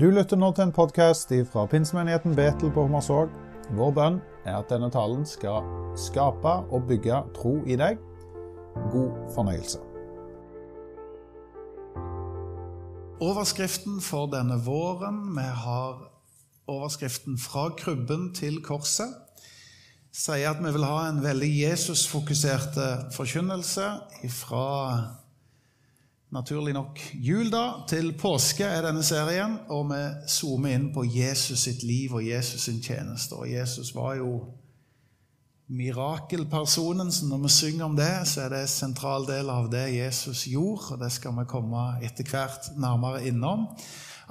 Du 0.00 0.06
lytter 0.08 0.38
nå 0.40 0.48
til 0.56 0.64
en 0.64 0.70
podkast 0.72 1.34
fra 1.50 1.66
pinsemenigheten 1.68 2.32
Betel 2.32 2.70
på 2.72 2.86
Hommersåk. 2.86 3.28
Vår 3.76 3.90
bønn 3.92 4.14
er 4.48 4.54
at 4.62 4.70
denne 4.72 4.88
talen 4.88 5.26
skal 5.28 5.66
skape 6.00 6.54
og 6.72 6.86
bygge 6.88 7.18
tro 7.36 7.58
i 7.68 7.76
deg. 7.76 7.98
God 8.88 9.10
fornøyelse. 9.34 9.82
Overskriften 13.20 14.00
for 14.00 14.32
denne 14.32 14.56
våren 14.64 15.20
Vi 15.36 15.44
har 15.44 16.00
overskriften 16.72 17.36
'Fra 17.36 17.68
krybben 17.76 18.32
til 18.32 18.64
korset'. 18.64 19.12
Sier 20.12 20.50
at 20.50 20.64
vi 20.64 20.72
vil 20.72 20.88
ha 20.88 21.08
en 21.08 21.22
veldig 21.22 21.52
Jesus-fokuserte 21.68 23.12
forkynnelse 23.12 23.90
fra 24.40 25.20
naturlig 26.32 26.72
nok 26.72 27.00
jul 27.20 27.50
da, 27.52 27.84
til 27.88 28.14
påske 28.16 28.64
er 28.64 28.86
denne 28.86 29.04
serien, 29.04 29.58
og 29.68 29.90
vi 29.92 30.00
zoomer 30.32 30.72
inn 30.76 30.88
på 30.94 31.04
Jesus 31.04 31.66
sitt 31.66 31.84
liv 31.84 32.14
og 32.16 32.24
Jesus 32.24 32.68
sin 32.68 32.80
tjeneste. 32.82 33.36
Og 33.36 33.50
Jesus 33.52 33.92
var 33.94 34.16
jo 34.16 34.38
mirakelpersonen, 35.72 37.12
så 37.12 37.28
når 37.28 37.44
vi 37.44 37.52
synger 37.52 37.84
om 37.84 37.96
det, 37.96 38.12
så 38.28 38.46
er 38.46 38.54
det 38.54 38.62
en 38.64 38.72
sentral 38.72 39.28
del 39.28 39.52
av 39.52 39.68
det 39.72 39.86
Jesus 39.94 40.46
gjorde, 40.48 40.94
og 40.94 41.04
det 41.04 41.12
skal 41.12 41.36
vi 41.36 41.48
komme 41.48 41.84
etter 42.04 42.28
hvert 42.28 42.72
nærmere 42.80 43.24
innom. 43.28 43.68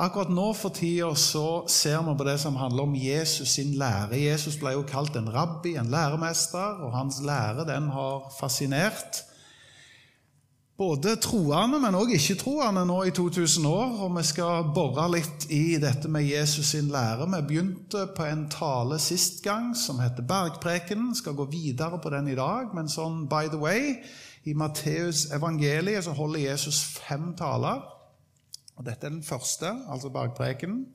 Akkurat 0.02 0.32
nå 0.34 0.48
for 0.58 0.74
tida 0.74 1.12
så 1.20 1.64
ser 1.70 2.02
vi 2.06 2.14
på 2.18 2.26
det 2.26 2.40
som 2.42 2.58
handler 2.58 2.88
om 2.88 2.96
Jesus 2.98 3.58
sin 3.58 3.76
lære. 3.78 4.18
Jesus 4.18 4.58
ble 4.58 4.74
jo 4.74 4.86
kalt 4.90 5.18
en 5.20 5.30
rabbi, 5.30 5.76
en 5.78 5.92
læremester, 5.94 6.82
og 6.82 6.96
hans 6.96 7.20
lære 7.26 7.68
den 7.70 7.92
har 7.94 8.32
fascinert 8.40 9.28
både 10.82 11.14
troende, 11.22 11.78
men 11.82 11.96
òg 11.98 12.16
ikke-troende 12.16 12.82
nå 12.90 12.98
i 13.06 13.14
2000 13.14 13.68
år. 13.70 13.92
Og 14.06 14.16
vi 14.16 14.24
skal 14.26 14.72
bore 14.74 15.06
litt 15.14 15.46
i 15.54 15.78
dette 15.82 16.10
med 16.10 16.26
Jesus 16.26 16.72
sin 16.74 16.90
lære. 16.94 17.28
Vi 17.36 17.42
begynte 17.50 18.08
på 18.16 18.26
en 18.26 18.48
tale 18.50 18.98
sist 19.02 19.44
gang 19.46 19.76
som 19.78 20.02
heter 20.02 20.26
Bergprekenen. 20.26 21.14
Skal 21.18 21.38
gå 21.38 21.46
videre 21.52 22.02
på 22.02 22.14
den 22.14 22.32
i 22.32 22.38
dag. 22.40 22.74
Men 22.74 22.90
sånn 22.90 23.28
by 23.30 23.52
the 23.52 23.62
way, 23.62 24.00
i 24.50 24.58
Matteus 24.58 25.28
evangeliet 25.36 26.08
så 26.08 26.18
holder 26.18 26.48
Jesus 26.48 26.82
fem 26.98 27.36
taler. 27.38 27.86
Og 28.80 28.86
Dette 28.88 29.06
er 29.06 29.14
den 29.14 29.24
første, 29.24 29.70
altså 29.92 30.10
Bergprekenen. 30.10 30.88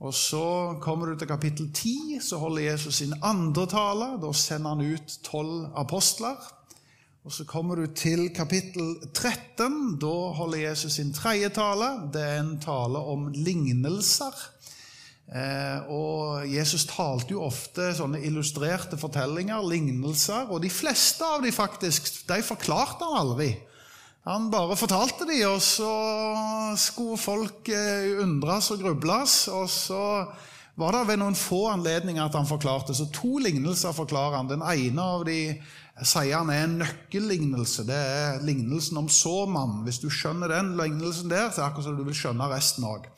Og 0.00 0.14
Så 0.14 0.78
kommer 0.82 1.06
du 1.06 1.18
til 1.18 1.26
kapittel 1.26 1.72
10, 1.74 2.18
så 2.22 2.38
holder 2.38 2.70
Jesus 2.72 2.94
sin 2.94 3.14
andre 3.22 3.66
tale. 3.66 4.14
Da 4.22 4.32
sender 4.32 4.74
han 4.74 4.94
ut 4.94 5.18
tolv 5.26 5.66
apostler. 5.74 6.57
Og 7.28 7.32
Så 7.36 7.44
kommer 7.44 7.76
du 7.76 7.90
til 7.92 8.30
kapittel 8.32 8.94
13. 9.12 9.98
Da 10.00 10.12
holder 10.32 10.62
Jesus 10.62 10.94
sin 10.96 11.10
tredje 11.12 11.50
tale. 11.52 11.90
Det 12.08 12.22
er 12.24 12.38
en 12.40 12.54
tale 12.56 13.02
om 13.04 13.26
lignelser. 13.36 14.32
Eh, 15.28 15.90
og 15.92 16.48
Jesus 16.48 16.86
talte 16.88 17.34
jo 17.36 17.42
ofte 17.44 17.90
sånne 17.98 18.22
illustrerte 18.24 18.96
fortellinger, 18.96 19.60
lignelser. 19.60 20.48
Og 20.48 20.64
de 20.64 20.72
fleste 20.72 21.20
av 21.20 21.44
dem 21.44 21.52
faktisk, 21.52 22.08
de 22.32 22.40
forklarte 22.40 23.04
han 23.04 23.20
aldri. 23.20 23.50
Han 24.24 24.48
bare 24.48 24.80
fortalte 24.80 25.28
de, 25.28 25.42
og 25.50 25.60
så 25.60 25.92
skulle 26.80 27.20
folk 27.20 27.68
eh, 27.68 28.22
undres 28.24 28.72
og 28.72 28.80
grubles. 28.86 29.42
Og 29.52 29.68
så 29.68 30.04
var 30.80 30.96
det 30.96 31.08
ved 31.10 31.20
noen 31.20 31.36
få 31.36 31.66
anledninger 31.74 32.24
at 32.24 32.40
han 32.40 32.48
forklarte. 32.48 32.96
Så 32.96 33.10
to 33.12 33.36
lignelser 33.42 33.92
forklarer 33.92 34.40
han. 34.40 34.48
Den 34.48 34.64
ene 34.64 35.12
av 35.18 35.28
de 35.28 35.42
han 35.98 36.50
er 36.50 36.64
en 36.64 36.78
nøkkellignelse. 36.78 37.84
Det 37.88 37.96
er 37.96 38.42
lignelsen 38.46 38.96
om 39.00 39.08
såmannen. 39.08 39.82
Hvis 39.86 39.98
du 39.98 40.08
skjønner 40.10 40.48
den 40.48 40.76
lignelsen 40.78 41.30
der, 41.30 41.50
så 41.50 41.60
er 41.60 41.64
det 41.64 41.70
akkurat 41.72 41.88
som 41.88 41.98
du 41.98 42.04
vil 42.06 42.14
skjønne 42.14 42.50
resten 42.52 42.86
òg. 42.86 43.08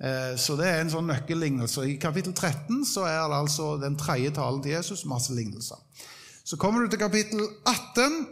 Eh, 0.00 0.36
så 0.38 0.56
det 0.56 0.68
er 0.68 0.80
en 0.80 0.92
sånn 0.92 1.10
nøkkellignelse. 1.10 1.84
I 1.84 1.98
kapittel 2.00 2.32
13 2.32 2.84
så 2.88 3.04
er 3.08 3.24
det 3.28 3.40
altså 3.42 3.74
den 3.82 3.98
tredje 4.00 4.30
talen 4.38 4.62
til 4.62 4.76
Jesus, 4.76 5.04
masse 5.04 5.34
lignelser. 5.34 5.80
Så 6.44 6.56
kommer 6.56 6.82
du 6.82 6.90
til 6.90 7.02
kapittel 7.02 7.42
18. 7.68 8.22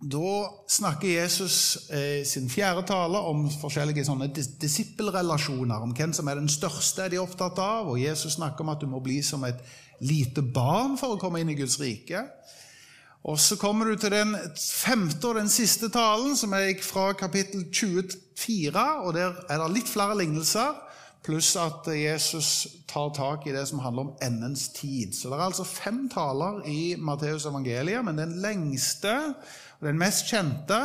Da 0.00 0.36
snakker 0.70 1.08
Jesus 1.08 1.88
eh, 1.92 2.22
sin 2.24 2.46
fjerde 2.48 2.86
tale 2.88 3.20
om 3.28 3.42
forskjellige 3.52 4.06
sånne 4.08 4.30
disippelrelasjoner, 4.32 5.82
om 5.84 5.92
hvem 5.96 6.14
som 6.16 6.30
er 6.30 6.40
den 6.40 6.48
største 6.48 7.10
de 7.10 7.18
er 7.18 7.24
opptatt 7.24 7.58
av. 7.60 7.90
Og 7.90 8.00
Jesus 8.00 8.38
snakker 8.38 8.64
om 8.64 8.72
at 8.72 8.80
du 8.80 8.88
må 8.88 9.02
bli 9.04 9.18
som 9.24 9.44
et 9.48 9.60
lite 10.00 10.40
barn 10.40 10.96
for 10.96 11.16
å 11.16 11.20
komme 11.20 11.42
inn 11.42 11.52
i 11.52 11.58
Guds 11.58 11.76
rike. 11.82 12.22
Og 13.24 13.38
Så 13.40 13.56
kommer 13.56 13.84
du 13.84 13.96
til 13.96 14.10
den 14.10 14.36
femte 14.56 15.28
og 15.28 15.34
den 15.36 15.48
siste 15.48 15.90
talen, 15.92 16.36
som 16.36 16.52
er 16.56 16.72
fra 16.82 17.12
kapittel 17.12 17.66
24. 17.74 18.72
og 19.04 19.14
Der 19.14 19.34
er 19.48 19.58
det 19.60 19.74
litt 19.74 19.88
flere 19.88 20.16
lignelser, 20.18 20.72
pluss 21.22 21.52
at 21.60 21.84
Jesus 21.92 22.66
tar 22.88 23.12
tak 23.12 23.44
i 23.46 23.52
det 23.52 23.66
som 23.68 23.82
handler 23.84 24.08
om 24.08 24.14
endens 24.24 24.68
tid. 24.72 25.12
Så 25.12 25.28
det 25.28 25.36
er 25.36 25.50
altså 25.50 25.64
fem 25.68 26.08
taler 26.08 26.62
i 26.66 26.96
Matteus 26.96 27.44
evangeliet, 27.44 28.04
men 28.04 28.18
den 28.18 28.38
lengste 28.40 29.12
og 29.80 29.86
den 29.86 30.00
mest 30.00 30.32
kjente 30.32 30.80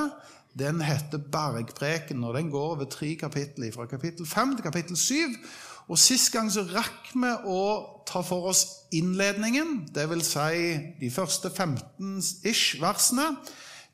den 0.60 0.82
heter 0.82 1.20
Bergpreken, 1.32 2.24
og 2.24 2.34
den 2.34 2.52
går 2.52 2.76
over 2.76 2.86
tre 2.88 3.16
kapitler, 3.20 3.72
fra 3.76 3.86
kapittel 3.86 4.28
5 4.28 4.56
til 4.56 4.64
kapittel 4.64 4.98
7. 4.98 5.16
Og 5.86 6.00
Sist 6.02 6.32
gang 6.34 6.48
så 6.50 6.64
rakk 6.66 7.12
vi 7.14 7.32
å 7.46 7.62
ta 8.10 8.24
for 8.26 8.50
oss 8.50 8.64
innledningen, 8.96 9.84
dvs. 9.94 10.32
Si 10.32 10.64
de 10.98 11.12
første 11.14 11.52
15-ish 11.54 12.80
versene, 12.82 13.36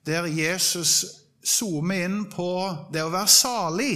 der 0.07 0.29
Jesus 0.31 0.93
zoomer 1.43 2.05
inn 2.07 2.23
på 2.31 2.47
det 2.93 3.03
å 3.03 3.11
være 3.11 3.31
salig. 3.31 3.95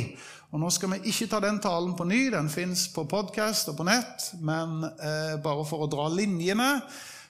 Og 0.52 0.60
Nå 0.60 0.70
skal 0.76 0.96
vi 0.96 1.12
ikke 1.12 1.30
ta 1.32 1.40
den 1.44 1.62
talen 1.64 1.96
på 1.96 2.08
ny, 2.08 2.28
den 2.34 2.52
fins 2.52 2.86
på 2.92 3.08
podkast 3.12 3.72
og 3.72 3.80
på 3.80 3.88
nett, 3.88 4.30
men 4.44 4.84
eh, 4.84 5.36
bare 5.44 5.66
for 5.68 5.86
å 5.86 5.92
dra 5.92 6.10
linjene 6.12 6.80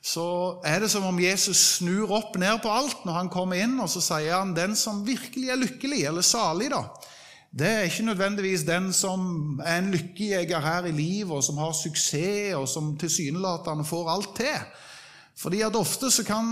så 0.05 0.61
er 0.61 0.83
det 0.83 0.91
som 0.93 1.07
om 1.07 1.17
Jesus 1.17 1.57
snur 1.79 2.11
opp 2.13 2.35
ned 2.37 2.59
på 2.61 2.69
alt 2.69 3.07
når 3.07 3.15
han 3.17 3.29
kommer 3.33 3.57
inn, 3.57 3.79
og 3.81 3.89
så 3.89 4.03
sier 4.05 4.35
han 4.37 4.53
'den 4.53 4.75
som 4.77 5.01
virkelig 5.05 5.49
er 5.49 5.57
lykkelig', 5.57 6.05
eller 6.05 6.21
salig, 6.21 6.69
da 6.69 6.83
det 7.55 7.67
er 7.67 7.85
ikke 7.87 8.05
nødvendigvis 8.05 8.65
den 8.67 8.89
som 8.93 9.59
er 9.63 9.77
en 9.79 9.91
lykkejeger 9.93 10.59
her 10.59 10.85
i 10.89 10.91
livet, 10.91 11.31
og 11.31 11.43
som 11.43 11.57
har 11.57 11.71
suksess, 11.71 12.55
og 12.55 12.67
som 12.67 12.97
tilsynelatende 12.99 13.85
får 13.87 14.09
alt 14.11 14.33
til. 14.35 14.57
Fordi 15.39 15.61
at 15.61 15.75
ofte 15.75 16.11
så 16.11 16.23
kan 16.23 16.45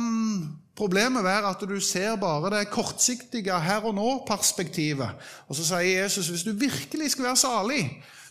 problemet 0.76 1.24
være 1.24 1.50
at 1.50 1.64
du 1.70 1.80
ser 1.80 2.16
bare 2.16 2.52
det 2.58 2.70
kortsiktige 2.72 3.60
her 3.60 3.84
og 3.84 3.96
nå-perspektivet. 3.96 5.10
Og 5.48 5.56
så 5.56 5.66
sier 5.74 6.04
Jesus 6.04 6.28
hvis 6.28 6.44
du 6.48 6.52
virkelig 6.52 7.12
skal 7.12 7.28
være 7.30 7.40
salig, 7.40 7.84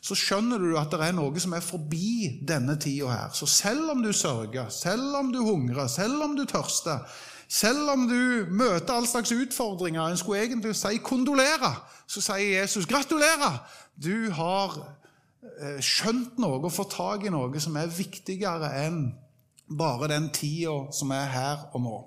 så 0.03 0.16
skjønner 0.19 0.59
du 0.59 0.72
at 0.78 0.91
det 0.91 1.00
er 1.04 1.15
noe 1.15 1.41
som 1.41 1.53
er 1.54 1.62
forbi 1.62 2.41
denne 2.49 2.75
tida 2.81 3.12
her. 3.12 3.37
Så 3.37 3.47
selv 3.47 3.93
om 3.93 4.03
du 4.03 4.12
sørger, 4.12 4.72
selv 4.72 5.15
om 5.21 5.31
du 5.33 5.43
hungrer, 5.44 5.87
selv 5.87 6.25
om 6.25 6.34
du 6.37 6.44
tørster, 6.44 7.04
selv 7.53 7.91
om 7.93 8.07
du 8.09 8.49
møter 8.49 8.95
all 8.95 9.07
slags 9.09 9.33
utfordringer, 9.35 10.07
en 10.07 10.17
skulle 10.17 10.41
egentlig 10.47 10.73
si 10.79 10.97
kondolere, 11.05 11.75
så 12.09 12.23
sier 12.25 12.61
Jesus 12.63 12.89
gratulerer. 12.89 13.59
Du 14.01 14.31
har 14.33 14.79
eh, 15.61 15.81
skjønt 15.85 16.41
noe 16.41 16.63
og 16.63 16.73
fått 16.73 16.95
tak 16.97 17.27
i 17.29 17.33
noe 17.33 17.61
som 17.61 17.77
er 17.77 17.93
viktigere 17.93 18.73
enn 18.87 19.03
bare 19.69 20.09
den 20.15 20.31
tida 20.33 20.93
som 20.97 21.13
er 21.13 21.29
her 21.33 21.67
og 21.77 21.85
nå. 21.85 21.99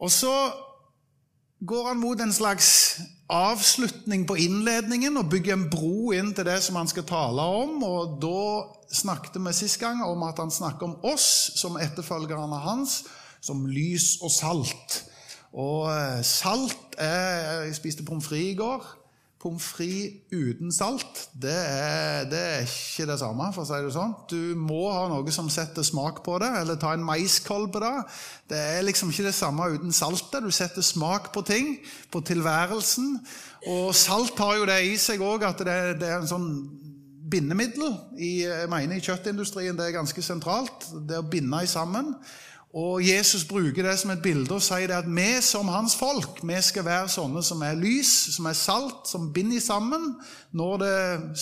Og 0.00 0.12
så 0.14 0.34
går 1.66 1.90
han 1.90 2.00
mot 2.00 2.20
en 2.22 2.32
slags 2.32 3.00
avslutning 3.30 4.24
på 4.26 4.38
innledningen 4.40 5.18
og 5.20 5.28
bygger 5.30 5.56
en 5.56 5.68
bro 5.70 6.12
inn 6.16 6.30
til 6.34 6.46
det 6.48 6.60
som 6.64 6.78
han 6.78 6.88
skal 6.90 7.06
tale 7.06 7.42
om. 7.42 7.82
og 7.82 8.16
Da 8.22 8.94
snakket 8.94 9.42
vi 9.42 9.52
sist 9.58 9.80
gang 9.82 10.04
om 10.06 10.22
at 10.26 10.38
han 10.38 10.54
snakker 10.54 10.86
om 10.86 10.96
oss 11.02 11.50
som 11.58 11.78
etterfølgerne 11.82 12.62
hans 12.64 13.02
som 13.44 13.66
lys 13.68 14.16
og 14.22 14.32
salt. 14.34 15.02
Og 15.50 15.90
eh, 15.90 16.22
salt 16.26 16.96
er 17.00 17.66
Jeg 17.66 17.76
spiste 17.80 18.06
pommes 18.06 18.26
frites 18.26 18.54
i 18.54 18.58
går. 18.58 18.96
Pommes 19.40 19.64
frites 19.64 20.28
uten 20.36 20.68
salt, 20.68 21.22
det 21.32 21.54
er, 21.54 22.26
det 22.28 22.38
er, 22.38 22.66
ikke 22.68 23.06
det 23.08 23.14
samme, 23.22 23.46
for 23.54 23.64
å 23.64 23.68
si 23.70 23.78
det 23.86 23.94
sånn. 23.94 24.12
Du 24.28 24.52
må 24.52 24.82
ha 24.92 25.06
noe 25.08 25.32
som 25.32 25.48
setter 25.48 25.86
smak 25.86 26.20
på 26.26 26.34
det, 26.42 26.50
eller 26.60 26.76
ta 26.76 26.90
en 26.92 27.06
maiskolbe 27.06 27.80
da. 27.80 28.02
Det 28.52 28.58
er 28.76 28.84
liksom 28.84 29.08
ikke 29.08 29.30
det 29.30 29.34
samme 29.38 29.70
uten 29.72 29.96
saltet. 29.96 30.44
Du 30.44 30.52
setter 30.52 30.84
smak 30.84 31.30
på 31.32 31.40
ting, 31.48 31.72
på 32.12 32.20
tilværelsen. 32.20 33.16
Og 33.72 33.96
salt 33.96 34.36
har 34.44 34.60
jo 34.60 34.68
det 34.68 34.76
i 34.90 35.00
seg 35.00 35.24
òg 35.24 35.48
at 35.48 35.64
det, 35.64 35.80
det 36.04 36.12
er 36.12 36.20
en 36.20 36.28
sånn 36.28 36.52
bindemiddel. 37.32 37.96
I, 38.20 38.44
jeg 38.44 38.68
mener 38.68 39.00
I 39.00 39.08
kjøttindustrien 39.08 39.78
det 39.78 39.88
er 39.88 39.96
ganske 40.02 40.24
sentralt. 40.24 40.84
Det 41.08 41.16
å 41.16 41.28
binde 41.32 41.64
sammen. 41.70 42.12
Og 42.70 43.02
Jesus 43.02 43.42
bruker 43.50 43.82
det 43.82 43.96
som 43.98 44.12
et 44.12 44.20
bilde 44.22 44.54
og 44.54 44.62
sier 44.62 44.92
at 44.94 45.06
vi 45.10 45.26
som 45.42 45.66
hans 45.74 45.96
folk 45.98 46.38
vi 46.46 46.58
skal 46.62 46.84
være 46.86 47.08
sånne 47.10 47.42
som 47.42 47.64
er 47.66 47.74
lys, 47.74 48.10
som 48.36 48.46
er 48.46 48.54
salt, 48.54 49.08
som 49.10 49.32
binder 49.34 49.58
sammen. 49.58 50.12
Når 50.54 50.76
det 50.78 50.98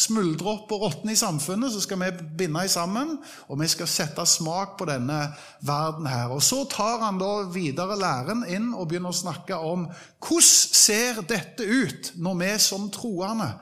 smuldrer 0.06 0.54
opp 0.54 0.72
og 0.72 0.86
råtner 0.86 1.12
i 1.12 1.20
samfunnet, 1.20 1.74
så 1.74 1.82
skal 1.84 2.00
vi 2.00 2.08
binde 2.40 2.64
sammen. 2.72 3.18
Og 3.52 3.60
vi 3.60 3.68
skal 3.68 3.90
sette 3.92 4.24
smak 4.24 4.78
på 4.80 4.88
denne 4.88 5.18
verden 5.60 6.08
her. 6.08 6.32
Og 6.32 6.40
Så 6.42 6.62
tar 6.64 7.04
han 7.04 7.20
da 7.20 7.44
videre 7.52 8.00
læren 8.00 8.46
inn 8.48 8.72
og 8.72 8.88
begynner 8.88 9.12
å 9.12 9.20
snakke 9.20 9.60
om 9.60 9.84
hvordan 10.24 10.48
ser 10.80 11.20
dette 11.28 11.64
ut 11.64 12.14
når 12.16 12.40
vi 12.40 12.54
som 12.70 12.88
troende 12.88 13.52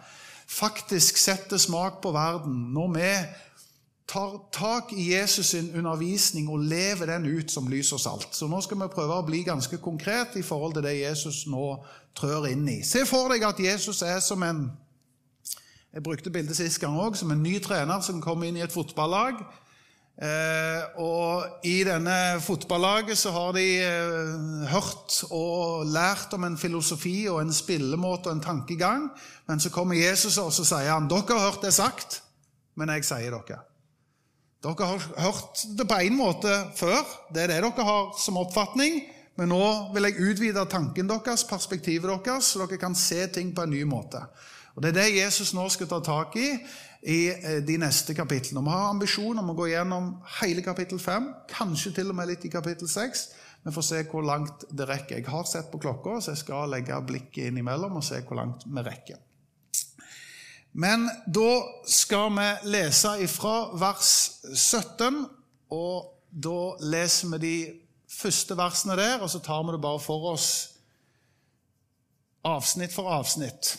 faktisk 0.47 1.19
setter 1.19 1.59
smak 1.59 1.99
på 2.03 2.13
verden, 2.15 2.71
når 2.75 2.93
vi 2.95 3.11
tar 4.07 4.37
tak 4.55 4.93
i 4.95 5.09
Jesus 5.13 5.51
sin 5.51 5.73
undervisning 5.75 6.49
og 6.51 6.63
lever 6.63 7.11
den 7.11 7.27
ut 7.27 7.51
som 7.51 7.69
lys 7.69 7.93
og 7.93 8.01
salt. 8.01 8.29
Så 8.33 8.47
nå 8.47 8.61
skal 8.63 8.79
vi 8.81 8.91
prøve 8.93 9.19
å 9.19 9.27
bli 9.27 9.43
ganske 9.47 9.79
konkret 9.83 10.39
i 10.39 10.45
forhold 10.47 10.77
til 10.77 10.87
det 10.87 10.99
Jesus 11.01 11.45
nå 11.51 11.69
trør 12.17 12.47
inn 12.53 12.67
i. 12.71 12.81
Se 12.87 13.03
for 13.09 13.33
deg 13.35 13.45
at 13.47 13.61
Jesus 13.61 14.03
er 14.07 14.21
som 14.25 14.43
en 14.47 14.69
jeg 15.97 16.05
brukte 16.05 16.29
bildet 16.29 16.59
sist 16.59 16.77
gang 16.83 16.93
òg, 17.01 17.15
som 17.17 17.31
en 17.33 17.41
ny 17.41 17.55
trener 17.65 18.03
som 18.05 18.19
kom 18.21 18.43
inn 18.45 18.59
i 18.59 18.61
et 18.61 18.73
fotballag. 18.73 19.39
Eh, 20.17 20.83
og 21.01 21.65
I 21.65 21.79
denne 21.89 22.37
fotballaget 22.45 23.17
så 23.17 23.33
har 23.33 23.55
de 23.57 23.65
eh, 23.81 24.67
hørt 24.69 25.17
og 25.33 25.89
lært 25.89 26.37
om 26.37 26.45
en 26.45 26.59
filosofi 26.61 27.27
og 27.33 27.41
en 27.41 27.53
spillemåte 27.53 28.29
og 28.29 28.37
en 28.37 28.45
tankegang. 28.45 29.09
Men 29.49 29.61
så 29.61 29.73
kommer 29.73 29.97
Jesus 29.97 30.37
og 30.43 30.53
så 30.53 30.69
sier 30.69 30.93
han, 30.93 31.09
dere 31.09 31.33
har 31.33 31.49
hørt 31.49 31.65
det 31.65 31.73
sagt, 31.77 32.21
men 32.77 32.93
jeg 32.93 33.09
sier 33.09 33.33
dere. 33.33 33.63
Dere 34.65 34.89
har 34.89 35.05
hørt 35.21 35.63
det 35.79 35.87
på 35.89 36.01
én 36.01 36.17
måte 36.17 36.53
før. 36.79 37.05
Det 37.35 37.45
er 37.45 37.53
det 37.53 37.61
dere 37.63 37.87
har 37.87 38.13
som 38.19 38.39
oppfatning. 38.41 39.03
Men 39.37 39.53
nå 39.53 39.65
vil 39.93 40.09
jeg 40.09 40.31
utvide 40.31 40.65
tanken 40.73 41.09
deres, 41.11 41.45
perspektivet 41.45 42.09
deres, 42.25 42.53
så 42.53 42.65
dere 42.65 42.81
kan 42.81 42.97
se 42.97 43.27
ting 43.29 43.53
på 43.55 43.67
en 43.67 43.75
ny 43.75 43.83
måte. 43.85 44.23
Og 44.77 44.83
Det 44.83 44.91
er 44.91 44.97
det 45.01 45.17
Jesus 45.17 45.55
nå 45.57 45.69
skal 45.73 45.89
ta 45.89 46.01
tak 46.05 46.37
i 46.37 46.51
i 47.07 47.29
eh, 47.31 47.61
de 47.65 47.77
neste 47.79 48.15
kapitlene. 48.15 48.65
Vi 48.65 48.73
har 48.73 48.91
ambisjon 48.91 49.39
om 49.39 49.53
å 49.53 49.57
gå 49.57 49.69
gjennom 49.71 50.11
hele 50.41 50.65
kapittel 50.65 50.99
5, 50.99 51.29
kanskje 51.53 51.93
til 52.01 52.11
og 52.11 52.19
med 52.19 52.33
litt 52.33 52.45
i 52.49 52.53
kapittel 52.53 52.89
6. 52.91 53.27
Vi 53.67 53.75
får 53.75 53.87
se 53.87 54.03
hvor 54.11 54.25
langt 54.27 54.67
det 54.71 54.89
rekker. 54.89 55.21
Jeg 55.21 55.31
har 55.31 55.47
sett 55.49 55.71
på 55.73 55.81
klokka, 55.83 56.21
så 56.21 56.35
jeg 56.35 56.43
skal 56.45 56.71
legge 56.73 56.99
blikket 57.07 57.51
innimellom 57.51 57.99
og 57.99 58.05
se 58.07 58.21
hvor 58.27 58.41
langt 58.41 58.67
vi 58.67 58.85
rekker. 58.87 59.23
Men 60.77 61.09
da 61.25 61.63
skal 61.89 62.35
vi 62.37 62.47
lese 62.69 63.15
ifra 63.25 63.71
vers 63.81 64.11
17, 64.53 65.23
og 65.73 66.11
da 66.29 66.61
leser 66.85 67.33
vi 67.33 67.39
de 67.41 67.57
første 68.13 68.57
versene 68.59 68.97
der, 68.99 69.23
og 69.25 69.31
så 69.33 69.41
tar 69.41 69.65
vi 69.65 69.73
det 69.73 69.81
bare 69.81 70.03
for 70.05 70.35
oss 70.35 70.51
avsnitt 72.47 72.93
for 72.93 73.09
avsnitt. 73.11 73.79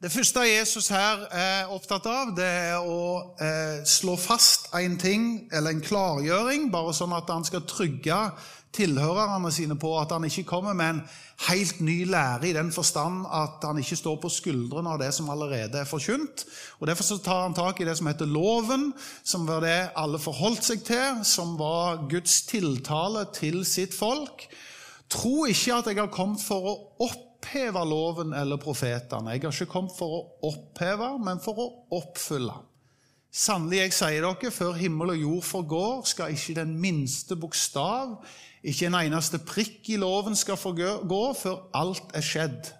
Det 0.00 0.08
første 0.12 0.40
Jesus 0.48 0.88
her 0.88 1.26
er 1.36 1.68
opptatt 1.68 2.06
av, 2.08 2.32
det 2.32 2.48
er 2.48 2.80
å 2.80 3.36
eh, 3.36 3.82
slå 3.84 4.16
fast 4.16 4.70
en 4.72 4.96
ting, 4.98 5.26
eller 5.52 5.76
en 5.76 5.84
klargjøring, 5.84 6.70
bare 6.72 6.96
sånn 6.96 7.12
at 7.12 7.28
han 7.28 7.44
skal 7.44 7.66
trygge 7.68 8.22
tilhørerne 8.74 9.50
sine 9.52 9.74
på 9.78 9.92
at 9.98 10.12
han 10.14 10.24
ikke 10.28 10.46
kommer 10.48 10.76
med 10.78 10.94
en 10.94 11.00
helt 11.48 11.80
ny 11.82 12.04
lære 12.06 12.50
i 12.50 12.54
den 12.54 12.70
forstand 12.72 13.24
at 13.26 13.64
han 13.66 13.80
ikke 13.82 13.98
står 13.98 14.18
på 14.22 14.30
skuldrene 14.30 14.92
av 14.92 15.00
det 15.02 15.10
som 15.16 15.30
allerede 15.32 15.80
er 15.80 15.88
forkynt. 15.88 16.44
Og 16.78 16.86
Derfor 16.90 17.06
så 17.06 17.18
tar 17.24 17.42
han 17.48 17.56
tak 17.56 17.80
i 17.80 17.88
det 17.88 17.96
som 17.98 18.10
heter 18.10 18.30
loven, 18.30 18.92
som 19.24 19.48
var 19.48 19.64
det 19.64 19.78
alle 19.98 20.20
forholdt 20.22 20.66
seg 20.66 20.84
til, 20.86 21.24
som 21.26 21.56
var 21.58 22.04
Guds 22.10 22.42
tiltale 22.50 23.26
til 23.34 23.64
sitt 23.66 23.96
folk. 23.96 24.46
Tro 25.10 25.48
ikke 25.50 25.80
at 25.80 25.90
jeg 25.90 25.98
har 25.98 26.14
kommet 26.14 26.42
for 26.44 26.70
å 26.70 26.78
oppheve 27.08 27.82
loven 27.88 28.34
eller 28.36 28.60
profetene. 28.62 29.34
Jeg 29.34 29.42
har 29.48 29.54
ikke 29.54 29.72
kommet 29.72 29.96
for 29.98 30.20
å 30.20 30.50
oppheve, 30.52 31.16
men 31.18 31.42
for 31.42 31.58
å 31.58 31.70
oppfylle. 31.98 32.54
Sannelig, 33.30 33.78
jeg 33.78 33.94
sier 33.94 34.24
dere, 34.26 34.50
før 34.50 34.78
himmel 34.78 35.12
og 35.12 35.20
jord 35.20 35.44
forgår, 35.46 35.98
skal 36.10 36.32
ikke 36.34 36.56
den 36.58 36.72
minste 36.82 37.36
bokstav, 37.38 38.16
ikke 38.60 38.90
en 38.90 38.98
eneste 38.98 39.40
prikk 39.44 39.88
i 39.94 40.00
loven 40.00 40.36
skal 40.36 40.58
forgå 40.60 41.22
før 41.38 41.62
alt 41.76 42.12
er 42.16 42.24
skjedd. 42.24 42.72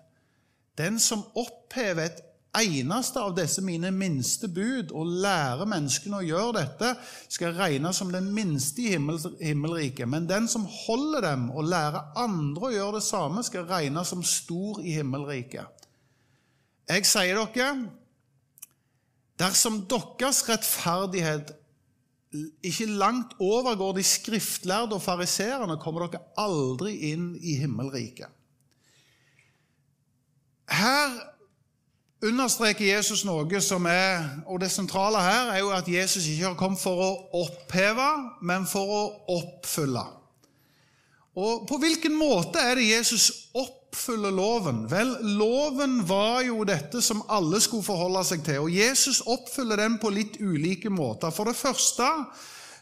Den 0.78 0.98
som 1.00 1.24
opphever 1.38 2.08
et 2.08 2.20
eneste 2.56 3.20
av 3.22 3.34
disse 3.36 3.62
mine 3.62 3.92
minste 3.94 4.48
bud 4.50 4.90
og 4.96 5.08
lærer 5.22 5.68
menneskene 5.70 6.18
å 6.18 6.26
gjøre 6.26 6.56
dette, 6.58 6.92
skal 7.30 7.54
regnes 7.56 8.00
som 8.00 8.10
den 8.12 8.30
minste 8.34 8.82
i 8.82 8.96
himmelriket. 8.96 10.08
Men 10.10 10.28
den 10.28 10.48
som 10.50 10.66
holder 10.66 11.28
dem 11.28 11.48
og 11.54 11.68
lærer 11.70 12.10
andre 12.18 12.68
å 12.68 12.74
gjøre 12.74 12.98
det 12.98 13.06
samme, 13.06 13.44
skal 13.46 13.68
regnes 13.70 14.10
som 14.10 14.24
stor 14.26 14.82
i 14.82 14.96
himmelriket. 14.98 15.86
Jeg 16.90 17.06
sier 17.06 17.38
dere, 17.38 17.70
dersom 19.38 19.84
deres 19.88 20.42
rettferdighet 20.48 21.54
ikke 22.62 22.86
langt 22.86 23.34
overgår 23.42 23.92
de 23.96 24.02
skriftlærde 24.06 24.94
og 24.94 25.02
fariseerne, 25.02 25.78
kommer 25.82 26.06
dere 26.06 26.22
aldri 26.38 26.94
inn 27.10 27.32
i 27.40 27.56
himmelriket. 27.58 28.30
Her 30.70 31.16
understreker 32.22 32.86
Jesus 32.86 33.24
noe 33.26 33.60
som 33.64 33.86
er 33.90 34.44
Og 34.46 34.60
det 34.60 34.70
sentrale 34.70 35.18
her 35.24 35.50
er 35.50 35.58
jo 35.58 35.72
at 35.74 35.88
Jesus 35.88 36.28
ikke 36.28 36.52
har 36.52 36.58
kommet 36.60 36.78
for 36.78 37.02
å 37.02 37.10
oppheve, 37.42 38.08
men 38.42 38.66
for 38.70 38.94
å 38.94 39.02
oppfylle. 39.40 40.04
Og 41.40 41.66
på 41.66 41.78
hvilken 41.82 42.14
måte 42.14 42.62
er 42.62 42.78
det 42.78 42.90
Jesus 42.90 43.30
oppfyller 43.54 43.79
loven? 44.30 44.86
Vel, 44.88 45.16
loven 45.36 46.00
var 46.06 46.42
jo 46.46 46.64
dette 46.64 47.02
som 47.02 47.22
alle 47.28 47.60
skulle 47.60 47.86
forholde 47.86 48.22
seg 48.24 48.44
til, 48.44 48.64
og 48.64 48.70
Jesus 48.70 49.22
oppfyller 49.26 49.76
den 49.76 49.98
på 49.98 50.10
litt 50.10 50.40
ulike 50.40 50.90
måter. 50.90 51.30
For 51.30 51.44
det 51.44 51.56
første 51.56 52.08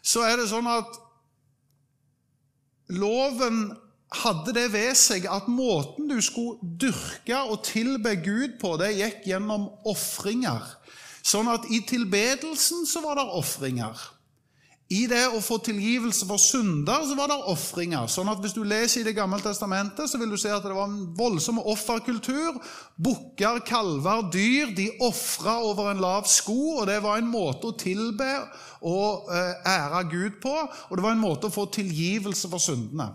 så 0.02 0.24
er 0.24 0.36
det 0.38 0.48
sånn 0.48 0.68
at 0.70 0.98
loven 2.88 3.76
hadde 4.22 4.54
det 4.56 4.68
ved 4.72 4.94
seg 4.96 5.26
at 5.28 5.48
måten 5.52 6.08
du 6.08 6.16
skulle 6.24 6.56
dyrke 6.62 7.42
og 7.44 7.60
tilbe 7.66 8.14
Gud 8.24 8.56
på, 8.60 8.76
det 8.80 8.94
gikk 8.96 9.26
gjennom 9.28 9.68
ofringer. 9.88 10.64
Sånn 11.20 11.50
at 11.52 11.66
i 11.68 11.82
tilbedelsen 11.84 12.86
så 12.88 13.02
var 13.04 13.18
det 13.18 13.26
ofringer. 13.36 13.98
I 14.88 15.02
det 15.04 15.26
å 15.36 15.40
få 15.44 15.58
tilgivelse 15.60 16.24
for 16.24 16.40
synder 16.40 17.02
så 17.04 17.16
var 17.18 17.28
det 17.28 17.36
ofringer. 17.52 18.06
Sånn 18.08 18.30
at 18.32 18.40
Hvis 18.40 18.54
du 18.56 18.62
leser 18.64 19.02
i 19.02 19.04
Det 19.04 19.12
gamle 19.18 19.36
testamentet, 19.44 20.08
så 20.08 20.16
vil 20.16 20.30
du 20.32 20.38
se 20.40 20.48
at 20.48 20.64
det 20.64 20.72
var 20.72 20.88
en 20.88 21.10
voldsom 21.16 21.60
offerkultur. 21.60 22.56
Bukker, 22.96 23.60
kalver, 23.68 24.24
dyr 24.32 24.72
de 24.76 24.88
ofra 25.04 25.58
over 25.60 25.90
en 25.90 26.00
lav 26.00 26.24
sko, 26.24 26.78
og 26.80 26.86
det 26.88 27.02
var 27.04 27.20
en 27.20 27.28
måte 27.28 27.68
å 27.68 27.76
tilbe 27.76 28.30
og 28.80 29.28
eh, 29.28 29.68
ære 29.68 30.04
Gud 30.08 30.38
på. 30.40 30.54
Og 30.88 30.96
det 30.96 31.04
var 31.04 31.12
en 31.12 31.20
måte 31.20 31.50
å 31.50 31.52
få 31.52 31.66
tilgivelse 31.68 32.48
for 32.48 32.62
syndene. 32.62 33.10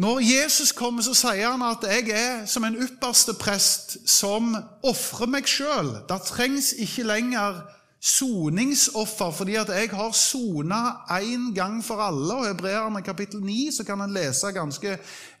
Når 0.00 0.22
Jesus 0.24 0.72
kommer, 0.72 1.04
så 1.04 1.12
sier 1.12 1.50
han 1.50 1.62
at 1.66 1.84
'jeg 1.84 2.08
er 2.08 2.46
som 2.46 2.64
en 2.64 2.78
ypperste 2.80 3.34
prest 3.34 3.98
som 4.08 4.56
ofrer 4.82 5.26
meg 5.28 5.44
sjøl'. 5.44 6.08
Det 6.08 6.22
trengs 6.24 6.72
ikke 6.72 7.04
lenger 7.04 7.60
soningsoffer, 8.00 9.30
fordi 9.30 9.54
at 9.60 9.68
jeg 9.68 9.90
har 9.92 10.12
sona 10.16 10.80
én 11.20 11.50
gang 11.54 11.84
for 11.84 12.00
alle. 12.00 12.34
Og 12.34 12.46
Hebreerne 12.48 13.02
kapittel 13.02 13.40
9 13.44 13.70
så 13.76 13.84
kan 13.84 14.00
en 14.00 14.14
lese 14.14 14.52
ganske 14.56 14.96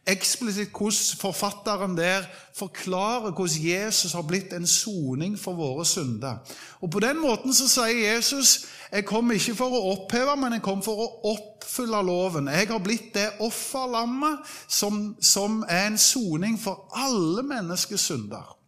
eksplisitt 0.06 0.72
hvordan 0.76 1.20
forfatteren 1.20 1.96
der 1.96 2.28
forklarer 2.56 3.32
hvordan 3.32 3.64
Jesus 3.64 4.12
har 4.12 4.22
blitt 4.22 4.52
en 4.52 4.66
soning 4.66 5.38
for 5.38 5.56
våre 5.56 5.86
synder. 5.86 6.36
Og 6.80 6.90
På 6.90 7.00
den 7.00 7.20
måten 7.20 7.54
så 7.54 7.68
sier 7.68 8.14
Jesus 8.14 8.66
jeg 8.92 9.06
kom 9.06 9.30
ikke 9.30 9.54
for 9.54 9.70
å 9.70 9.82
oppheve, 9.92 10.36
men 10.36 10.52
jeg 10.52 10.62
kom 10.66 10.82
for 10.82 10.98
å 10.98 11.10
oppfylle 11.30 12.02
loven. 12.02 12.48
Jeg 12.50 12.68
har 12.68 12.80
blitt 12.82 13.14
det 13.14 13.28
offerlammet 13.40 14.40
som, 14.68 15.14
som 15.20 15.62
er 15.68 15.86
en 15.86 15.98
soning 15.98 16.58
for 16.58 16.88
alle 16.92 17.42
menneskers 17.46 18.08
synder. 18.10 18.59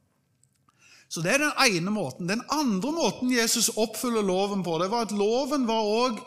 Så 1.12 1.20
Det 1.20 1.34
er 1.34 1.42
den 1.42 1.52
ene 1.60 1.90
måten. 1.92 2.28
Den 2.28 2.42
andre 2.48 2.92
måten 2.92 3.32
Jesus 3.32 3.68
oppfyller 3.76 4.22
loven 4.24 4.62
på, 4.64 4.78
det 4.80 4.90
var 4.90 5.00
at 5.04 5.12
loven 5.12 5.68
var 5.68 5.82
også, 5.84 6.18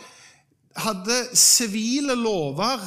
hadde 0.76 1.28
sivile 1.34 2.16
lover 2.20 2.80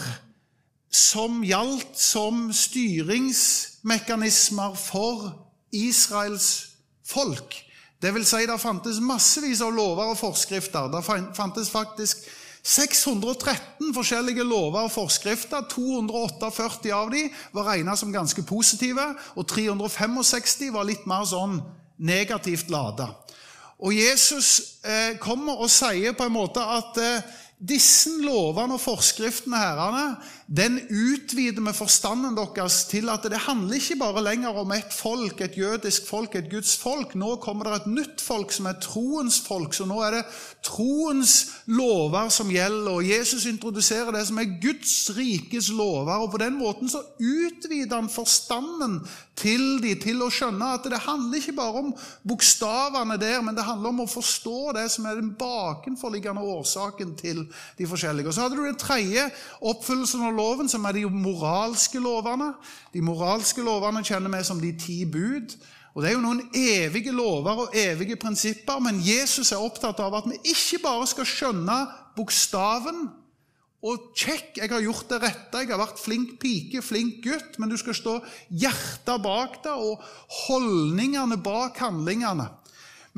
som 0.95 1.43
gjaldt 1.43 1.99
som 1.99 2.53
styringsmekanismer 2.55 4.75
for 4.79 5.33
Israels 5.73 6.67
folk. 7.03 7.65
Det 8.03 8.15
vil 8.15 8.27
si, 8.29 8.47
det 8.47 8.61
fantes 8.63 9.01
massevis 9.03 9.61
av 9.65 9.73
lover 9.75 10.05
og 10.13 10.19
forskrifter. 10.21 10.89
Det 10.93 11.05
fantes 11.35 11.71
faktisk 11.73 12.17
613 12.63 13.95
forskjellige 13.97 14.45
lover 14.47 14.83
og 14.87 14.93
forskrifter. 14.93 15.63
248 15.73 16.93
av 16.95 17.11
dem 17.11 17.31
var 17.57 17.65
regnet 17.73 17.99
som 17.99 18.13
ganske 18.15 18.43
positive, 18.47 19.17
og 19.35 19.47
365 19.51 20.71
var 20.77 20.85
litt 20.87 21.07
mer 21.11 21.25
sånn 21.27 21.59
negativt 21.99 22.71
lada. 22.71 23.11
Og 23.79 23.95
Jesus 23.95 24.79
eh, 24.83 25.19
kommer 25.23 25.61
og 25.63 25.71
sier 25.71 26.17
på 26.19 26.27
en 26.27 26.35
måte 26.35 26.63
at 26.63 26.99
eh, 27.03 27.29
disse 27.59 28.11
lovene 28.23 28.77
og 28.77 28.83
forskriftene 28.83 29.59
herrene, 29.59 30.05
den 30.49 30.79
utvider 30.89 31.61
med 31.61 31.77
forstanden 31.77 32.37
deres 32.39 32.79
til 32.89 33.11
at 33.13 33.27
det 33.29 33.37
handler 33.45 33.77
ikke 33.77 33.99
bare 34.01 34.23
lenger 34.25 34.57
om 34.57 34.71
et 34.73 34.95
folk, 34.97 35.43
et 35.45 35.59
jødisk 35.59 36.07
folk, 36.09 36.35
et 36.35 36.49
Guds 36.49 36.73
folk. 36.81 37.13
Nå 37.21 37.35
kommer 37.37 37.69
det 37.69 37.75
et 37.83 37.91
nytt 37.99 38.25
folk 38.25 38.53
som 38.57 38.71
er 38.71 38.79
troens 38.81 39.43
folk. 39.45 39.77
Så 39.77 39.85
nå 39.85 40.01
er 40.07 40.17
det 40.17 40.23
troens 40.65 41.35
lover 41.69 42.33
som 42.33 42.49
gjelder. 42.49 42.95
Og 42.95 43.05
Jesus 43.05 43.45
introduserer 43.45 44.17
det 44.17 44.25
som 44.31 44.41
er 44.41 44.55
Guds 44.63 45.11
rikes 45.19 45.69
lover. 45.69 46.17
Og 46.17 46.33
på 46.33 46.41
den 46.41 46.57
måten 46.57 46.89
så 46.89 47.05
utvider 47.21 47.99
han 47.99 48.09
forstanden 48.09 49.03
til 49.39 49.77
de 49.85 49.93
til 50.01 50.25
å 50.25 50.31
skjønne 50.33 50.73
at 50.79 50.89
det 50.91 51.03
handler 51.05 51.39
ikke 51.39 51.55
bare 51.61 51.83
om 51.85 51.93
bokstavene 52.27 53.19
der, 53.21 53.39
men 53.45 53.55
det 53.55 53.67
handler 53.69 53.93
om 53.93 54.03
å 54.03 54.11
forstå 54.11 54.73
det 54.79 54.89
som 54.91 55.07
er 55.07 55.21
den 55.21 55.35
bakenforliggende 55.39 56.43
årsaken 56.57 57.15
til 57.21 57.45
de 57.79 57.87
forskjellige. 57.87 58.33
Og 58.33 58.35
Så 58.35 58.47
hadde 58.47 58.59
du 58.59 58.65
den 58.65 58.81
tredje 58.81 59.29
oppfyllelsen 59.61 60.25
av 60.27 60.38
loven, 60.39 60.71
som 60.71 60.87
er 60.87 60.97
de 60.97 61.05
moralske 61.11 62.01
lovene. 62.03 62.53
De 62.95 63.03
moralske 63.05 63.65
lovene 63.67 64.05
kjenner 64.07 64.33
vi 64.33 64.45
som 64.47 64.63
de 64.63 64.73
ti 64.79 65.03
bud. 65.05 65.57
Og 65.95 66.03
Det 66.03 66.11
er 66.11 66.15
jo 66.15 66.23
noen 66.23 66.45
evige 66.55 67.11
lover 67.11 67.65
og 67.65 67.73
evige 67.75 68.17
prinsipper, 68.21 68.79
men 68.79 69.01
Jesus 69.03 69.51
er 69.51 69.63
opptatt 69.63 69.99
av 70.05 70.15
at 70.15 70.29
vi 70.31 70.39
ikke 70.53 70.79
bare 70.85 71.09
skal 71.11 71.27
skjønne 71.27 71.79
bokstaven 72.15 73.09
og 73.79 74.11
kjekk, 74.19 74.57
jeg 74.59 74.71
har 74.73 74.83
gjort 74.83 75.11
det 75.13 75.19
rette, 75.23 75.61
jeg 75.63 75.71
har 75.71 75.79
vært 75.79 76.01
flink 76.03 76.33
pike, 76.43 76.83
flink 76.83 77.21
gutt, 77.23 77.59
men 77.63 77.71
du 77.71 77.77
skal 77.79 77.95
stå 77.95 78.15
hjertet 78.51 79.23
bak 79.23 79.61
det 79.63 79.75
og 79.75 80.03
holdningene 80.47 81.39
bak 81.43 81.79
handlingene. 81.83 82.49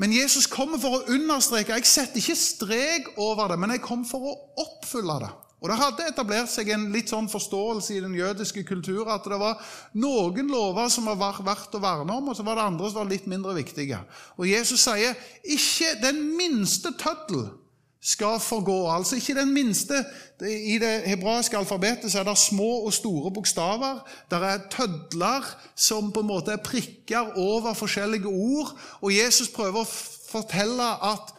Men 0.01 0.13
Jesus 0.13 0.47
kommer 0.49 0.81
for 0.81 0.99
å 0.99 1.13
understreke. 1.13 1.75
Jeg 1.77 1.89
setter 1.89 2.21
ikke 2.21 2.37
strek 2.37 3.09
over 3.21 3.51
det, 3.51 3.57
men 3.61 3.73
jeg 3.73 3.83
kom 3.85 4.05
for 4.07 4.31
å 4.31 4.37
oppfylle 4.61 5.17
det. 5.21 5.31
Og 5.61 5.69
Det 5.69 5.77
hadde 5.77 6.05
etablert 6.09 6.49
seg 6.49 6.71
en 6.73 6.87
litt 6.89 7.11
sånn 7.11 7.27
forståelse 7.29 7.93
i 7.93 8.01
den 8.01 8.15
jødiske 8.17 8.63
kulturen 8.65 9.11
at 9.13 9.27
det 9.29 9.37
var 9.37 9.59
noen 9.93 10.49
lover 10.49 10.89
som 10.89 11.05
var 11.05 11.37
verdt 11.45 11.77
å 11.77 11.81
verne 11.83 12.15
om, 12.17 12.31
og 12.31 12.37
så 12.37 12.45
var 12.47 12.57
det 12.57 12.65
andre 12.65 12.89
som 12.89 13.03
var 13.03 13.11
litt 13.11 13.27
mindre 13.29 13.53
viktige. 13.59 13.99
Og 14.41 14.49
Jesus 14.49 14.81
sier 14.81 15.13
ikke 15.45 15.93
den 16.01 16.23
minste 16.37 16.95
tøddel 16.97 17.51
skal 18.01 18.39
forgå. 18.41 18.89
Altså 18.89 19.15
ikke 19.15 19.35
den 19.37 19.53
minste. 19.53 19.99
I 20.41 20.79
det 20.81 21.03
hebraiske 21.05 21.57
alfabetet 21.57 22.09
så 22.09 22.23
er 22.23 22.25
det 22.31 22.37
små 22.41 22.87
og 22.87 22.93
store 22.97 23.29
bokstaver. 23.33 24.01
Det 24.31 24.39
er 24.41 24.63
tødler 24.73 25.45
som 25.75 26.09
på 26.11 26.23
en 26.23 26.31
måte 26.31 26.55
er 26.55 26.63
prikker 26.65 27.37
over 27.37 27.77
forskjellige 27.77 28.25
ord. 28.25 28.73
Og 29.01 29.13
Jesus 29.13 29.53
prøver 29.53 29.85
å 29.85 29.91
fortelle 30.31 30.89
at 31.11 31.35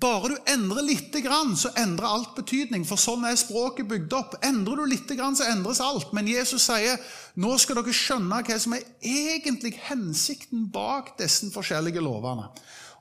bare 0.00 0.30
du 0.32 0.36
endrer 0.50 0.82
litt, 0.82 1.14
så 1.56 1.70
endrer 1.78 2.08
alt 2.08 2.32
betydning. 2.34 2.86
For 2.88 2.98
sånn 2.98 3.26
er 3.28 3.36
språket 3.38 3.86
bygd 3.90 4.14
opp. 4.16 4.36
Endrer 4.42 4.80
du 4.80 4.86
litt, 4.90 5.10
så 5.10 5.46
endres 5.46 5.82
alt. 5.84 6.12
Men 6.16 6.30
Jesus 6.30 6.66
sier 6.66 6.98
nå 7.38 7.54
skal 7.58 7.78
dere 7.78 7.94
skjønne 7.94 8.40
hva 8.46 8.58
som 8.58 8.74
er 8.74 8.82
egentlig 9.02 9.74
hensikten 9.86 10.66
bak 10.72 11.14
disse 11.20 11.50
forskjellige 11.54 12.02
lovene. 12.02 12.48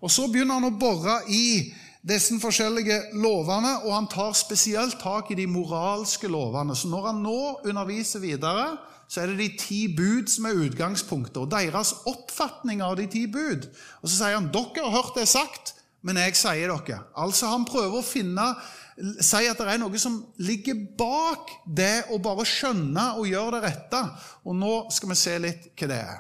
Og 0.04 0.12
Så 0.12 0.28
begynner 0.28 0.60
han 0.60 0.68
å 0.68 0.78
bore 0.78 1.22
i 1.32 1.72
disse 2.04 2.36
forskjellige 2.36 3.16
lovene, 3.16 3.78
og 3.86 3.94
han 3.96 4.10
tar 4.12 4.34
spesielt 4.36 5.00
tak 5.00 5.32
i 5.32 5.38
de 5.40 5.48
moralske 5.48 6.28
lovene. 6.28 6.76
Så 6.76 6.92
når 6.92 7.08
han 7.08 7.22
nå 7.24 7.40
underviser 7.64 8.20
videre, 8.20 8.74
så 9.08 9.22
er 9.22 9.32
det 9.32 9.40
de 9.40 9.50
ti 9.62 9.80
bud 9.96 10.28
som 10.32 10.50
er 10.50 10.60
utgangspunktet, 10.66 11.38
og 11.40 11.52
deres 11.54 11.94
oppfatning 12.10 12.84
av 12.84 12.98
de 13.00 13.08
ti 13.08 13.24
bud. 13.32 13.70
Og 14.02 14.10
så 14.10 14.18
sier 14.18 14.36
han 14.36 14.52
dere 14.52 14.84
har 14.84 14.98
hørt 14.98 15.16
det 15.16 15.30
sagt, 15.32 15.78
men 16.04 16.20
jeg 16.20 16.36
sier 16.38 16.72
dere. 16.72 17.00
Altså 17.16 17.52
Han 17.54 17.68
prøver 17.68 18.00
å 18.00 18.06
finne 18.06 18.48
Si 18.94 19.48
at 19.50 19.58
det 19.58 19.66
er 19.74 19.80
noe 19.82 19.98
som 19.98 20.20
ligger 20.38 20.78
bak 21.00 21.50
det 21.66 22.04
å 22.14 22.20
bare 22.22 22.44
skjønne 22.46 23.08
og 23.18 23.26
gjøre 23.26 23.56
det 23.56 23.62
rette. 23.64 24.02
Og 24.46 24.54
nå 24.54 24.74
skal 24.94 25.10
vi 25.10 25.18
se 25.18 25.34
litt 25.42 25.66
hva 25.74 25.90
det 25.90 25.98
er. 25.98 26.20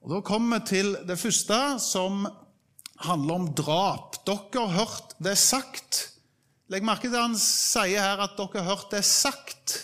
Og 0.00 0.14
Da 0.14 0.22
kommer 0.24 0.62
vi 0.62 0.70
til 0.70 0.94
det 1.04 1.18
første, 1.20 1.58
som 1.84 2.24
handler 3.04 3.34
om 3.34 3.50
drap. 3.52 4.16
Dere 4.24 4.64
har 4.64 4.86
hørt 4.86 5.12
det 5.20 5.36
sagt. 5.36 6.00
Legg 6.72 6.84
merke 6.86 7.10
til 7.10 7.20
han 7.20 7.36
sier 7.36 8.00
her 8.00 8.24
at 8.24 8.38
dere 8.40 8.62
har 8.62 8.70
hørt 8.72 8.88
det 8.94 9.04
sagt. 9.04 9.76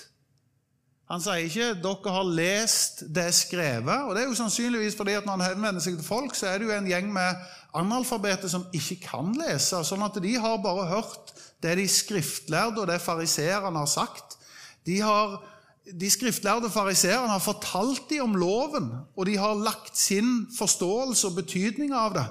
Han 1.08 1.22
sier 1.24 1.46
ikke 1.46 1.68
'dere 1.80 2.12
har 2.12 2.24
lest 2.24 3.02
det 3.14 3.30
skrevet'. 3.32 4.08
og 4.08 4.14
Det 4.14 4.22
er 4.22 4.28
jo 4.28 4.34
sannsynligvis 4.34 4.96
fordi 4.96 5.12
at 5.16 5.24
når 5.24 5.38
han 5.38 5.50
henvender 5.54 5.80
seg 5.80 5.96
til 5.96 6.04
folk, 6.04 6.34
så 6.34 6.46
er 6.46 6.58
det 6.58 6.66
jo 6.68 6.72
en 6.72 6.88
gjeng 6.88 7.12
med 7.12 7.36
analfabeter 7.78 8.50
som 8.50 8.66
ikke 8.74 9.00
kan 9.06 9.32
lese. 9.38 9.82
Sånn 9.86 10.04
at 10.06 10.18
de 10.22 10.34
har 10.40 10.58
bare 10.64 10.88
hørt 10.90 11.32
det 11.62 11.76
de 11.80 11.86
skriftlærde 11.90 12.82
og 12.82 12.90
det 12.90 13.00
fariseerne 13.02 13.78
har 13.78 13.90
sagt. 13.90 14.36
De, 14.86 15.00
har, 15.02 15.38
de 15.86 16.10
skriftlærde 16.10 16.70
fariseerne 16.70 17.30
har 17.30 17.42
fortalt 17.42 18.06
dem 18.10 18.28
om 18.28 18.38
loven, 18.38 18.92
og 19.16 19.26
de 19.26 19.36
har 19.38 19.58
lagt 19.58 19.98
sin 19.98 20.46
forståelse 20.58 21.30
og 21.30 21.40
betydning 21.42 21.94
av 21.96 22.14
det. 22.16 22.26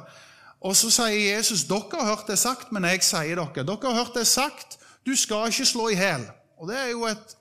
Og 0.62 0.74
så 0.76 0.90
sier 0.90 1.36
Jesus, 1.36 1.64
'Dere 1.64 2.00
har 2.00 2.16
hørt 2.16 2.28
det 2.28 2.40
sagt, 2.40 2.72
men 2.72 2.84
jeg 2.84 3.04
sier 3.06 3.36
dere.' 3.38 3.66
Dere 3.66 3.92
har 3.92 4.04
hørt 4.04 4.16
det 4.16 4.28
sagt, 4.28 4.80
'Du 5.06 5.16
skal 5.16 5.48
ikke 5.48 5.66
slå 5.66 5.88
i 5.90 5.96
hjel. 5.96 6.26
Og 6.58 6.68
det 6.68 6.78
er 6.78 6.90
jo 6.90 7.06
et, 7.06 7.36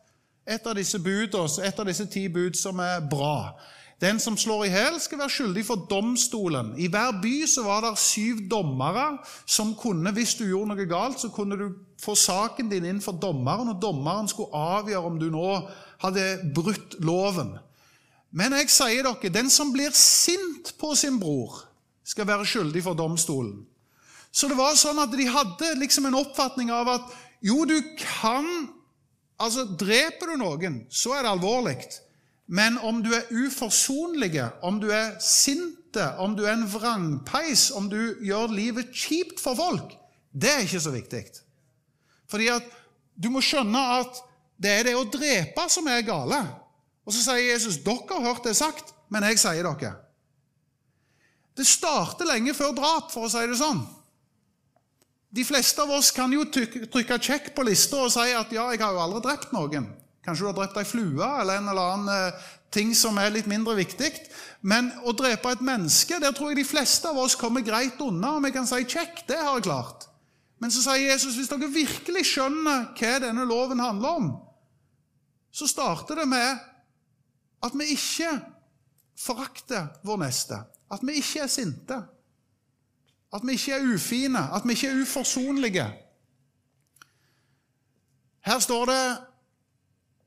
et, 0.47 0.67
av 0.67 0.75
disse 0.77 0.99
budene, 0.99 1.65
et 1.65 1.79
av 1.79 1.87
disse 1.87 2.07
ti 2.07 2.29
bud 2.29 2.55
som 2.55 2.79
er 2.79 3.01
bra. 3.11 3.57
Den 4.01 4.19
som 4.21 4.37
slår 4.37 4.67
i 4.67 4.73
hæl, 4.75 4.99
skal 5.01 5.19
være 5.23 5.33
skyldig 5.33 5.63
for 5.65 5.87
domstolen. 5.89 6.75
I 6.77 6.89
hver 6.93 7.15
by 7.23 7.47
så 7.49 7.63
var 7.65 7.81
det 7.81 7.95
syv 7.99 8.43
dommere 8.51 9.07
som 9.49 9.73
kunne, 9.79 10.13
hvis 10.13 10.35
du 10.37 10.45
gjorde 10.45 10.75
noe 10.75 10.89
galt, 10.91 11.21
så 11.23 11.31
kunne 11.33 11.57
du 11.57 11.71
få 12.01 12.13
saken 12.15 12.69
din 12.69 12.85
inn 12.85 13.01
for 13.01 13.17
dommeren, 13.17 13.73
og 13.73 13.81
dommeren 13.81 14.29
skulle 14.29 14.53
avgjøre 14.53 15.09
om 15.09 15.17
du 15.21 15.31
nå 15.33 15.47
hadde 16.05 16.27
brutt 16.55 16.99
loven. 17.01 17.55
Men 18.37 18.53
jeg 18.59 18.69
sier 18.75 19.07
dere, 19.07 19.33
den 19.33 19.49
som 19.49 19.73
blir 19.73 19.97
sint 19.97 20.75
på 20.77 20.93
sin 20.99 21.17
bror, 21.23 21.63
skal 22.05 22.29
være 22.29 22.45
skyldig 22.47 22.85
for 22.85 22.99
domstolen. 22.99 23.65
Så 24.29 24.51
det 24.51 24.59
var 24.59 24.77
sånn 24.77 25.01
at 25.01 25.15
de 25.17 25.25
hadde 25.33 25.73
liksom 25.81 26.11
en 26.11 26.19
oppfatning 26.21 26.69
av 26.71 26.91
at 26.99 27.15
jo, 27.45 27.65
du 27.65 27.79
kan 28.21 28.73
Altså, 29.37 29.67
dreper 29.69 30.31
du 30.33 30.39
noen, 30.41 30.77
så 30.89 31.11
er 31.13 31.27
det 31.27 31.29
alvorlig. 31.35 31.75
Men 32.47 32.79
om 32.79 33.01
du 33.03 33.11
er 33.15 33.27
uforsonlig, 33.35 34.39
om 34.63 34.79
du 34.83 34.91
er 34.95 35.17
sinte, 35.23 36.13
om 36.23 36.37
du 36.39 36.45
er 36.47 36.55
en 36.55 36.69
vrangpeis, 36.71 37.71
om 37.75 37.89
du 37.91 38.17
gjør 38.23 38.55
livet 38.55 38.95
kjipt 38.95 39.43
for 39.43 39.59
folk, 39.59 39.97
det 40.31 40.53
er 40.53 40.63
ikke 40.67 40.83
så 40.85 40.93
viktig. 40.95 41.25
Fordi 42.31 42.49
at 42.55 42.71
du 43.17 43.31
må 43.33 43.43
skjønne 43.43 43.83
at 43.99 44.23
det 44.63 44.73
er 44.73 44.89
det 44.89 44.95
å 44.97 45.09
drepe 45.11 45.67
som 45.73 45.89
er 45.91 46.07
gale. 46.07 46.39
Og 47.07 47.15
så 47.15 47.23
sier 47.25 47.53
Jesus 47.53 47.81
dere 47.83 48.19
har 48.19 48.29
hørt 48.31 48.47
det 48.47 48.57
sagt, 48.59 48.95
men 49.11 49.27
jeg 49.27 49.41
sier 49.43 49.67
dere. 49.67 49.95
Det 51.57 51.67
starter 51.67 52.29
lenge 52.29 52.55
før 52.55 52.75
drap, 52.77 53.11
for 53.13 53.27
å 53.27 53.33
si 53.33 53.43
det 53.49 53.59
sånn. 53.59 53.81
De 55.37 55.45
fleste 55.45 55.83
av 55.83 55.91
oss 55.97 56.13
kan 56.15 56.33
jo 56.33 56.45
trykke 56.49 57.19
check 57.21 57.51
på 57.57 57.65
lista 57.67 58.05
og 58.05 58.13
si 58.13 58.29
at 58.33 58.53
ja, 58.55 58.69
jeg 58.73 58.83
har 58.83 58.95
jo 58.95 59.03
aldri 59.03 59.23
drept 59.25 59.55
noen. 59.57 59.89
Kanskje 60.27 60.43
du 60.43 60.49
har 60.51 60.57
drept 60.59 60.79
ei 60.81 60.89
flue 60.89 61.27
eller 61.41 61.61
en 61.61 61.69
eller 61.71 61.93
annen 61.93 62.11
eh, 62.11 62.47
ting 62.75 62.91
som 62.99 63.19
er 63.23 63.31
litt 63.31 63.47
mindre 63.47 63.77
viktig. 63.79 64.11
Men 64.67 64.91
å 65.07 65.15
drepe 65.15 65.53
et 65.55 65.63
menneske, 65.65 66.19
der 66.21 66.35
tror 66.35 66.51
jeg 66.51 66.61
de 66.61 66.67
fleste 66.67 67.09
av 67.09 67.21
oss 67.23 67.39
kommer 67.39 67.63
greit 67.63 68.01
unna. 68.03 68.35
Og 68.37 68.45
vi 68.45 68.51
kan 68.57 68.67
si 68.67 68.83
'kjekk, 68.83 69.23
det 69.29 69.39
har 69.39 69.55
jeg 69.55 69.69
klart. 69.69 70.09
Men 70.59 70.73
så 70.73 70.83
sier 70.83 71.13
Jesus 71.13 71.37
hvis 71.37 71.51
dere 71.53 71.69
virkelig 71.71 72.25
skjønner 72.33 72.91
hva 72.97 73.13
denne 73.23 73.45
loven 73.47 73.81
handler 73.81 74.19
om, 74.19 74.29
så 75.53 75.69
starter 75.69 76.19
det 76.21 76.29
med 76.29 76.59
at 77.65 77.77
vi 77.77 77.93
ikke 77.95 78.33
forakter 79.17 79.89
vår 80.05 80.19
neste. 80.25 80.59
At 80.93 81.05
vi 81.07 81.21
ikke 81.21 81.45
er 81.45 81.53
sinte. 81.53 82.01
At 83.33 83.47
vi 83.47 83.57
ikke 83.57 83.79
er 83.79 83.95
ufine. 83.95 84.43
At 84.53 84.67
vi 84.67 84.77
ikke 84.77 84.91
er 84.91 85.01
uforsonlige. 85.03 85.87
Her 88.47 88.59
står 88.63 88.85
det 88.87 89.03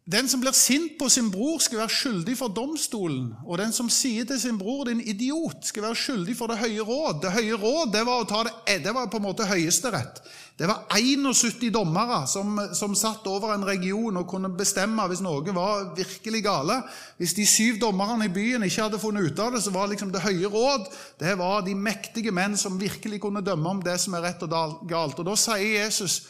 den 0.10 0.30
som 0.30 0.42
blir 0.42 0.56
sint 0.58 0.96
på 0.98 1.06
sin 1.10 1.28
bror, 1.30 1.60
skal 1.62 1.84
være 1.84 1.94
skyldig 1.94 2.34
for 2.40 2.50
domstolen. 2.50 3.28
Og 3.46 3.60
den 3.62 3.74
som 3.76 3.92
sier 3.94 4.26
til 4.26 4.40
sin 4.42 4.58
bror 4.58 4.86
'din 4.86 5.02
idiot', 5.02 5.68
skal 5.70 5.84
være 5.84 5.96
skyldig 5.96 6.38
for 6.38 6.48
det 6.48 6.58
høye 6.58 6.82
råd. 6.82 7.22
Det 7.22 7.32
høye 7.32 7.54
råd 7.54 7.92
det 7.94 8.06
var, 8.06 8.24
det, 8.44 8.84
det 8.84 8.94
var 8.96 9.06
på 9.06 9.18
en 9.18 9.24
måte 9.24 9.46
høyesterett. 9.46 10.22
Det 10.60 10.68
var 10.68 10.88
71 10.92 11.70
dommere 11.72 12.28
som, 12.28 12.60
som, 12.74 12.96
satt 12.96 13.28
over 13.28 13.54
en 13.54 13.66
region 13.66 14.18
og 14.18 14.28
kunne 14.28 14.50
bestemme 14.50 15.06
hvis 15.08 15.22
noe 15.22 15.54
var 15.56 15.94
virkelig 15.96 16.44
gale. 16.44 16.82
Hvis 17.18 17.34
de 17.34 17.46
syv 17.48 17.80
dommerne 17.80 18.26
i 18.26 18.34
byen 18.34 18.64
ikke 18.64 18.82
hadde 18.82 19.00
funnet 19.00 19.30
ut 19.30 19.40
av 19.40 19.54
det, 19.54 19.62
så 19.64 19.72
var 19.72 19.88
liksom 19.88 20.12
det 20.12 20.26
høye 20.26 20.50
råd 20.50 20.90
det 21.20 21.38
var 21.38 21.62
de 21.62 21.76
mektige 21.76 22.32
menn 22.32 22.58
som 22.58 22.82
virkelig 22.82 23.22
kunne 23.22 23.46
dømme 23.46 23.70
om 23.70 23.80
det 23.84 24.00
som 24.02 24.14
er 24.14 24.26
rett 24.26 24.44
og 24.44 24.84
galt. 24.90 25.20
Og 25.20 25.26
Da 25.26 25.36
sier 25.36 25.86
Jesus 25.86 26.26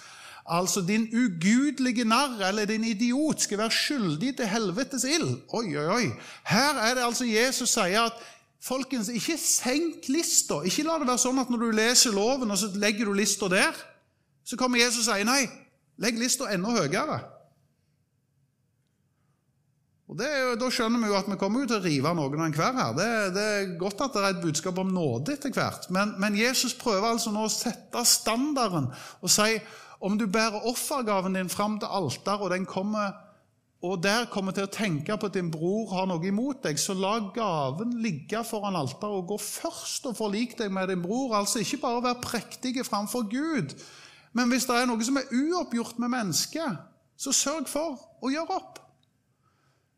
Altså, 0.49 0.81
din 0.81 1.05
ugudelige 1.13 2.07
narr 2.09 2.41
eller 2.47 2.65
din 2.65 2.83
idiot 2.83 3.41
skal 3.41 3.61
være 3.61 3.71
skyldig 3.71 4.35
til 4.37 4.49
helvetes 4.49 5.03
ild. 5.05 5.37
Oi, 5.53 5.77
oi, 5.77 5.85
oi. 5.85 6.11
Her 6.49 6.81
er 6.89 6.97
det 6.97 7.05
altså 7.05 7.27
Jesus 7.29 7.69
sier 7.69 8.09
at 8.09 8.17
folkens, 8.63 9.11
ikke 9.13 9.37
senk 9.37 10.09
lista. 10.09 10.63
Ikke 10.65 10.87
la 10.87 10.97
det 10.99 11.07
være 11.07 11.21
sånn 11.21 11.39
at 11.39 11.53
når 11.53 11.63
du 11.63 11.71
leser 11.77 12.15
loven, 12.17 12.51
og 12.51 12.57
så 12.57 12.71
legger 12.75 13.05
du 13.05 13.13
lista 13.13 13.47
der, 13.51 13.77
så 14.43 14.57
kommer 14.57 14.81
Jesus 14.81 15.05
og 15.05 15.13
sier 15.13 15.27
nei, 15.29 15.43
Legg 15.99 16.15
lista 16.15 16.47
enda 16.47 16.71
høyere. 16.71 17.19
Og 20.09 20.17
det, 20.17 20.29
Da 20.61 20.69
skjønner 20.73 21.03
vi 21.03 21.11
jo 21.11 21.17
at 21.19 21.27
vi 21.29 21.37
kommer 21.37 21.67
til 21.69 21.77
å 21.77 21.83
rive 21.83 22.13
noen 22.17 22.39
av 22.39 22.47
enhver 22.47 22.77
her. 22.79 22.95
Det, 22.97 23.09
det, 23.35 23.43
er 23.57 23.75
godt 23.81 24.01
at 24.07 24.15
det 24.15 24.23
er 24.23 24.31
et 24.33 24.41
budskap 24.41 24.79
om 24.81 24.89
nåde 24.93 25.35
etter 25.35 25.53
hvert, 25.53 25.85
men, 25.93 26.15
men, 26.21 26.39
Jesus 26.39 26.73
prøver 26.79 27.11
altså 27.11 27.33
nå 27.35 27.45
å 27.45 27.51
sette 27.53 28.01
standarden 28.07 28.89
og 29.21 29.29
si 29.33 29.59
om 29.99 30.17
du 30.17 30.27
bærer 30.27 30.67
offergaven 30.69 31.35
din 31.35 31.49
fram 31.49 31.79
til 31.79 31.91
alteret, 31.91 32.41
og 32.41 32.67
kommer 32.67 33.11
og 33.81 34.01
der 34.03 34.25
kommer 34.27 34.51
til 34.51 34.65
å 34.67 34.71
tenke 34.71 35.15
på 35.15 35.29
at 35.29 35.35
din 35.37 35.51
bror 35.51 35.87
har 35.93 36.07
noe 36.09 36.25
imot 36.27 36.65
deg, 36.65 36.75
så 36.75 36.91
la 36.99 37.13
gaven 37.31 37.93
ligge 38.03 38.41
foran 38.43 38.75
alteret 38.75 39.21
og 39.21 39.29
gå 39.29 39.37
først 39.39 40.09
og 40.09 40.17
forlik 40.17 40.57
deg 40.59 40.73
med 40.75 40.91
din 40.91 40.99
bror. 41.03 41.37
Altså 41.37 41.61
ikke 41.63 41.79
bare 41.85 42.03
være 42.09 42.19
prektige 42.25 42.83
framfor 42.83 43.23
Gud, 43.31 43.77
men 44.35 44.51
hvis 44.51 44.67
det 44.67 44.75
er 44.75 44.89
noe 44.89 45.05
som 45.07 45.17
er 45.17 45.31
uoppgjort 45.31 46.01
med 46.03 46.11
mennesket, 46.11 46.83
så 47.19 47.31
sørg 47.35 47.71
for 47.71 47.95
å 48.19 48.31
gjøre 48.31 48.59
opp. 48.59 48.83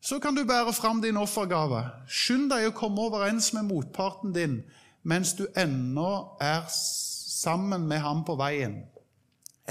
Så 0.01 0.17
kan 0.22 0.38
du 0.38 0.46
bære 0.46 0.74
fram 0.74 1.01
din 1.01 1.17
offergave. 1.17 1.81
Skynd 2.10 2.50
deg 2.53 2.70
å 2.70 2.77
komme 2.77 3.01
overens 3.10 3.51
med 3.58 3.67
motparten 3.70 4.34
din 4.34 4.62
mens 5.01 5.34
du 5.34 5.48
ennå 5.58 6.38
er 6.41 6.67
sammen 6.70 7.88
med 7.89 8.01
ham 8.05 8.22
på 8.25 8.36
veien. 8.38 8.84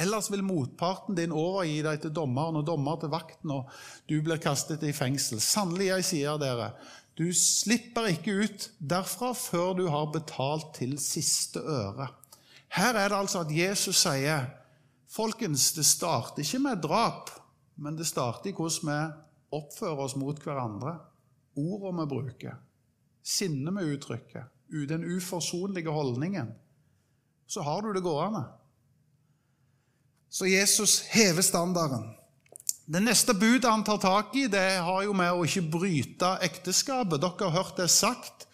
Ellers 0.01 0.31
vil 0.33 0.43
motparten 0.47 1.19
din 1.19 1.35
overgi 1.37 1.83
deg 1.85 2.01
til 2.01 2.15
dommeren 2.17 2.57
og 2.61 2.67
dommer 2.69 2.97
til 3.01 3.13
vakten, 3.13 3.53
og 3.53 3.69
du 4.09 4.17
blir 4.25 4.41
kastet 4.41 4.85
i 4.87 4.95
fengsel. 4.97 5.43
Sannelig, 5.45 5.91
jeg 5.91 6.07
sier 6.09 6.41
dere, 6.41 6.71
du 7.19 7.27
slipper 7.37 8.09
ikke 8.15 8.37
ut 8.47 8.69
derfra 8.79 9.35
før 9.37 9.75
du 9.77 9.85
har 9.93 10.13
betalt 10.15 10.73
til 10.79 10.97
siste 11.03 11.61
øre. 11.61 12.09
Her 12.73 12.97
er 12.97 13.11
det 13.11 13.19
altså 13.19 13.43
at 13.43 13.53
Jesus 13.53 13.99
sier, 14.07 14.47
folkens, 15.11 15.73
det 15.77 15.85
starter 15.85 16.45
ikke 16.45 16.63
med 16.65 16.81
drap, 16.85 17.33
men 17.77 17.99
det 17.99 18.07
starter 18.09 18.53
i 18.53 18.55
hvordan 18.57 18.89
vi 18.89 19.59
oppfører 19.59 20.05
oss 20.07 20.15
mot 20.17 20.39
hverandre, 20.41 20.95
ordene 21.59 22.07
vi 22.07 22.13
bruker, 22.15 22.57
sinnet 23.27 23.75
vi 23.77 23.97
uttrykker, 23.97 24.47
den 24.89 25.05
uforsonlige 25.17 25.91
holdningen. 25.91 26.55
Så 27.51 27.65
har 27.67 27.83
du 27.83 27.91
det 27.93 28.05
gående. 28.07 28.45
Så 30.31 30.47
Jesus 30.47 31.01
hever 31.11 31.43
standarden. 31.43 32.05
Det 32.91 33.03
neste 33.03 33.35
budet 33.35 33.71
han 33.71 33.83
tar 33.87 33.99
tak 34.03 34.35
i, 34.39 34.47
det 34.51 34.81
har 34.83 35.03
jo 35.03 35.15
med 35.15 35.31
å 35.35 35.45
ikke 35.47 35.67
bryte 35.73 36.31
ekteskapet. 36.47 37.19
Dere 37.23 37.49
har 37.49 37.57
hørt 37.59 37.79
det 37.79 37.91
sagt. 37.91 38.47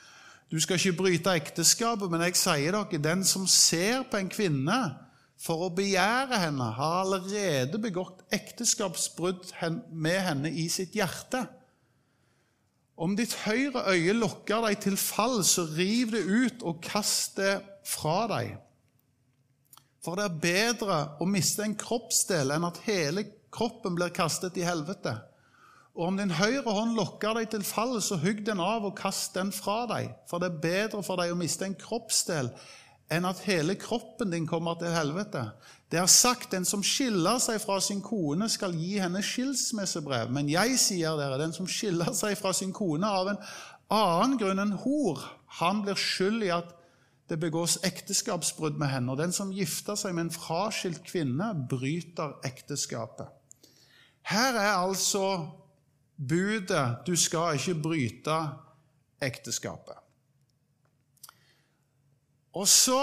Du 0.52 0.56
skal 0.60 0.80
ikke 0.80 0.98
bryte 1.02 1.34
ekteskapet, 1.36 2.08
men 2.12 2.24
jeg 2.24 2.36
sier 2.40 2.76
dere, 2.76 3.00
den 3.02 3.24
som 3.28 3.46
ser 3.50 4.06
på 4.08 4.20
en 4.20 4.32
kvinne 4.32 4.80
for 5.40 5.66
å 5.66 5.72
begjære 5.76 6.40
henne, 6.46 6.68
har 6.78 7.00
allerede 7.02 7.80
begått 7.80 8.24
ekteskapsbrudd 8.32 9.52
med 9.92 10.20
henne 10.30 10.52
i 10.52 10.68
sitt 10.72 10.96
hjerte. 10.96 11.44
Om 12.96 13.16
ditt 13.18 13.34
høyre 13.44 13.84
øye 13.92 14.14
lokker 14.16 14.64
deg 14.64 14.80
til 14.80 14.96
fall, 14.96 15.42
så 15.44 15.66
riv 15.76 16.14
det 16.16 16.24
ut 16.24 16.64
og 16.64 16.80
kast 16.84 17.36
det 17.36 17.58
fra 17.84 18.22
deg. 18.32 18.54
For 20.06 20.14
det 20.14 20.28
er 20.28 20.42
bedre 20.42 20.96
å 21.18 21.26
miste 21.26 21.64
en 21.66 21.74
kroppsdel 21.74 22.54
enn 22.54 22.66
at 22.68 22.78
hele 22.86 23.24
kroppen 23.50 23.96
blir 23.98 24.12
kastet 24.14 24.54
i 24.60 24.62
helvete. 24.62 25.16
Og 25.96 26.10
om 26.12 26.18
din 26.20 26.30
høyre 26.36 26.70
hånd 26.70 26.94
lokker 26.94 27.34
deg 27.40 27.48
til 27.50 27.64
fallet, 27.66 28.04
så 28.04 28.18
hugg 28.22 28.44
den 28.46 28.60
av 28.62 28.84
og 28.86 28.94
kast 28.98 29.34
den 29.34 29.50
fra 29.50 29.80
deg. 29.90 30.12
For 30.30 30.38
det 30.38 30.52
er 30.52 30.60
bedre 30.62 31.02
for 31.02 31.18
deg 31.18 31.32
å 31.32 31.38
miste 31.40 31.66
en 31.66 31.74
kroppsdel 31.80 32.52
enn 33.10 33.26
at 33.26 33.40
hele 33.46 33.74
kroppen 33.78 34.30
din 34.30 34.46
kommer 34.46 34.78
til 34.78 34.94
helvete. 34.94 35.42
Det 35.90 35.98
er 35.98 36.10
sagt, 36.10 36.52
den 36.54 36.66
som 36.68 36.84
skiller 36.86 37.40
seg 37.42 37.58
fra 37.62 37.80
sin 37.82 38.02
kone, 38.04 38.46
skal 38.50 38.74
gi 38.78 39.00
henne 39.02 39.22
skilsmissebrev. 39.26 40.30
Men 40.34 40.50
jeg 40.50 40.78
sier 40.82 41.18
dere, 41.18 41.40
den 41.42 41.54
som 41.56 41.66
skiller 41.70 42.14
seg 42.14 42.38
fra 42.38 42.54
sin 42.54 42.74
kone 42.76 43.10
av 43.10 43.32
en 43.32 43.42
annen 43.94 44.38
grunn 44.38 44.62
enn 44.62 44.78
hor, 44.84 45.22
han 45.58 45.82
blir 45.82 45.98
skyld 45.98 46.46
i 46.46 46.54
at 46.54 46.75
det 47.28 47.40
begås 47.40 47.78
ekteskapsbrudd 47.84 48.78
med 48.78 48.88
henne. 48.88 49.12
Og 49.12 49.18
den 49.18 49.32
som 49.34 49.52
gifter 49.54 49.98
seg 49.98 50.14
med 50.14 50.28
en 50.28 50.34
fraskilt 50.34 51.02
kvinne, 51.06 51.50
bryter 51.70 52.36
ekteskapet. 52.46 53.30
Her 54.26 54.58
er 54.58 54.74
altså 54.78 55.48
budet 56.16 57.06
du 57.06 57.16
skal 57.18 57.58
ikke 57.58 57.74
bryte 57.82 58.36
ekteskapet. 59.22 59.98
Og 62.56 62.68
så 62.68 63.00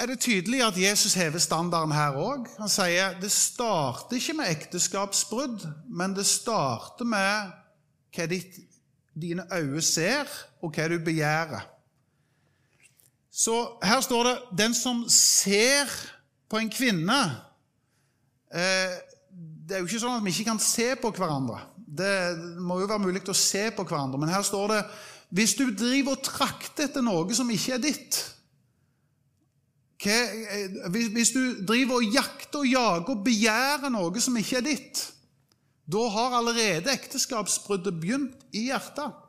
er 0.00 0.06
det 0.06 0.20
tydelig 0.20 0.62
at 0.64 0.78
Jesus 0.80 1.14
hever 1.14 1.38
standarden 1.38 1.92
her 1.94 2.16
òg. 2.18 2.48
Han 2.58 2.70
sier 2.72 3.18
det 3.20 3.30
starter 3.32 4.16
ikke 4.18 4.38
med 4.38 4.50
ekteskapsbrudd, 4.54 5.66
men 5.88 6.16
det 6.16 6.26
starter 6.26 7.06
med 7.06 7.52
hva 8.14 8.26
ditt, 8.30 8.56
dine 9.14 9.46
øyne 9.52 9.82
ser, 9.82 10.30
og 10.62 10.74
hva 10.74 10.88
du 10.90 10.98
begjærer. 11.04 11.73
Så 13.34 13.78
her 13.82 14.00
står 14.00 14.22
det 14.24 14.36
'den 14.58 14.74
som 14.74 15.04
ser 15.08 15.90
på 16.48 16.58
en 16.58 16.70
kvinne'. 16.70 17.30
Eh, 18.54 18.94
det 19.66 19.74
er 19.74 19.78
jo 19.78 19.88
ikke 19.88 20.00
sånn 20.00 20.16
at 20.16 20.24
vi 20.24 20.30
ikke 20.30 20.52
kan 20.52 20.60
se 20.62 20.94
på 20.94 21.10
hverandre. 21.10 21.58
Det 21.74 22.38
må 22.62 22.78
jo 22.80 22.86
være 22.86 23.02
mulig 23.02 23.24
å 23.28 23.34
se 23.34 23.70
på 23.74 23.82
hverandre. 23.82 24.20
Men 24.20 24.28
her 24.28 24.42
står 24.42 24.68
det 24.68 24.84
'hvis 25.32 25.54
du 25.54 25.74
driver 25.74 26.12
og 26.12 26.22
trakter 26.22 26.84
etter 26.84 27.02
noe 27.02 27.34
som 27.34 27.50
ikke 27.50 27.74
er 27.74 27.78
ditt' 27.78 28.30
eh, 30.04 30.68
Hvis 30.90 31.30
du 31.30 31.64
driver 31.66 31.94
og 31.94 32.14
jakter 32.14 32.58
og 32.58 32.66
jager 32.66 33.10
og 33.10 33.24
begjærer 33.24 33.90
noe 33.90 34.20
som 34.20 34.36
ikke 34.36 34.56
er 34.56 34.60
ditt, 34.60 35.12
da 35.90 36.08
har 36.08 36.38
allerede 36.38 36.92
ekteskapsbruddet 36.92 38.00
begynt 38.00 38.36
i 38.52 38.70
hjertet. 38.70 39.23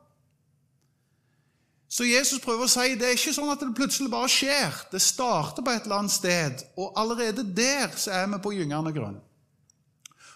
Så 1.96 2.04
Jesus 2.04 2.42
prøver 2.44 2.66
å 2.66 2.68
si 2.68 2.92
det 2.98 3.06
er 3.08 3.14
ikke 3.16 3.32
sånn 3.32 3.48
at 3.48 3.62
det 3.62 3.72
plutselig 3.76 4.10
bare 4.12 4.28
skjer. 4.28 4.74
Det 4.92 5.00
starter 5.00 5.64
på 5.64 5.72
et 5.72 5.86
eller 5.86 6.02
annet 6.02 6.12
sted, 6.12 6.64
og 6.76 6.92
allerede 7.00 7.46
der 7.56 7.94
så 7.96 8.12
er 8.18 8.26
vi 8.34 8.40
på 8.44 8.52
gyngende 8.52 8.92
grunn. 8.92 9.16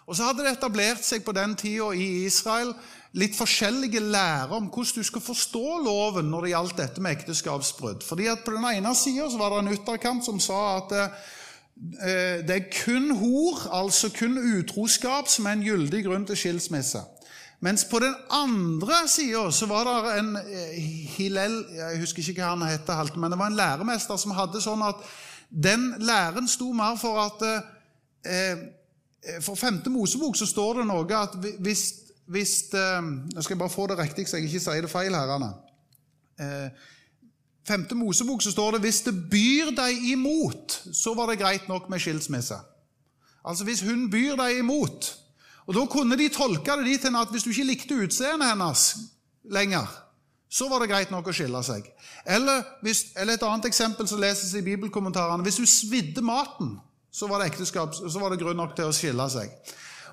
Og 0.09 0.17
Så 0.17 0.25
hadde 0.25 0.43
det 0.43 0.55
etablert 0.57 1.05
seg 1.07 1.21
på 1.23 1.35
den 1.37 1.53
tida 1.61 1.93
i 1.95 2.25
Israel 2.25 2.73
litt 3.21 3.37
forskjellige 3.37 4.01
lærer 4.01 4.55
om 4.57 4.71
hvordan 4.73 5.03
du 5.03 5.07
skal 5.07 5.23
forstå 5.23 5.77
loven 5.85 6.33
når 6.33 6.47
det 6.47 6.55
gjaldt 6.55 6.81
dette 6.81 7.05
med 7.05 7.19
ekteskapsbrudd. 7.19 8.03
Fordi 8.09 8.27
at 8.33 8.43
På 8.47 8.57
den 8.57 8.65
ene 8.65 8.95
sida 8.97 9.29
var 9.37 9.53
det 9.53 9.61
en 9.61 9.75
ytterkant 9.77 10.25
som 10.25 10.41
sa 10.41 10.61
at 10.79 10.97
eh, 10.97 12.41
det 12.47 12.57
er 12.57 12.71
kun 12.73 13.13
hor, 13.21 13.69
altså 13.69 14.11
kun 14.17 14.41
utroskap, 14.41 15.29
som 15.29 15.47
er 15.47 15.59
en 15.59 15.69
gyldig 15.69 16.05
grunn 16.09 16.27
til 16.27 16.41
skilsmisse. 16.41 17.05
Mens 17.61 17.85
på 17.85 17.99
den 18.01 18.15
andre 18.33 19.03
sida 19.09 19.51
så 19.53 19.67
var 19.69 19.85
det 19.85 20.13
en 20.19 20.37
eh, 20.37 20.77
Hillel 21.17 21.59
Jeg 21.77 22.01
husker 22.01 22.25
ikke 22.25 22.41
hva 22.41 22.55
han 22.55 22.65
het, 22.65 23.17
men 23.17 23.33
det 23.33 23.39
var 23.39 23.53
en 23.53 23.59
læremester 23.59 24.17
som 24.17 24.33
hadde 24.33 24.63
sånn 24.65 24.85
at 24.87 25.03
den 25.51 25.91
læren 25.99 26.49
sto 26.49 26.71
mer 26.73 26.97
for 27.01 27.21
at 27.21 27.43
eh, 27.45 27.61
eh, 28.33 29.43
For 29.45 29.59
femte 29.59 29.91
Mosebok 29.93 30.39
så 30.39 30.49
står 30.49 30.81
det 30.81 30.87
noe 30.89 31.19
at 31.19 31.37
hvis, 31.61 31.85
hvis 32.31 32.55
eh, 32.73 33.03
Nå 33.03 33.45
skal 33.45 33.57
jeg 33.57 33.63
bare 33.65 33.77
få 33.77 33.91
det 33.91 33.99
riktig, 33.99 34.29
så 34.29 34.39
jeg 34.39 34.49
ikke 34.49 34.65
sier 34.65 34.87
det 34.87 34.93
feil 34.93 35.19
her. 35.19 35.47
Eh, 36.41 36.89
femte 37.69 37.99
Mosebok 37.99 38.43
så 38.43 38.55
står 38.55 38.79
det 38.79 38.85
hvis 38.87 39.05
det 39.05 39.17
byr 39.31 39.75
deg 39.77 40.11
imot, 40.15 40.81
så 40.97 41.13
var 41.19 41.29
det 41.29 41.43
greit 41.43 41.69
nok 41.69 41.91
med 41.93 42.01
skilsmisse. 42.01 42.57
Altså 43.45 43.69
hvis 43.69 43.85
hun 43.85 44.09
byr 44.13 44.39
deg 44.41 44.63
imot, 44.63 45.13
og 45.71 45.77
Da 45.77 45.85
kunne 45.87 46.17
de 46.19 46.27
tolke 46.35 46.75
det 46.81 46.89
dit 46.89 47.05
at 47.07 47.31
hvis 47.31 47.45
du 47.47 47.53
ikke 47.53 47.69
likte 47.69 47.99
utseendet 48.03 48.51
hennes 48.51 48.81
lenger, 49.47 49.87
så 50.51 50.67
var 50.67 50.83
det 50.83 50.89
greit 50.91 51.13
nok 51.15 51.29
å 51.31 51.35
skille 51.35 51.61
seg. 51.63 51.87
Eller, 52.27 52.65
hvis, 52.83 53.13
eller 53.15 53.39
et 53.39 53.45
annet 53.47 53.69
eksempel 53.71 54.09
som 54.11 54.19
leses 54.19 54.51
i 54.59 54.65
bibelkommentarene 54.67 55.47
hvis 55.47 55.61
du 55.63 55.69
svidde 55.71 56.25
maten, 56.27 56.75
så 57.15 57.29
var, 57.31 57.45
det 57.47 57.55
så 57.63 58.19
var 58.19 58.35
det 58.35 58.41
grunn 58.43 58.59
nok 58.59 58.75
til 58.75 58.91
å 58.91 58.95
skille 58.95 59.29
seg. 59.31 59.55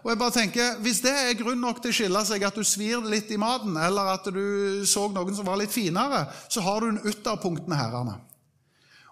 Og 0.04 0.12
jeg 0.12 0.22
bare 0.22 0.36
tenker, 0.38 0.78
Hvis 0.86 1.02
det 1.02 1.12
er 1.12 1.34
grunn 1.41 1.62
nok 1.62 1.82
til 1.82 1.89
å 1.89 1.98
skille 2.04 2.22
seg, 2.30 2.46
at 2.46 2.56
du 2.56 2.62
svir 2.62 3.02
litt 3.10 3.34
i 3.34 3.41
maten, 3.41 3.74
eller 3.82 4.13
at 4.13 4.30
du 4.30 4.86
så 4.86 5.08
noen 5.10 5.36
som 5.36 5.50
var 5.50 5.58
litt 5.58 5.74
finere, 5.74 6.28
så 6.54 6.62
har 6.62 6.86
du 6.86 6.93
en 6.93 7.02
ytterpunktene 7.02 7.82
herrene. 7.82 8.20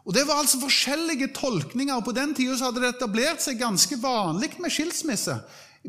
Og 0.06 0.14
Det 0.14 0.28
var 0.28 0.38
altså 0.44 0.62
forskjellige 0.62 1.34
tolkninger, 1.34 1.96
og 1.98 2.06
på 2.06 2.14
den 2.14 2.38
tida 2.38 2.54
hadde 2.62 2.84
det 2.84 2.94
etablert 2.94 3.42
seg 3.42 3.58
ganske 3.58 3.98
vanlig 3.98 4.54
med 4.62 4.70
skilsmisse. 4.70 5.40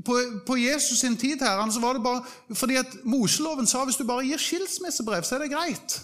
På, 0.04 0.16
på 0.46 0.56
Jesus 0.60 1.00
sin 1.00 1.16
tid 1.16 1.40
her, 1.40 1.70
så 1.70 1.80
var 1.80 1.96
det 1.96 2.02
bare 2.04 2.54
fordi 2.54 2.76
at 2.76 2.98
Moseloven 3.04 3.66
sa 3.66 3.84
hvis 3.84 3.96
du 3.96 4.04
bare 4.04 4.26
gir 4.26 4.40
skilsmissebrev, 4.40 5.24
så 5.24 5.36
er 5.36 5.46
det 5.46 5.54
greit. 5.54 5.96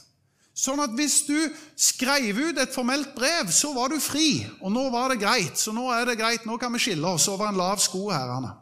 Sånn 0.53 0.81
at 0.85 0.93
hvis 0.97 1.23
du 1.25 1.37
skrev 1.81 2.37
ut 2.37 2.59
et 2.61 2.75
formelt 2.75 3.15
brev, 3.17 3.49
så 3.53 3.73
var 3.73 3.93
du 3.93 4.01
fri. 4.01 4.43
Og 4.61 4.73
nå 4.73 4.85
var 4.93 5.13
det 5.13 5.23
greit. 5.23 5.57
Så 5.57 5.73
nå 5.73 5.87
er 5.95 6.05
det 6.09 6.19
greit, 6.21 6.45
nå 6.49 6.59
kan 6.61 6.73
vi 6.75 6.83
skille 6.83 7.09
oss 7.09 7.29
over 7.33 7.49
en 7.49 7.61
lav 7.61 7.81
sko, 7.81 8.11
herrene. 8.13 8.53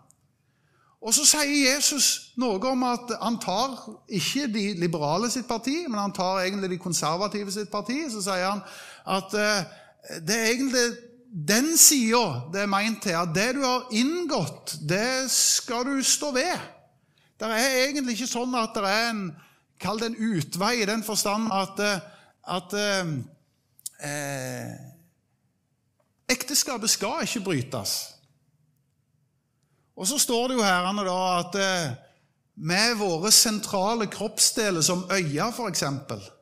Og 1.00 1.14
så 1.16 1.24
sier 1.24 1.72
Jesus 1.72 2.34
noe 2.38 2.60
om 2.68 2.82
at 2.84 3.14
han 3.22 3.38
tar 3.40 3.72
ikke 4.12 4.46
de 4.52 4.64
liberale 4.82 5.30
sitt 5.32 5.48
parti, 5.48 5.78
men 5.88 5.98
han 5.98 6.12
tar 6.12 6.42
egentlig 6.44 6.74
de 6.74 6.82
konservative 6.82 7.52
sitt 7.54 7.70
parti. 7.72 8.02
Så 8.12 8.20
sier 8.26 8.50
han 8.50 8.60
at 9.08 9.32
uh, 9.32 10.18
det 10.20 10.36
er 10.36 10.52
egentlig 10.52 10.84
den 11.30 11.76
sida 11.78 12.50
det 12.50 12.64
er 12.64 12.70
meint 12.70 13.02
til, 13.04 13.14
at 13.14 13.30
det 13.34 13.54
du 13.54 13.62
har 13.62 13.86
inngått, 13.94 14.74
det 14.82 15.30
skal 15.30 15.84
du 15.86 16.02
stå 16.02 16.32
ved. 16.34 16.58
Det 17.38 17.48
er 17.48 17.76
egentlig 17.86 18.18
ikke 18.18 18.32
sånn 18.32 18.54
at 18.58 18.74
det 18.76 18.90
er 18.90 19.08
en 19.12 19.24
Kall 19.80 19.96
det 19.96 20.10
en 20.10 20.34
utvei 20.36 20.82
i 20.82 20.84
den 20.84 21.00
forstand 21.00 21.46
at, 21.56 21.78
at 22.52 22.74
eh, 22.76 24.72
Ekteskapet 26.28 26.92
skal 26.92 27.24
ikke 27.24 27.40
brytes. 27.46 27.94
Og 29.96 30.04
så 30.08 30.18
står 30.20 30.50
det 30.50 30.58
jo 30.58 30.66
her 30.66 30.84
da 31.04 31.16
at 31.38 31.56
eh, 31.60 31.96
med 32.60 32.98
våre 33.00 33.32
sentrale 33.32 34.06
kroppsdeler 34.12 34.84
som 34.84 35.06
øya, 35.12 35.48
f.eks., 35.48 35.84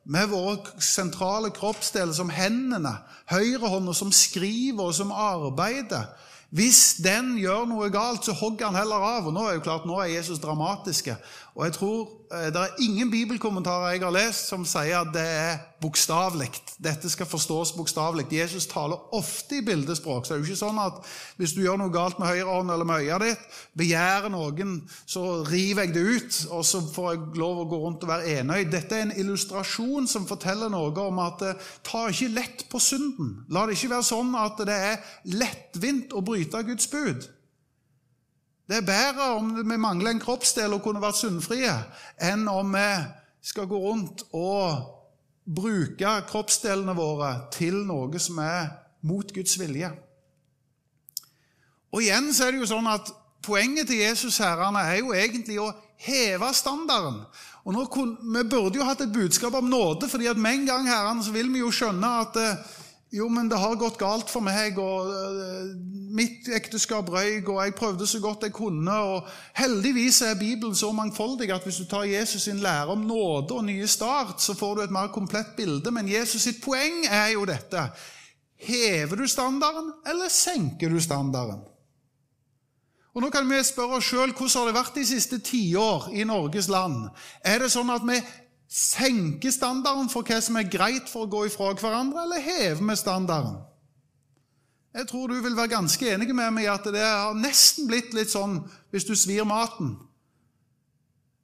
med 0.09 0.31
våre 0.33 0.81
sentrale 0.81 1.51
kroppsdeler 1.53 2.15
som 2.17 2.31
hendene, 2.33 2.95
høyrehånda 3.29 3.93
som 3.97 4.13
skriver 4.15 4.89
og 4.89 4.97
som 4.97 5.13
arbeider 5.13 6.09
Hvis 6.49 6.97
den 7.05 7.35
gjør 7.37 7.67
noe 7.69 7.91
galt, 7.93 8.25
så 8.25 8.33
hogger 8.33 8.71
han 8.71 8.79
heller 8.79 9.03
av. 9.05 9.27
Og 9.29 9.35
nå 9.37 9.43
er 9.45 9.59
jo 9.59 9.65
klart, 9.67 9.85
nå 9.85 9.99
er 10.01 10.15
Jesus 10.15 10.41
dramatiske. 10.41 11.19
Og 11.59 11.65
jeg 11.67 11.75
tror 11.75 12.03
eh, 12.31 12.49
Det 12.55 12.61
er 12.61 12.83
ingen 12.87 13.11
bibelkommentarer 13.11 13.97
jeg 13.97 14.05
har 14.05 14.15
lest 14.15 14.47
som 14.47 14.63
sier 14.69 15.01
at 15.01 15.11
det 15.15 15.25
er 15.27 15.57
bokstavelig. 15.83 16.53
Dette 16.83 17.11
skal 17.11 17.27
forstås 17.27 17.73
bokstavelig. 17.75 18.29
Jesus 18.31 18.67
taler 18.71 19.15
ofte 19.15 19.59
i 19.59 19.65
bildespråk. 19.67 20.27
så 20.27 20.35
det 20.35 20.37
er 20.37 20.45
jo 20.45 20.53
ikke 20.53 20.61
sånn 20.61 20.79
at 20.79 21.01
Hvis 21.37 21.57
du 21.57 21.63
gjør 21.65 21.81
noe 21.83 21.95
galt 21.95 22.19
med 22.19 22.31
høyrehånden 22.31 22.75
eller 22.75 22.87
med 22.87 23.03
øyet 23.03 23.25
ditt, 23.25 23.59
begjærer 23.79 24.31
noen, 24.31 24.77
så 25.07 25.43
river 25.51 25.87
jeg 25.87 25.95
det 25.95 26.05
ut, 26.07 26.39
og 26.51 26.65
så 26.67 26.83
får 26.95 27.09
jeg 27.13 27.41
lov 27.43 27.63
å 27.63 27.69
gå 27.71 27.81
rundt 27.83 28.07
og 28.07 28.13
være 28.13 28.39
enøyd. 28.39 28.71
Dette 28.71 28.95
er 28.95 29.09
en 29.09 29.17
illustrasjon 29.19 30.07
som 30.07 30.29
forteller 30.31 30.71
noe 30.71 30.95
om 31.09 31.19
at 31.27 31.43
eh, 31.43 31.67
ta 31.83 32.07
ikke 32.07 32.35
lett 32.39 32.69
på 32.71 32.79
synden. 32.83 33.35
La 33.51 33.67
det 33.67 33.75
ikke 33.79 33.97
være 33.97 34.11
sånn 34.13 34.31
at 34.39 34.63
det 34.63 34.79
er 34.93 35.03
lettvint 35.35 36.15
å 36.15 36.23
bryte 36.23 36.63
Guds 36.71 36.87
bud. 36.91 37.27
Det 38.69 38.77
er 38.77 38.85
bedre 38.85 39.31
om 39.39 39.55
vi 39.57 39.77
mangler 39.81 40.13
en 40.13 40.21
kroppsdel 40.21 40.75
og 40.77 40.83
kunne 40.85 41.01
vært 41.01 41.17
sunnfrie, 41.17 41.73
enn 42.21 42.45
om 42.53 42.75
vi 42.77 42.89
skal 43.49 43.69
gå 43.71 43.79
rundt 43.81 44.27
og 44.37 44.83
bruke 45.49 46.11
kroppsdelene 46.29 46.93
våre 46.97 47.31
til 47.55 47.81
noe 47.89 48.21
som 48.21 48.43
er 48.45 48.69
mot 49.09 49.33
Guds 49.33 49.57
vilje. 49.61 49.89
Og 51.97 52.05
igjen 52.05 52.29
så 52.37 52.45
er 52.45 52.53
det 52.53 52.63
jo 52.63 52.71
sånn 52.75 52.93
at 52.93 53.15
Poenget 53.49 53.87
til 53.89 54.01
Jesus 54.03 54.41
herrene 54.43 54.81
er 54.83 54.97
jo 54.99 55.13
egentlig 55.15 55.61
å 55.63 55.71
heve 56.03 56.49
standarden. 56.53 57.21
Og 57.65 57.73
nå, 57.73 57.85
Vi 58.35 58.43
burde 58.51 58.77
jo 58.77 58.85
hatt 58.85 59.01
et 59.01 59.13
budskap 59.15 59.55
om 59.55 59.71
nåde, 59.71 60.09
fordi 60.09 60.27
at 60.27 60.37
med 60.37 60.55
en 60.55 60.67
gang 60.67 60.89
herrene, 60.89 61.25
så 61.25 61.31
vil 61.33 61.49
vi 61.53 61.63
jo 61.63 61.71
skjønne 61.71 62.11
at 62.25 62.37
eh, 62.37 62.59
jo, 63.13 63.29
men 63.33 63.49
det 63.49 63.57
har 63.57 63.79
gått 63.81 63.97
galt 64.01 64.29
for 64.29 64.45
meg, 64.45 64.77
og 64.77 65.09
uh, 65.09 65.71
mitt 66.13 66.49
ekteskap 66.53 67.09
røyk, 67.09 67.49
og 67.49 67.63
jeg 67.63 67.77
prøvde 67.79 68.09
så 68.09 68.21
godt 68.21 68.45
jeg 68.45 68.53
kunne. 68.57 68.93
og 68.93 69.31
Heldigvis 69.57 70.21
er 70.27 70.37
Bibelen 70.41 70.77
så 70.77 70.91
mangfoldig 70.93 71.49
at 71.55 71.65
hvis 71.65 71.81
du 71.81 71.87
tar 71.89 72.05
Jesus 72.09 72.45
sin 72.45 72.61
lære 72.61 72.93
om 72.93 73.07
nåde 73.09 73.57
og 73.57 73.65
nye 73.65 73.89
start, 73.89 74.43
så 74.45 74.55
får 74.55 74.75
du 74.75 74.83
et 74.83 74.93
mer 74.93 75.09
komplett 75.15 75.57
bilde. 75.57 75.91
Men 75.91 76.11
Jesus 76.11 76.45
sitt 76.45 76.61
poeng 76.65 77.07
er 77.07 77.33
jo 77.33 77.47
dette. 77.49 77.89
Hever 78.59 79.17
du 79.17 79.27
standarden, 79.31 79.93
eller 80.07 80.29
senker 80.29 80.93
du 80.93 81.01
standarden? 81.01 81.65
Og 83.17 83.23
Nå 83.25 83.31
kan 83.35 83.49
vi 83.51 83.57
spørre 83.65 83.99
oss 83.99 84.11
sjøl 84.13 84.31
hvordan 84.31 84.53
har 84.61 84.69
det 84.69 84.77
vært 84.77 84.99
de 85.01 85.07
siste 85.09 85.41
tiår 85.43 86.11
i 86.15 86.27
Norges 86.29 86.69
land. 86.71 87.09
Er 87.43 87.65
det 87.65 87.73
sånn 87.73 87.89
at 87.91 88.05
vi 88.07 88.21
senke 88.69 89.51
standarden 89.53 90.11
for 90.13 90.27
hva 90.29 90.39
som 90.45 90.59
er 90.61 90.69
greit 90.69 91.09
for 91.09 91.25
å 91.25 91.33
gå 91.33 91.47
ifra 91.49 91.73
hverandre, 91.73 92.27
eller 92.27 92.45
heve 92.45 92.85
vi 92.85 92.97
standarden? 93.01 93.57
Jeg 94.99 95.09
tror 95.09 95.29
du 95.29 95.41
vil 95.41 95.57
være 95.57 95.75
ganske 95.77 96.11
enig 96.15 96.31
med 96.35 96.53
meg 96.57 96.67
i 96.67 96.71
at 96.73 96.87
det 96.93 97.05
har 97.05 97.37
nesten 97.37 97.89
blitt 97.89 98.15
litt 98.17 98.33
sånn 98.33 98.61
hvis 98.93 99.07
du 99.09 99.15
svir 99.17 99.47
maten. 99.49 99.95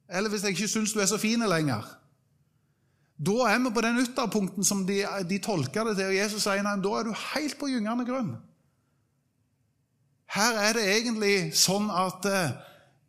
Eller 0.09 0.29
hvis 0.29 0.43
jeg 0.45 0.57
ikke 0.57 0.69
syns 0.69 0.93
du 0.93 1.01
er 1.01 1.09
så 1.09 1.19
fin 1.21 1.41
lenger. 1.49 1.85
Da 3.15 3.35
er 3.47 3.61
vi 3.63 3.71
på 3.71 3.83
den 3.85 4.01
ytterpunkten 4.01 4.65
som 4.67 4.83
de, 4.85 4.99
de 5.29 5.39
tolker 5.39 5.87
det 5.87 5.95
til, 5.95 6.09
og 6.11 6.17
Jesus 6.17 6.43
sier 6.43 6.65
nei, 6.65 6.75
da 6.83 6.91
er 6.99 7.07
du 7.07 7.13
helt 7.31 7.57
på 7.61 7.69
gyngende 7.71 8.05
grunn. 8.07 8.33
Her 10.35 10.57
er 10.59 10.75
det 10.75 10.85
egentlig 10.97 11.35
sånn 11.55 11.87
at 11.93 12.25
eh, 12.27 12.55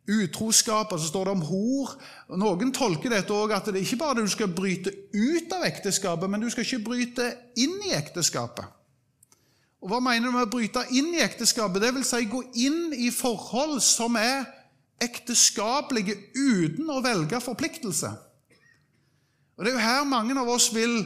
utroskap, 0.07 0.91
og 0.91 0.99
så 0.99 1.09
står 1.09 1.27
det 1.27 1.33
om 1.35 1.45
hor. 1.49 1.93
Noen 2.39 2.71
tolker 2.75 3.11
dette 3.11 3.35
òg 3.35 3.53
at 3.55 3.69
det 3.73 3.83
ikke 3.83 3.99
bare 3.99 4.17
er 4.17 4.27
du 4.27 4.31
skal 4.31 4.51
bryte 4.55 4.93
ut 5.13 5.53
av 5.55 5.65
ekteskapet, 5.67 6.29
men 6.31 6.43
du 6.43 6.49
skal 6.51 6.65
ikke 6.65 6.85
bryte 6.85 7.27
inn 7.59 7.75
i 7.87 7.95
ekteskapet. 7.97 8.65
Og 9.83 9.91
Hva 9.91 9.99
mener 10.01 10.27
du 10.27 10.33
med 10.33 10.47
å 10.47 10.51
bryte 10.51 10.85
inn 10.95 11.11
i 11.13 11.21
ekteskapet? 11.21 11.83
Det 11.83 11.93
vil 11.95 12.07
si 12.07 12.23
gå 12.29 12.41
inn 12.57 12.95
i 12.97 13.11
forhold 13.13 13.81
som 13.85 14.17
er 14.19 14.47
ekteskapelige 15.03 16.15
uten 16.33 16.89
å 16.89 17.03
velge 17.05 17.39
forpliktelse. 17.43 18.09
Og 19.57 19.65
Det 19.65 19.73
er 19.73 19.77
jo 19.77 19.85
her 19.85 20.09
mange 20.09 20.37
av 20.37 20.49
oss 20.49 20.71
vil 20.73 20.97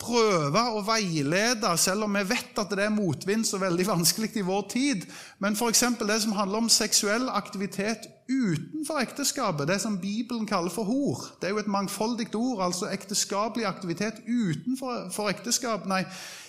prøve 0.00 0.60
å 0.76 0.82
veilede, 0.84 1.70
selv 1.80 2.06
om 2.06 2.16
vi 2.18 2.24
vet 2.28 2.58
at 2.60 2.72
det 2.76 2.84
er 2.84 2.92
motvind 2.92 3.46
så 3.48 3.60
veldig 3.62 3.86
vanskelig 3.88 4.32
i 4.36 4.44
vår 4.44 4.66
tid. 4.72 5.06
Men 5.42 5.56
f.eks. 5.56 5.84
det 6.02 6.18
som 6.22 6.36
handler 6.36 6.64
om 6.64 6.70
seksuell 6.72 7.30
aktivitet 7.32 8.08
utenfor 8.28 9.00
ekteskapet, 9.00 9.68
det 9.68 9.78
som 9.80 9.98
Bibelen 10.02 10.46
kaller 10.46 10.72
for 10.74 10.88
hor. 10.88 11.24
Det 11.40 11.48
er 11.48 11.56
jo 11.56 11.62
et 11.62 11.72
mangfoldig 11.72 12.28
ord, 12.34 12.64
altså 12.68 12.90
ekteskapelig 12.92 13.66
aktivitet 13.68 14.20
utenfor 14.26 15.30
ekteskap, 15.30 15.86
Nei, 15.88 16.02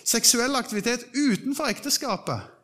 seksuell 0.04 0.56
aktivitet 0.58 1.06
utenfor 1.14 1.70
ekteskapet. 1.70 2.54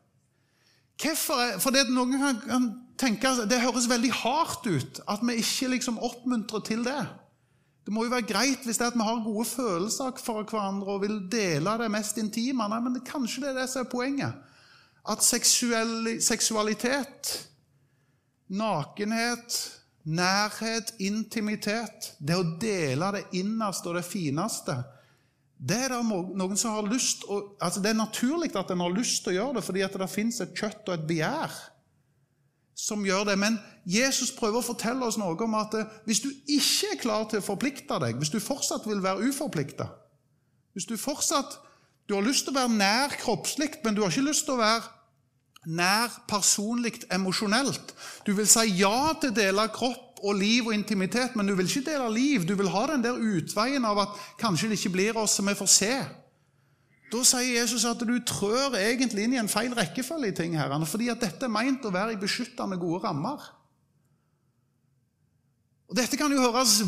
Hvorfor? 1.00 1.58
Fordi 1.62 1.88
noen 1.90 2.18
kan 2.44 2.70
tenke 3.00 3.32
det 3.50 3.62
høres 3.64 3.88
veldig 3.90 4.12
hardt 4.22 4.66
ut 4.68 5.00
at 5.10 5.22
vi 5.26 5.40
ikke 5.42 5.72
liksom 5.74 5.98
oppmuntrer 5.98 6.62
til 6.66 6.84
det. 6.86 7.02
Det 7.84 7.92
må 7.92 8.06
jo 8.06 8.14
være 8.14 8.28
greit 8.28 8.64
hvis 8.64 8.80
det 8.80 8.86
er 8.86 8.94
at 8.94 8.96
vi 8.96 9.04
har 9.04 9.24
gode 9.24 9.44
følelser 9.48 10.20
for 10.24 10.48
hverandre 10.48 10.96
og 10.96 11.04
vil 11.04 11.18
dele 11.32 11.76
det 11.82 11.90
mest 11.92 12.20
intime. 12.20 12.68
Nei, 12.68 12.80
men 12.80 12.96
det, 12.96 13.04
kanskje 13.08 13.44
det 13.44 13.52
er 13.52 13.60
det 13.60 13.68
som 13.72 13.84
er 13.84 13.92
poenget. 13.92 14.50
At 15.04 15.24
seksualitet, 15.24 17.34
nakenhet, 18.48 19.58
nærhet, 20.04 20.90
intimitet 21.00 22.10
Det 22.20 22.36
å 22.36 22.44
dele 22.60 23.08
det 23.16 23.22
innerste 23.40 23.88
og 23.88 23.96
det 23.96 24.04
fineste 24.04 24.74
det 25.64 25.78
er 25.86 25.94
noen 26.02 26.58
som 26.60 26.74
har 26.74 26.88
lyst 26.90 27.22
altså 27.30 27.80
Det 27.80 27.92
er 27.92 27.96
naturlig 27.96 28.50
at 28.58 28.72
en 28.74 28.82
har 28.84 28.92
lyst 28.92 29.22
til 29.24 29.32
å 29.32 29.36
gjøre 29.38 29.58
det, 29.58 29.64
fordi 29.64 29.84
at 29.86 29.96
det 30.00 30.10
fins 30.12 30.40
et 30.42 30.52
kjøtt 30.56 30.90
og 30.90 30.96
et 30.96 31.06
begjær 31.08 31.54
som 32.74 33.04
gjør 33.06 33.28
det. 33.30 33.36
Men 33.38 33.58
Jesus 33.86 34.32
prøver 34.34 34.60
å 34.60 34.66
fortelle 34.66 35.06
oss 35.06 35.18
noe 35.20 35.36
om 35.46 35.58
at 35.58 35.76
eh, 35.78 35.92
hvis 36.08 36.24
du 36.24 36.30
ikke 36.30 36.94
er 36.94 37.02
klar 37.02 37.28
til 37.30 37.42
å 37.42 37.46
forplikte 37.46 38.00
deg, 38.02 38.18
hvis 38.18 38.32
du 38.34 38.40
fortsatt 38.42 38.88
vil 38.88 39.02
være 39.04 39.30
uforplikta, 39.30 39.88
hvis 40.74 40.90
du 40.90 40.96
fortsatt 40.98 41.60
du 42.04 42.12
har 42.12 42.24
lyst 42.26 42.44
til 42.44 42.52
å 42.52 42.58
være 42.58 42.76
nær 42.76 43.14
kroppslig, 43.16 43.70
men 43.84 43.96
du 43.96 44.02
har 44.02 44.12
ikke 44.12 44.26
lyst 44.26 44.44
til 44.44 44.58
å 44.58 44.60
være 44.60 44.90
nær 45.72 46.12
personlig 46.28 46.98
emosjonelt. 47.12 47.94
Du 48.26 48.34
vil 48.36 48.48
si 48.48 48.66
ja 48.76 49.14
til 49.20 49.32
å 49.32 49.36
dele 49.38 49.70
kropp 49.72 50.20
og 50.24 50.36
liv 50.36 50.68
og 50.68 50.74
intimitet, 50.76 51.32
men 51.36 51.48
du 51.48 51.54
vil 51.56 51.68
ikke 51.68 51.86
dele 51.88 52.10
liv. 52.12 52.44
Du 52.44 52.54
vil 52.58 52.68
ha 52.72 52.84
den 52.90 53.04
der 53.04 53.16
utveien 53.16 53.84
av 53.88 54.02
at 54.04 54.20
kanskje 54.40 54.70
det 54.70 54.78
ikke 54.80 54.92
blir 54.98 55.20
oss 55.20 55.38
som 55.38 55.48
vi 55.48 55.56
får 55.56 55.70
se. 55.72 55.92
Da 57.14 57.20
sier 57.22 57.60
Jesus 57.60 57.84
at 57.86 58.00
du 58.02 58.14
trør 58.26 58.74
egentlig 58.74 59.28
inn 59.28 59.36
i 59.36 59.38
en 59.38 59.50
feil 59.50 59.74
rekkefølge 59.76 60.32
i 60.32 60.34
ting, 60.34 60.56
herrene, 60.58 60.86
fordi 60.88 61.12
at 61.12 61.22
dette 61.22 61.46
er 61.46 61.52
meint 61.52 61.84
å 61.86 61.92
være 61.94 62.16
i 62.16 62.18
beskyttende, 62.18 62.78
gode 62.80 63.04
rammer. 63.04 63.44
Og 65.86 65.94
Dette 66.00 66.18
kan 66.18 66.32
jo 66.32 66.42
høres 66.42 66.80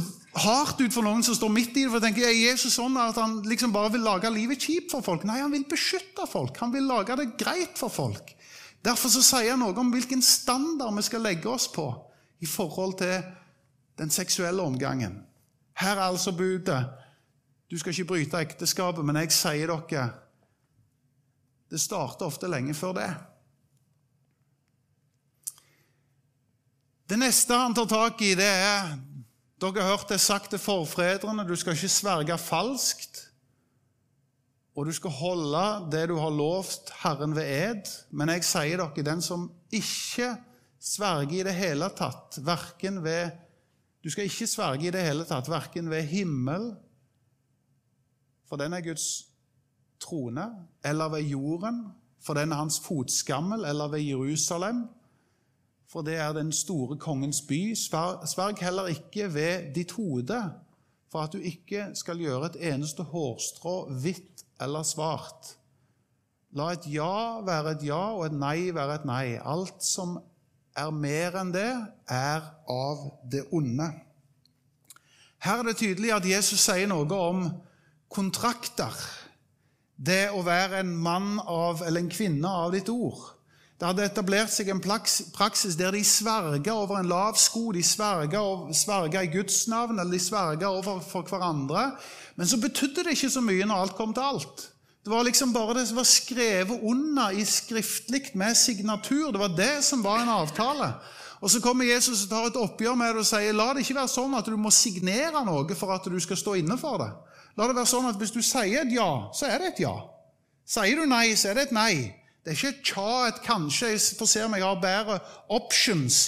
hardt 0.42 0.80
ut 0.80 0.90
for 0.90 1.06
noen 1.06 1.22
som 1.22 1.36
står 1.36 1.52
midt 1.52 1.76
i 1.76 1.84
det. 1.84 1.92
for 1.92 2.02
tenker, 2.02 2.26
Er 2.26 2.34
Jesus 2.34 2.74
sånn 2.74 2.96
at 2.98 3.14
han 3.20 3.38
liksom 3.46 3.70
bare 3.72 3.92
vil 3.92 4.02
lage 4.02 4.32
livet 4.32 4.58
kjipt 4.58 4.90
for 4.90 5.04
folk? 5.04 5.22
Nei, 5.24 5.38
han 5.44 5.52
vil 5.52 5.68
beskytte 5.68 6.26
folk. 6.26 6.58
Han 6.58 6.72
vil 6.72 6.88
lage 6.88 7.14
det 7.16 7.36
greit 7.38 7.78
for 7.78 7.92
folk. 7.92 8.34
Derfor 8.82 9.12
så 9.12 9.22
sier 9.22 9.52
han 9.52 9.62
noe 9.62 9.78
om 9.78 9.92
hvilken 9.94 10.22
standard 10.22 10.96
vi 10.96 11.06
skal 11.06 11.22
legge 11.22 11.48
oss 11.48 11.68
på 11.70 11.86
i 12.42 12.46
forhold 12.46 12.98
til 12.98 13.22
den 14.00 14.10
seksuelle 14.10 14.62
omgangen. 14.62 15.22
Her 15.76 15.96
er 15.96 16.08
altså 16.08 16.32
budet 16.32 16.82
du 17.70 17.78
skal 17.78 17.92
ikke 17.92 18.10
bryte 18.12 18.42
ekteskapet, 18.46 19.04
men 19.04 19.18
jeg 19.22 19.34
sier 19.34 19.72
dere 19.72 20.06
Det 21.70 21.80
starter 21.82 22.28
ofte 22.28 22.46
lenge 22.46 22.74
før 22.78 22.94
det. 22.94 23.10
Det 27.10 27.18
neste 27.18 27.58
han 27.58 27.74
tar 27.74 27.88
tak 27.90 28.22
i, 28.22 28.34
det 28.38 28.46
er 28.46 28.96
Dere 29.56 29.80
har 29.80 29.94
hørt 29.96 30.10
det 30.12 30.20
sagt 30.20 30.50
til 30.52 30.60
forfedrene 30.60 31.46
du 31.48 31.54
skal 31.56 31.72
ikke 31.72 31.88
sverge 31.88 32.36
falskt. 32.38 33.22
Og 34.76 34.84
du 34.84 34.92
skal 34.92 35.14
holde 35.16 35.62
det 35.94 36.02
du 36.10 36.18
har 36.20 36.34
lovt 36.34 36.92
Herren 37.00 37.32
ved 37.32 37.48
ed. 37.48 37.88
Men 38.12 38.28
jeg 38.34 38.44
sier 38.44 38.82
dere, 38.82 39.06
den 39.06 39.24
som 39.24 39.48
ikke 39.72 40.34
sverger 40.76 41.38
i 41.40 41.46
det 41.48 41.54
hele 41.56 41.88
tatt, 41.96 42.36
verken 42.44 43.00
ved 43.04 43.32
Du 44.04 44.10
skal 44.12 44.28
ikke 44.28 44.46
sverge 44.46 44.86
i 44.86 44.90
det 44.94 45.02
hele 45.02 45.24
tatt, 45.26 45.48
verken 45.50 45.88
ved 45.90 46.04
himmel 46.06 46.68
for 48.48 48.56
den 48.56 48.72
er 48.72 48.80
Guds 48.80 49.26
trone, 50.00 50.46
eller 50.84 51.08
ved 51.08 51.22
jorden, 51.22 51.86
for 52.20 52.34
den 52.34 52.52
er 52.52 52.56
hans 52.56 52.80
fotskammel, 52.80 53.64
eller 53.64 53.88
ved 53.88 54.00
Jerusalem, 54.00 54.88
for 55.88 56.02
det 56.02 56.16
er 56.16 56.32
den 56.32 56.52
store 56.52 56.96
kongens 56.98 57.40
by. 57.48 57.74
Sverg 57.74 58.58
heller 58.60 58.86
ikke 58.86 59.34
ved 59.34 59.74
ditt 59.74 59.92
hode, 59.92 60.52
for 61.12 61.18
at 61.18 61.32
du 61.32 61.38
ikke 61.38 61.86
skal 61.94 62.18
gjøre 62.18 62.46
et 62.46 62.74
eneste 62.74 63.02
hårstrå 63.02 63.90
hvitt 64.02 64.44
eller 64.60 64.82
svart. 64.82 65.56
La 66.56 66.72
et 66.72 66.86
ja 66.88 67.40
være 67.44 67.76
et 67.76 67.84
ja 67.86 68.00
og 68.16 68.26
et 68.26 68.34
nei 68.34 68.72
være 68.74 68.94
et 69.00 69.06
nei. 69.08 69.36
Alt 69.44 69.84
som 69.84 70.18
er 70.76 70.90
mer 70.92 71.38
enn 71.40 71.52
det, 71.54 71.70
er 72.08 72.44
av 72.68 73.06
det 73.32 73.46
onde. 73.52 73.88
Her 75.44 75.60
er 75.60 75.68
det 75.68 75.76
tydelig 75.80 76.12
at 76.16 76.28
Jesus 76.28 76.64
sier 76.64 76.88
noe 76.90 77.06
om 77.06 77.46
kontrakter. 78.16 78.92
Det 79.96 80.26
å 80.32 80.42
være 80.44 80.82
en 80.82 80.92
mann 80.96 81.36
av, 81.40 81.84
eller 81.84 82.02
en 82.02 82.12
kvinne 82.12 82.50
av 82.64 82.74
ditt 82.74 82.88
ord. 82.92 83.36
Det 83.76 83.84
hadde 83.84 84.06
etablert 84.08 84.52
seg 84.52 84.70
en 84.72 84.80
praksis 84.80 85.76
der 85.76 85.92
de 85.92 86.00
sverga 86.04 86.72
over 86.72 86.96
en 86.96 87.10
lav 87.10 87.36
sko, 87.36 87.68
de 87.76 87.82
sverga, 87.84 88.40
i 89.20 89.32
Guds 89.32 89.66
navn, 89.68 89.98
eller 90.00 90.16
de 90.16 90.20
sverga 90.22 90.70
overfor 90.72 91.26
hverandre. 91.28 91.90
Men 92.40 92.48
så 92.48 92.56
betydde 92.60 93.04
det 93.04 93.18
ikke 93.18 93.34
så 93.34 93.44
mye 93.44 93.68
når 93.68 93.84
alt 93.84 93.98
kom 93.98 94.16
til 94.16 94.24
alt. 94.24 94.64
Det 95.04 95.12
var 95.12 95.28
liksom 95.28 95.52
bare 95.52 95.76
det 95.76 95.84
som 95.90 96.00
var 96.00 96.08
skrevet 96.08 96.80
under 96.82 97.36
i 97.36 97.44
skriftlig 97.46 98.32
med 98.34 98.56
signatur. 98.56 99.28
Det 99.32 99.44
var 99.44 99.52
det 99.54 99.84
som 99.84 100.02
var 100.02 100.24
en 100.24 100.32
avtale. 100.40 100.94
Og 101.40 101.50
Så 101.50 101.60
kommer 101.60 101.84
Jesus 101.84 102.24
og 102.24 102.30
tar 102.30 102.46
et 102.48 102.56
oppgjør 102.56 102.96
med 102.96 103.12
det 103.12 103.22
og 103.22 103.28
sier 103.28 103.54
la 103.54 103.68
det 103.74 103.84
ikke 103.84 104.00
være 104.00 104.10
sånn 104.10 104.34
at 104.34 104.48
du 104.48 104.56
må 104.56 104.72
signere 104.72 105.44
noe 105.44 105.76
for 105.76 105.92
at 105.94 106.08
du 106.08 106.16
skal 106.20 106.40
stå 106.40 106.56
inne 106.58 106.78
for 106.80 107.04
det. 107.04 107.12
La 107.56 107.66
det 107.66 107.76
være 107.76 107.88
sånn 107.88 108.08
at 108.10 108.18
hvis 108.20 108.34
du 108.34 108.42
sier 108.44 108.82
et 108.84 108.92
ja, 108.92 109.10
så 109.32 109.48
er 109.48 109.62
det 109.62 109.72
et 109.72 109.84
ja. 109.86 109.94
Sier 110.66 110.98
du 110.98 111.06
nei, 111.08 111.30
så 111.38 111.50
er 111.50 111.58
det 111.58 111.68
et 111.68 111.76
nei. 111.76 111.94
Det 112.44 112.52
er 112.52 112.58
ikke 112.58 112.74
et 112.74 112.82
tja, 112.84 113.12
et 113.30 113.40
kanskje. 113.42 113.94
Jeg 113.94 114.18
får 114.18 114.28
se 114.30 114.44
om 114.44 114.54
jeg 114.54 114.62
har 114.66 114.82
bedre 114.82 115.16
options. 115.56 116.18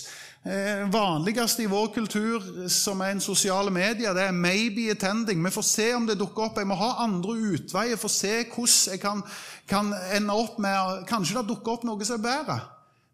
Eh, 0.49 0.85
vanligste 0.89 1.63
i 1.63 1.69
vår 1.69 1.91
kultur 1.93 2.45
som 2.73 3.03
er 3.05 3.13
en 3.13 3.21
sosiale 3.21 3.71
medier, 3.75 4.15
det 4.15 4.23
er 4.23 4.33
'maybe 4.33 4.89
attending'. 4.91 5.45
Vi 5.45 5.51
får 5.51 5.63
se 5.63 5.95
om 5.95 6.07
det 6.07 6.19
dukker 6.19 6.43
opp. 6.43 6.59
Jeg 6.59 6.67
må 6.67 6.75
ha 6.75 7.05
andre 7.05 7.33
utveier 7.33 7.97
for 7.97 8.09
å 8.09 8.11
se 8.11 8.45
hvordan 8.45 8.93
jeg 8.93 9.01
kan, 9.01 9.23
kan 9.69 9.95
ende 10.13 10.33
opp 10.33 10.59
med 10.59 11.07
Kanskje 11.07 11.39
det 11.39 11.49
dukker 11.49 11.73
opp 11.73 11.85
noe 11.85 12.05
som 12.05 12.19
er 12.19 12.23
bedre. 12.23 12.61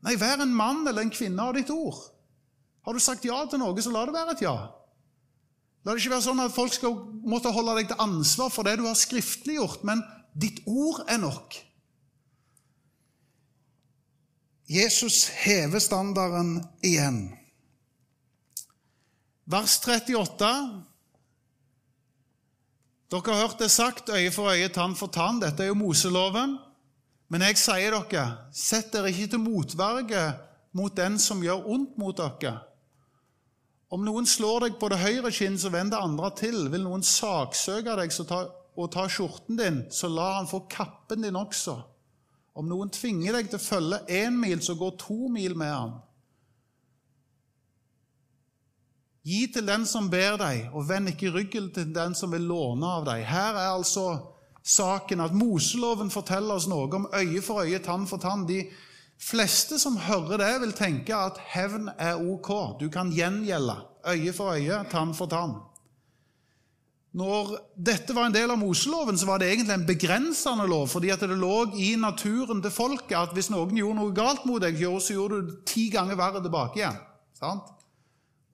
Nei, 0.02 0.16
vær 0.16 0.42
en 0.42 0.54
mann 0.54 0.86
eller 0.88 1.02
en 1.02 1.10
kvinne 1.10 1.42
av 1.42 1.54
ditt 1.54 1.70
ord. 1.70 1.96
Har 2.84 2.92
du 2.92 2.98
sagt 3.00 3.24
ja 3.24 3.46
til 3.46 3.58
noe, 3.58 3.82
så 3.82 3.90
la 3.90 4.04
det 4.04 4.14
være 4.14 4.30
et 4.30 4.42
ja. 4.42 4.73
La 5.84 5.92
det 5.92 6.00
ikke 6.00 6.14
være 6.14 6.24
sånn 6.24 6.40
at 6.40 6.54
folk 6.54 6.72
skal 6.72 6.96
måtte 7.28 7.52
holde 7.52 7.76
deg 7.76 7.90
til 7.90 8.00
ansvar 8.00 8.50
for 8.52 8.64
det 8.64 8.78
du 8.80 8.86
har 8.88 8.96
skriftliggjort, 8.96 9.84
men 9.84 10.00
ditt 10.32 10.62
ord 10.64 11.02
er 11.12 11.20
nok. 11.20 11.58
Jesus 14.64 15.26
hever 15.44 15.82
standarden 15.84 16.56
igjen. 16.80 17.26
Vers 19.44 19.76
38. 19.84 20.48
Dere 23.12 23.34
har 23.34 23.42
hørt 23.44 23.60
det 23.60 23.68
sagt 23.70 24.08
øye 24.08 24.32
for 24.32 24.48
øye, 24.48 24.70
tann 24.72 24.96
for 24.96 25.12
tann. 25.12 25.42
Dette 25.42 25.62
er 25.62 25.68
jo 25.68 25.76
Moseloven. 25.76 26.56
Men 27.28 27.44
jeg 27.44 27.60
sier 27.60 27.92
dere, 27.92 28.24
sett 28.56 28.88
dere 28.94 29.12
ikke 29.12 29.34
til 29.34 29.42
motverge 29.44 30.24
mot 30.76 30.96
den 30.96 31.20
som 31.20 31.44
gjør 31.44 31.68
ondt 31.76 31.98
mot 32.00 32.16
dere. 32.16 32.56
Om 33.94 34.02
noen 34.02 34.26
slår 34.26 34.66
deg 34.66 34.78
på 34.80 34.88
det 34.90 34.98
høyre 34.98 35.30
kinn, 35.34 35.56
så 35.60 35.70
vend 35.70 35.92
det 35.94 36.00
andre 36.02 36.32
til. 36.34 36.64
Vil 36.72 36.82
noen 36.82 37.04
saksøke 37.06 37.94
deg 38.00 38.14
og 38.74 38.88
ta 38.90 39.04
skjorten 39.06 39.58
din, 39.60 39.84
så 39.94 40.10
la 40.10 40.32
han 40.40 40.50
få 40.50 40.64
kappen 40.70 41.22
din 41.22 41.38
også. 41.38 41.76
Om 42.58 42.66
noen 42.70 42.90
tvinger 42.94 43.38
deg 43.38 43.52
til 43.52 43.60
å 43.60 43.62
følge 43.62 44.00
én 44.10 44.34
mil, 44.38 44.58
så 44.62 44.74
gå 44.78 44.88
to 44.98 45.28
mil 45.30 45.54
med 45.58 45.70
han. 45.70 45.94
Gi 49.24 49.46
til 49.54 49.64
den 49.66 49.86
som 49.88 50.10
ber 50.12 50.36
deg, 50.42 50.66
og 50.74 50.88
vend 50.90 51.14
ikke 51.14 51.32
ryggen 51.32 51.70
til 51.74 51.94
den 51.94 52.18
som 52.18 52.34
vil 52.34 52.44
låne 52.50 52.90
av 52.98 53.06
deg. 53.06 53.22
Her 53.24 53.56
er 53.56 53.70
altså 53.70 54.08
saken 54.64 55.22
at 55.24 55.36
Moseloven 55.36 56.10
forteller 56.12 56.58
oss 56.58 56.66
noe 56.68 56.90
om 56.98 57.06
øye 57.14 57.40
for 57.46 57.62
øye, 57.62 57.78
tann 57.84 58.08
for 58.10 58.20
tann. 58.20 58.44
De 58.48 58.64
fleste 59.20 59.78
som 59.78 59.96
hører 59.96 60.40
det, 60.42 60.54
vil 60.62 60.74
tenke 60.76 61.16
at 61.16 61.38
hevn 61.54 61.90
er 61.98 62.18
ok. 62.20 62.80
Du 62.80 62.88
kan 62.92 63.12
gjengjelde 63.14 63.76
øye 64.06 64.32
for 64.32 64.56
øye, 64.56 64.82
tann 64.90 65.14
for 65.14 65.30
tann. 65.30 65.56
Når 67.14 67.52
dette 67.78 68.14
var 68.14 68.26
en 68.26 68.34
del 68.34 68.50
av 68.50 68.58
Moseloven, 68.58 69.18
så 69.18 69.26
var 69.28 69.38
det 69.38 69.52
egentlig 69.52 69.74
en 69.76 69.86
begrensende 69.86 70.66
lov, 70.66 70.88
fordi 70.90 71.12
at 71.14 71.22
det 71.22 71.36
lå 71.38 71.70
i 71.78 71.92
naturen 71.94 72.62
til 72.62 72.74
folket 72.74 73.14
at 73.14 73.36
hvis 73.36 73.52
noen 73.54 73.76
gjorde 73.78 74.00
noe 74.00 74.14
galt 74.16 74.42
mot 74.48 74.62
deg, 74.62 74.82
så 74.98 75.14
gjorde 75.14 75.38
du 75.38 75.52
ti 75.66 75.86
ganger 75.94 76.18
verre 76.18 76.42
tilbake 76.42 76.82
igjen. 76.82 76.98
Sant? 77.38 77.70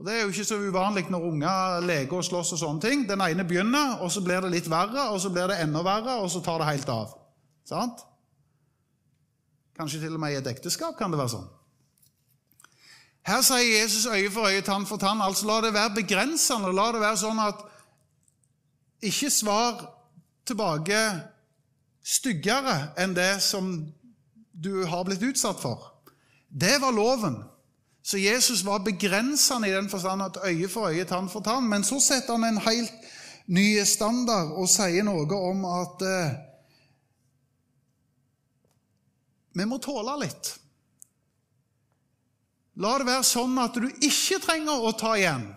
Og 0.01 0.07
Det 0.07 0.13
er 0.15 0.23
jo 0.23 0.33
ikke 0.33 0.45
så 0.49 0.57
uvanlig 0.61 1.07
når 1.13 1.25
unger 1.29 1.83
leker 1.85 2.21
og 2.21 2.25
slåss 2.25 2.55
og 2.57 2.61
sånne 2.61 2.85
ting. 2.85 3.03
Den 3.09 3.21
ene 3.21 3.45
begynner, 3.49 3.99
og 4.01 4.13
så 4.13 4.21
blir 4.25 4.45
det 4.45 4.53
litt 4.53 4.69
verre, 4.73 5.09
og 5.13 5.21
så 5.21 5.33
blir 5.33 5.49
det 5.49 5.59
enda 5.61 5.83
verre, 5.85 6.21
og 6.21 6.31
så 6.33 6.41
tar 6.45 6.61
det 6.61 6.71
helt 6.71 6.93
av. 6.93 7.17
Sant? 7.69 8.05
Kanskje 9.81 10.03
til 10.03 10.13
og 10.19 10.21
med 10.21 10.35
i 10.35 10.37
et 10.37 10.49
ekteskap 10.51 10.99
kan 10.99 11.09
det 11.09 11.17
være 11.17 11.33
sånn. 11.33 11.49
Her 13.25 13.41
sier 13.45 13.81
Jesus 13.81 14.05
øye 14.07 14.29
for 14.33 14.49
øye, 14.49 14.61
tann 14.65 14.85
for 14.89 15.01
tann. 15.01 15.23
Altså 15.25 15.47
La 15.49 15.61
det 15.65 15.73
være 15.73 15.95
begrensende. 16.03 16.73
La 16.77 16.91
det 16.93 17.01
være 17.01 17.21
sånn 17.21 17.41
at 17.41 17.63
ikke 19.09 19.31
svar 19.33 19.81
tilbake 20.45 20.99
styggere 22.05 22.91
enn 23.01 23.15
det 23.17 23.39
som 23.45 23.71
du 24.53 24.85
har 24.85 25.07
blitt 25.09 25.25
utsatt 25.25 25.61
for. 25.63 25.87
Det 26.51 26.77
var 26.83 26.93
loven. 26.93 27.39
Så 28.05 28.21
Jesus 28.21 28.65
var 28.67 28.85
begrensende 28.85 29.69
i 29.69 29.73
den 29.73 29.89
forstand 29.89 30.23
at 30.27 30.43
øye 30.45 30.69
for 30.69 30.93
øye, 30.93 31.09
tann 31.09 31.29
for 31.33 31.41
tann. 31.41 31.69
Men 31.69 31.85
så 31.85 32.01
setter 32.01 32.37
han 32.37 32.45
en 32.45 32.61
helt 32.69 32.93
ny 33.49 33.81
standard 33.85 34.53
og 34.61 34.69
sier 34.69 35.05
noe 35.09 35.41
om 35.41 35.65
at 35.65 36.05
eh, 36.05 36.39
vi 39.53 39.67
må 39.67 39.79
tåle 39.83 40.17
litt. 40.23 40.55
La 42.81 42.95
det 42.99 43.09
være 43.09 43.27
sånn 43.27 43.59
at 43.61 43.77
du 43.77 43.89
ikke 43.91 44.39
trenger 44.43 44.87
å 44.87 44.93
ta 44.97 45.17
igjen. 45.19 45.49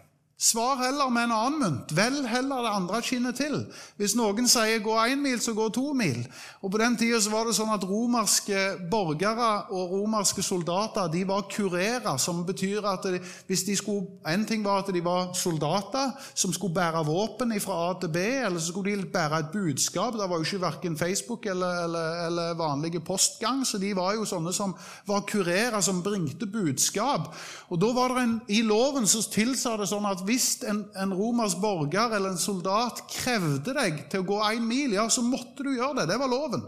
Svar 0.44 0.76
heller 0.76 1.08
med 1.10 1.24
en 1.24 1.32
annen 1.32 1.60
mynt. 1.62 1.92
Vel 1.96 2.26
heller 2.28 2.66
det 2.66 2.72
andre 2.76 2.98
kinnet 3.02 3.38
til. 3.40 3.62
Hvis 3.96 4.12
noen 4.20 4.48
sier 4.48 4.82
'gå 4.84 4.96
én 5.08 5.22
mil', 5.24 5.40
så 5.40 5.54
gå 5.54 5.70
to 5.70 5.94
mil. 5.94 6.28
Og 6.62 6.72
På 6.72 6.78
den 6.78 6.98
tida 6.98 7.20
var 7.32 7.46
det 7.48 7.56
sånn 7.56 7.72
at 7.72 7.84
romerske 7.84 8.90
borgere 8.92 9.72
og 9.72 9.92
romerske 9.92 10.44
soldater 10.44 11.08
de 11.08 11.24
var 11.28 11.48
kurere, 11.48 12.20
som 12.20 12.44
betyr 12.46 12.84
at 12.86 13.04
de, 13.04 13.20
hvis 13.48 13.64
de 13.64 13.76
skulle, 13.76 14.08
En 14.28 14.46
ting 14.46 14.64
var 14.66 14.80
at 14.80 14.94
de 14.94 15.04
var 15.04 15.34
soldater 15.34 16.12
som 16.36 16.54
skulle 16.54 16.74
bære 16.74 17.06
våpen 17.06 17.62
fra 17.62 17.90
A 17.90 18.00
til 18.00 18.10
B, 18.10 18.18
eller 18.18 18.60
så 18.60 18.72
skulle 18.72 18.98
de 18.98 19.06
bære 19.06 19.40
et 19.40 19.52
budskap. 19.54 20.14
Det 20.14 20.30
var 20.30 20.38
jo 20.38 20.44
ikke 20.44 20.62
verken 20.62 20.98
Facebook 20.98 21.46
eller, 21.46 21.84
eller, 21.84 22.28
eller 22.28 22.54
vanlige 22.54 23.00
postgang, 23.00 23.66
så 23.68 23.78
de 23.78 23.96
var 23.96 24.14
jo 24.14 24.26
sånne 24.26 24.54
som 24.54 24.76
var 25.08 25.22
kurerer, 25.22 25.82
som 25.82 26.04
bringte 26.04 26.46
budskap. 26.46 27.36
Og 27.70 27.82
da 27.82 27.94
var 27.94 28.08
det 28.08 28.24
en, 28.24 28.42
I 28.48 28.62
loven 28.62 29.08
så 29.08 29.22
tilsa 29.32 29.78
det 29.78 29.88
sånn 29.88 30.06
at 30.06 30.33
hvis 30.34 30.64
en, 30.66 30.84
en, 30.98 31.14
romersk 31.14 31.62
borger 31.62 32.16
eller 32.18 32.34
en 32.34 32.42
soldat 32.42 33.04
krevde 33.12 33.76
deg 33.78 34.06
til 34.12 34.24
å 34.24 34.30
gå 34.32 34.40
én 34.50 34.66
mil, 34.66 34.96
ja, 34.98 35.06
så 35.10 35.22
måtte 35.26 35.66
du 35.66 35.76
gjøre 35.76 36.02
det. 36.02 36.10
Det 36.10 36.20
var 36.22 36.32
loven. 36.32 36.66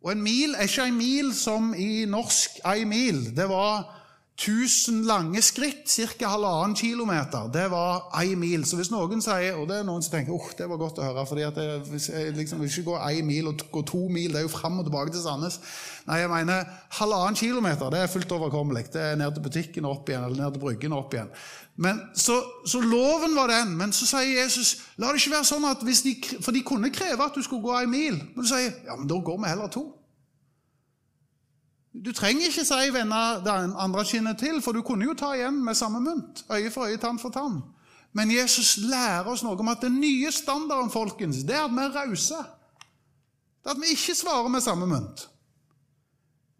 Og 0.00 0.12
en 0.14 0.22
mil 0.24 0.56
er 0.56 0.66
ikke 0.66 0.88
en 0.88 0.98
mil 0.98 1.32
som 1.36 1.72
i 1.76 2.06
norsk 2.08 2.62
ei 2.68 2.86
mil. 2.88 3.28
Det 3.36 3.46
var 3.50 3.99
1000 4.40 5.04
lange 5.04 5.42
skritt, 5.44 5.84
ca. 5.90 6.28
halvannen 6.28 6.76
kilometer. 6.76 7.50
Det 7.52 7.66
var 7.70 8.06
ei 8.20 8.34
mil. 8.34 8.64
Så 8.64 8.78
hvis 8.78 8.90
noen 8.92 9.20
sier 9.20 9.58
Og 9.60 9.66
det 9.68 9.80
er 9.80 9.84
noen 9.84 10.02
som 10.02 10.14
tenker 10.14 10.32
oh, 10.32 10.46
det 10.56 10.68
var 10.70 10.80
godt 10.80 11.00
å 11.00 11.08
høre, 11.10 11.26
fordi 11.28 11.44
at 11.44 11.60
jeg, 11.60 12.32
liksom, 12.38 12.62
vil 12.62 12.70
ikke 12.70 12.86
gå 12.88 12.96
ei 13.04 13.20
mil 13.26 13.50
og 13.52 13.66
gå 13.72 13.82
to 13.84 14.06
mil. 14.08 14.32
Det 14.32 14.40
er 14.40 14.46
jo 14.46 14.52
fram 14.52 14.80
og 14.80 14.88
tilbake 14.88 15.12
til 15.12 15.20
Sandnes. 15.24 15.60
Nei, 16.08 16.22
jeg 16.22 16.32
mener 16.32 16.64
halvannen 16.96 17.36
kilometer. 17.36 17.92
Det 17.92 18.00
er 18.00 18.12
fullt 18.14 18.32
overkommelig. 18.32 18.86
Det 18.94 19.02
er 19.10 19.20
ned 19.20 19.36
til 19.36 19.44
butikken 19.44 19.84
og 19.84 19.98
opp 19.98 20.08
igjen, 20.08 20.24
eller 20.24 20.46
ned 20.46 20.56
til 20.56 20.64
bryggen 20.64 20.96
og 20.96 21.04
opp 21.04 21.18
igjen. 21.18 21.34
Men, 21.80 22.00
så, 22.16 22.40
så, 22.66 22.80
loven 22.80 23.36
var 23.36 23.52
den. 23.52 23.76
Men 23.76 23.92
så 23.92 24.08
sier 24.08 24.42
Jesus 24.42 24.78
la 24.96 25.12
det 25.12 25.20
ikke 25.20 25.36
være 25.36 25.48
sånn 25.52 25.68
at 25.68 25.84
hvis 25.84 26.04
de, 26.04 26.16
For 26.40 26.56
de 26.56 26.64
kunne 26.66 26.92
kreve 26.92 27.24
at 27.24 27.36
du 27.36 27.44
skulle 27.44 27.64
gå 27.64 27.76
en 27.76 27.92
mil. 27.92 28.20
Men 28.34 28.44
du 28.44 28.48
sier 28.48 28.72
ja, 28.88 28.96
men 28.96 29.08
da 29.08 29.20
går 29.20 29.40
vi 29.40 29.52
heller 29.52 29.72
to. 29.72 29.86
Du 31.90 32.12
trenger 32.14 32.46
ikke 32.46 32.64
si 32.64 32.90
vende 32.94 33.20
det 33.44 33.54
andre 33.78 34.04
kinnet 34.06 34.38
til, 34.38 34.62
for 34.62 34.72
du 34.72 34.82
kunne 34.86 35.04
jo 35.04 35.14
ta 35.18 35.32
igjen 35.34 35.58
med 35.64 35.74
samme 35.74 36.00
mynt. 36.00 36.44
Øye 36.50 36.70
for 36.70 36.86
øye, 36.86 36.96
tann 36.96 37.18
for 37.18 37.34
tann. 37.34 37.62
Men 38.12 38.30
Jesus 38.30 38.76
lærer 38.76 39.26
oss 39.30 39.42
noe 39.42 39.58
om 39.58 39.68
at 39.68 39.82
den 39.82 40.00
nye 40.00 40.30
standarden 40.32 40.90
folkens, 40.90 41.44
det 41.46 41.54
er 41.54 41.64
at 41.66 41.74
vi 41.74 41.82
er 41.82 41.96
rause. 41.96 42.38
Det 43.60 43.70
er 43.70 43.74
at 43.74 43.82
vi 43.82 43.94
ikke 43.94 44.14
svarer 44.14 44.48
med 44.48 44.60
samme 44.60 44.86
mynt. 44.86 45.26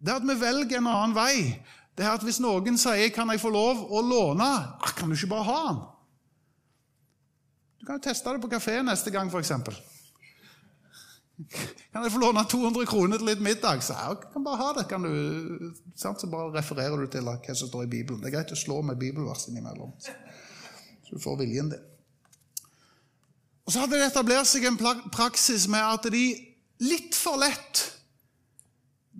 Det 0.00 0.08
er 0.08 0.18
at 0.18 0.26
vi 0.26 0.40
velger 0.40 0.78
en 0.78 0.90
annen 0.90 1.14
vei 1.14 1.60
det 2.00 2.06
er 2.06 2.14
at 2.16 2.22
hvis 2.24 2.40
noen 2.40 2.78
sier 2.80 3.10
'Kan 3.12 3.28
jeg 3.30 3.40
få 3.40 3.50
lov 3.52 3.82
å 3.92 4.00
låne?' 4.00 4.44
Ah, 4.80 4.92
kan 4.96 5.08
du 5.08 5.14
ikke 5.14 5.26
bare 5.26 5.44
ha 5.44 5.68
den? 5.68 5.80
Du 7.80 7.86
kan 7.86 7.94
jo 7.98 8.02
teste 8.08 8.32
det 8.32 8.40
på 8.40 8.48
kafé 8.48 8.82
neste 8.82 9.10
gang, 9.10 9.28
f.eks. 9.28 9.52
Kan 11.92 12.04
jeg 12.04 12.12
få 12.12 12.20
låne 12.20 12.44
200 12.48 12.86
kroner 12.90 13.20
til 13.20 13.30
litt 13.30 13.44
middag? 13.44 13.84
Så 13.84 13.96
jeg 13.96 14.18
kan 14.32 14.44
bare 14.44 14.60
ha 14.60 14.72
det. 14.78 14.86
Kan 14.90 15.06
du, 15.06 15.70
sant? 15.96 16.20
Så 16.20 16.28
bare 16.30 16.52
refererer 16.58 17.00
du 17.00 17.06
til 17.10 17.24
hva 17.26 17.38
som 17.54 17.70
står 17.70 17.86
i 17.86 17.92
Bibelen. 17.94 18.20
Det 18.20 18.30
er 18.30 18.36
greit 18.38 18.52
å 18.54 18.58
slå 18.58 18.80
med 18.86 19.00
bibelvers 19.00 19.46
innimellom. 19.48 19.94
Så 20.00 21.14
du 21.16 21.22
får 21.22 21.40
viljen 21.40 21.72
din. 21.72 21.86
Og 23.64 23.72
Så 23.72 23.84
hadde 23.84 24.00
det 24.00 24.10
etablert 24.10 24.50
seg 24.50 24.66
en 24.66 24.78
praksis 25.14 25.68
med 25.70 25.84
at 25.84 26.10
de 26.12 26.24
litt 26.82 27.16
for 27.16 27.38
lett 27.40 27.86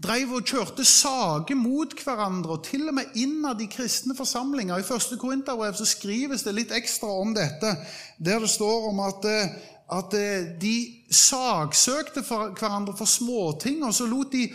drev 0.01 0.33
og 0.39 0.47
kjørte 0.49 0.85
saker 0.87 1.59
mot 1.59 1.93
hverandre, 2.01 2.57
og 2.57 2.65
til 2.65 2.87
og 2.89 2.97
med 2.97 3.17
innad 3.21 3.61
i 3.61 3.69
kristne 3.71 4.15
forsamlinger. 4.17 4.81
I 4.81 4.87
første 4.87 5.19
Korinterbrev 5.21 5.77
skrives 5.85 6.45
det 6.47 6.55
litt 6.57 6.73
ekstra 6.73 7.11
om 7.21 7.35
dette, 7.37 7.75
der 8.19 8.41
det 8.41 8.51
står 8.51 8.89
om 8.93 9.03
at, 9.05 9.25
eh, 9.29 9.51
at 9.91 10.17
eh, 10.19 10.51
de 10.61 10.75
saksøkte 11.11 12.23
hverandre 12.27 12.95
for 12.99 13.11
småting, 13.11 13.83
og 13.87 13.95
så 13.97 14.07
lot 14.11 14.33
de 14.35 14.47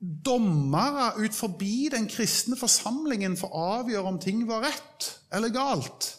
dommere 0.00 1.12
ut 1.20 1.36
forbi 1.36 1.90
den 1.92 2.08
kristne 2.08 2.56
forsamlingen 2.56 3.36
for 3.38 3.52
å 3.52 3.66
avgjøre 3.80 4.14
om 4.14 4.18
ting 4.22 4.46
var 4.48 4.64
rett 4.64 5.10
eller 5.36 5.52
galt. 5.52 6.14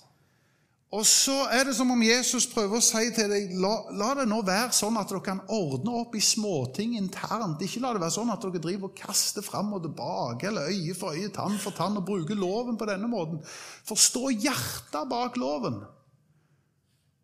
Og 0.92 1.06
så 1.08 1.46
er 1.56 1.70
det 1.70 1.74
som 1.78 1.92
om 1.94 2.02
Jesus 2.04 2.50
prøver 2.52 2.82
å 2.82 2.84
si 2.84 3.06
til 3.16 3.32
deg 3.32 3.54
la, 3.64 3.72
la, 3.96 4.10
det 4.20 4.26
nå 4.28 4.42
være 4.44 4.76
sånn 4.76 4.98
at 5.00 5.08
dere 5.08 5.24
kan 5.24 5.40
ordne 5.56 5.94
opp 6.02 6.18
i 6.20 6.24
småting 6.24 6.98
internt. 7.00 7.64
Ikke 7.64 7.80
la 7.80 7.94
det 7.96 8.02
være 8.04 8.16
sånn 8.18 8.34
at 8.34 8.44
dere 8.44 8.60
driver 8.60 8.90
og 8.90 8.98
kaster 9.00 9.46
fram 9.46 9.72
og 9.78 9.86
tilbake, 9.86 10.50
eller 10.50 10.68
øye 10.68 10.98
for 11.00 11.16
øye, 11.16 11.32
tann 11.32 11.56
for 11.64 11.78
tann, 11.78 11.96
og 11.96 12.04
bruker 12.10 12.36
loven 12.36 12.76
på 12.76 12.90
denne 12.92 13.08
måten. 13.08 13.40
Forstå 13.88 14.34
hjertet 14.36 15.08
bak 15.14 15.40
loven. 15.40 15.80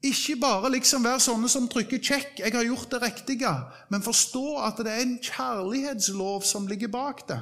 Ikke 0.03 0.35
bare 0.41 0.71
liksom 0.71 1.03
være 1.03 1.19
sånne 1.19 1.49
som 1.49 1.67
trykker 1.67 1.97
'check', 1.97 2.39
'jeg 2.39 2.53
har 2.53 2.63
gjort 2.63 2.91
det 2.91 3.01
riktige', 3.01 3.63
men 3.89 4.03
forstå 4.03 4.57
at 4.57 4.77
det 4.77 4.87
er 4.93 5.01
en 5.01 5.19
kjærlighetslov 5.21 6.43
som 6.43 6.67
ligger 6.67 6.87
bak 6.87 7.27
det. 7.27 7.39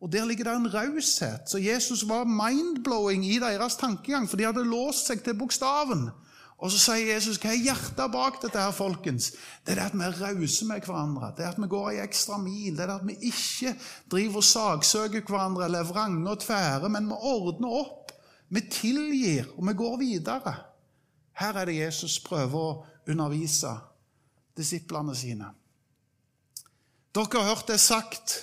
Og 0.00 0.12
Der 0.12 0.24
ligger 0.24 0.44
det 0.44 0.56
en 0.56 0.74
raushet. 0.74 1.40
Så 1.46 1.58
Jesus 1.58 2.08
var 2.08 2.24
mind-blowing 2.24 3.26
i 3.26 3.38
deres 3.38 3.76
tankegang, 3.76 4.28
for 4.28 4.36
de 4.36 4.44
hadde 4.44 4.64
låst 4.64 5.06
seg 5.06 5.22
til 5.24 5.34
bokstaven. 5.34 6.10
Og 6.58 6.70
så 6.70 6.78
sier 6.78 7.14
Jesus 7.14 7.38
hva 7.40 7.50
er 7.52 7.62
hjertet 7.62 8.12
bak 8.12 8.36
dette, 8.42 8.60
her, 8.60 8.70
folkens? 8.72 9.30
Det 9.64 9.72
er 9.72 9.80
det 9.80 9.86
at 9.86 9.96
vi 9.96 10.04
er 10.04 10.20
rause 10.20 10.66
med 10.66 10.84
hverandre. 10.84 11.32
Det 11.36 11.44
er 11.44 11.48
at 11.48 11.62
vi 11.62 11.70
går 11.72 11.90
ei 11.90 12.02
ekstra 12.04 12.38
mil. 12.38 12.76
Det 12.76 12.84
er 12.84 12.92
det 12.92 13.00
at 13.00 13.08
vi 13.08 13.16
ikke 13.30 13.74
driver 14.10 14.36
og 14.36 14.44
saksøker 14.44 15.24
hverandre 15.28 15.64
eller 15.64 15.88
vranger 15.88 16.30
og 16.30 16.40
tværer, 16.40 16.88
men 16.88 17.08
vi 17.08 17.18
ordner 17.20 17.80
opp. 17.80 18.12
Vi 18.50 18.60
tilgir, 18.70 19.48
og 19.56 19.68
vi 19.68 19.72
går 19.72 19.96
videre. 20.04 20.54
Her 21.34 21.52
er 21.52 21.64
det 21.64 21.76
Jesus 21.76 22.18
prøver 22.20 22.58
å 22.58 22.86
undervise 23.10 23.72
disiplene 24.56 25.14
sine. 25.16 25.50
Dere 27.14 27.40
har 27.40 27.54
hørt 27.54 27.68
det 27.68 27.80
sagt 27.80 28.40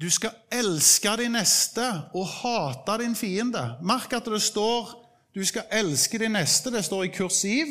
du 0.00 0.10
skal 0.10 0.34
elske 0.52 1.12
din 1.16 1.36
neste 1.36 1.84
og 2.18 2.26
hate 2.26 2.98
din 3.04 3.14
fiende. 3.14 3.76
Merk 3.82 4.12
at 4.12 4.24
det 4.24 4.42
står 4.42 5.04
'du 5.34 5.44
skal 5.44 5.62
elske 5.70 6.18
din 6.18 6.36
neste'. 6.36 6.70
Det 6.70 6.84
står 6.84 7.02
i 7.02 7.08
kursiv. 7.08 7.66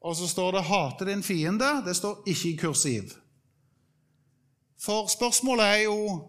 Og 0.00 0.16
så 0.16 0.28
står 0.28 0.50
det 0.50 0.62
'hate 0.62 1.04
din 1.04 1.22
fiende'. 1.22 1.86
Det 1.86 1.96
står 1.96 2.22
ikke 2.26 2.48
i 2.48 2.56
kursiv. 2.56 3.02
For 4.78 5.06
spørsmålet 5.06 5.64
er 5.64 5.82
jo 5.84 6.28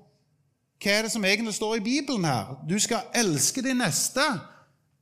hva 0.84 0.92
er 0.92 1.02
det 1.02 1.12
som 1.12 1.26
egentlig 1.26 1.54
står 1.54 1.76
i 1.76 1.80
Bibelen 1.80 2.26
her? 2.26 2.66
Du 2.70 2.80
skal 2.80 3.02
elske 3.16 3.62
din 3.62 3.78
neste. 3.78 4.22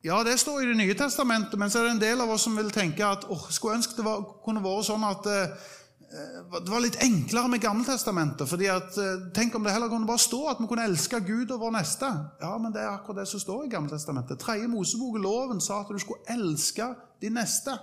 Ja, 0.03 0.23
det 0.23 0.37
står 0.39 0.61
i 0.61 0.69
Det 0.69 0.77
nye 0.79 0.95
testamentet, 0.95 1.59
men 1.59 1.69
så 1.69 1.79
er 1.79 1.83
det 1.83 1.91
en 1.97 2.01
del 2.01 2.21
av 2.21 2.29
oss 2.31 2.45
som 2.47 2.55
vil 2.55 2.71
tenke 2.71 3.03
at 3.05 3.25
oh, 3.27 3.49
skulle 3.51 3.75
ønske 3.81 3.97
det 3.97 4.05
var, 4.05 4.21
kunne 4.45 4.63
vært 4.63 4.87
sånn 4.87 5.03
at 5.03 5.27
uh, 5.27 5.67
Eh, 6.09 6.61
det 6.63 6.71
var 6.71 6.81
litt 6.81 6.97
enklere 7.03 7.47
med 7.47 7.61
Gammeltestamentet. 7.61 8.49
fordi 8.49 8.65
at, 8.65 8.97
eh, 8.97 9.31
Tenk 9.33 9.55
om 9.55 9.63
det 9.63 9.71
heller 9.71 9.89
kunne 9.89 10.07
bare 10.07 10.17
stå 10.17 10.47
at 10.47 10.57
vi 10.59 10.67
kunne 10.67 10.83
elske 10.83 11.19
Gud 11.19 11.51
og 11.51 11.59
vår 11.59 11.71
neste. 11.71 12.05
Ja, 12.41 12.57
men 12.57 12.73
det 12.73 12.81
er 12.81 12.89
akkurat 12.89 13.17
det 13.17 13.27
som 13.27 13.39
står 13.39 13.65
i 13.65 13.69
Gammeltestamentet. 13.69 14.39
Tredje 14.39 14.67
Mosebok, 14.67 15.21
loven, 15.21 15.61
sa 15.61 15.79
at 15.79 15.87
du 15.89 15.99
skulle 15.99 16.19
elske 16.29 16.95
din 17.21 17.33
neste. 17.33 17.77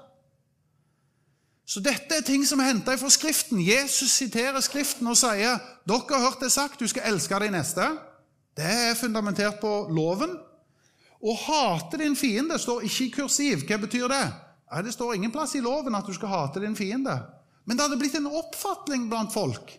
Så 1.66 1.80
dette 1.80 2.14
er 2.16 2.20
ting 2.20 2.46
som 2.46 2.60
er 2.60 2.72
henta 2.72 2.96
fra 2.96 3.08
Skriften. 3.10 3.58
Jesus 3.60 4.10
siterer 4.10 4.60
Skriften 4.60 5.06
og 5.06 5.16
sier 5.16 5.58
dere 5.86 6.10
har 6.10 6.30
hørt 6.30 6.40
det 6.40 6.52
sagt, 6.52 6.80
du 6.80 6.86
skal 6.86 7.02
elske 7.12 7.38
din 7.40 7.52
neste. 7.52 7.82
Det 8.56 8.64
er 8.64 8.94
fundamentert 8.94 9.60
på 9.60 9.88
loven. 9.90 10.38
Å 11.22 11.36
hate 11.46 12.00
din 12.00 12.16
fiende 12.18 12.58
står 12.60 12.84
ikke 12.86 13.04
i 13.06 13.12
kursiv. 13.14 13.64
Hva 13.68 13.78
betyr 13.82 14.10
det? 14.12 14.26
Det 14.84 14.92
står 14.92 15.16
ingen 15.16 15.32
plass 15.32 15.54
i 15.56 15.62
loven 15.64 15.94
at 15.94 16.06
du 16.06 16.14
skal 16.14 16.32
hate 16.32 16.60
din 16.60 16.76
fiende. 16.76 17.14
Men 17.66 17.76
det 17.76 17.86
hadde 17.86 17.98
blitt 18.00 18.18
en 18.18 18.30
oppfatning 18.30 19.08
blant 19.10 19.34
folk 19.34 19.74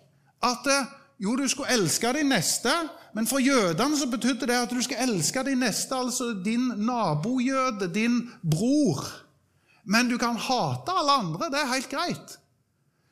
at 0.45 0.67
eh, 0.69 0.89
jo, 1.17 1.34
du 1.34 1.47
skulle 1.50 1.73
elske 1.73 2.12
din 2.13 2.30
neste, 2.30 2.71
men 3.17 3.26
for 3.26 3.41
jødene 3.41 3.97
så 3.97 4.06
betydde 4.10 4.50
det 4.52 4.58
at 4.62 4.73
du 4.73 4.82
skulle 4.86 5.02
elske 5.08 5.41
din 5.47 5.63
neste, 5.65 5.95
altså 5.97 6.34
din 6.45 6.67
nabojøde, 6.86 7.88
din 7.93 8.19
bror. 8.43 9.02
Men 9.88 10.12
du 10.12 10.17
kan 10.21 10.38
hate 10.38 10.93
alle 10.93 11.15
andre. 11.23 11.50
Det 11.50 11.62
er 11.62 11.71
helt 11.71 11.89
greit. 11.89 12.36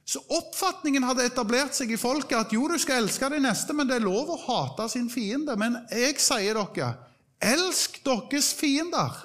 Så 0.05 0.21
oppfatningen 0.29 1.07
hadde 1.07 1.25
etablert 1.25 1.73
seg 1.73 1.95
i 1.95 1.97
folket 1.97 2.37
at 2.37 2.53
jo, 2.53 2.67
du 2.69 2.77
skal 2.77 3.01
elske 3.01 3.29
din 3.33 3.47
neste, 3.47 3.73
men 3.73 3.89
det 3.89 3.97
er 3.97 4.05
lov 4.05 4.35
å 4.35 4.41
hate 4.43 4.85
sin 4.91 5.09
fiende. 5.09 5.55
Men 5.57 5.79
jeg 5.89 6.19
sier 6.21 6.59
dere, 6.59 6.91
elsk 7.41 8.01
deres 8.05 8.53
fiender. 8.53 9.15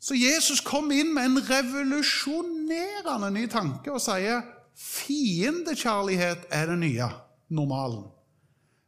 Så 0.00 0.14
Jesus 0.14 0.60
kom 0.60 0.90
inn 0.94 1.14
med 1.14 1.24
en 1.30 1.40
revolusjonerende 1.48 3.30
ny 3.34 3.46
tanke 3.50 3.90
og 3.92 4.02
sier 4.02 4.44
fiendekjærlighet 4.76 6.46
er 6.52 6.68
det 6.70 6.78
nye 6.78 7.08
normalen. 7.48 8.04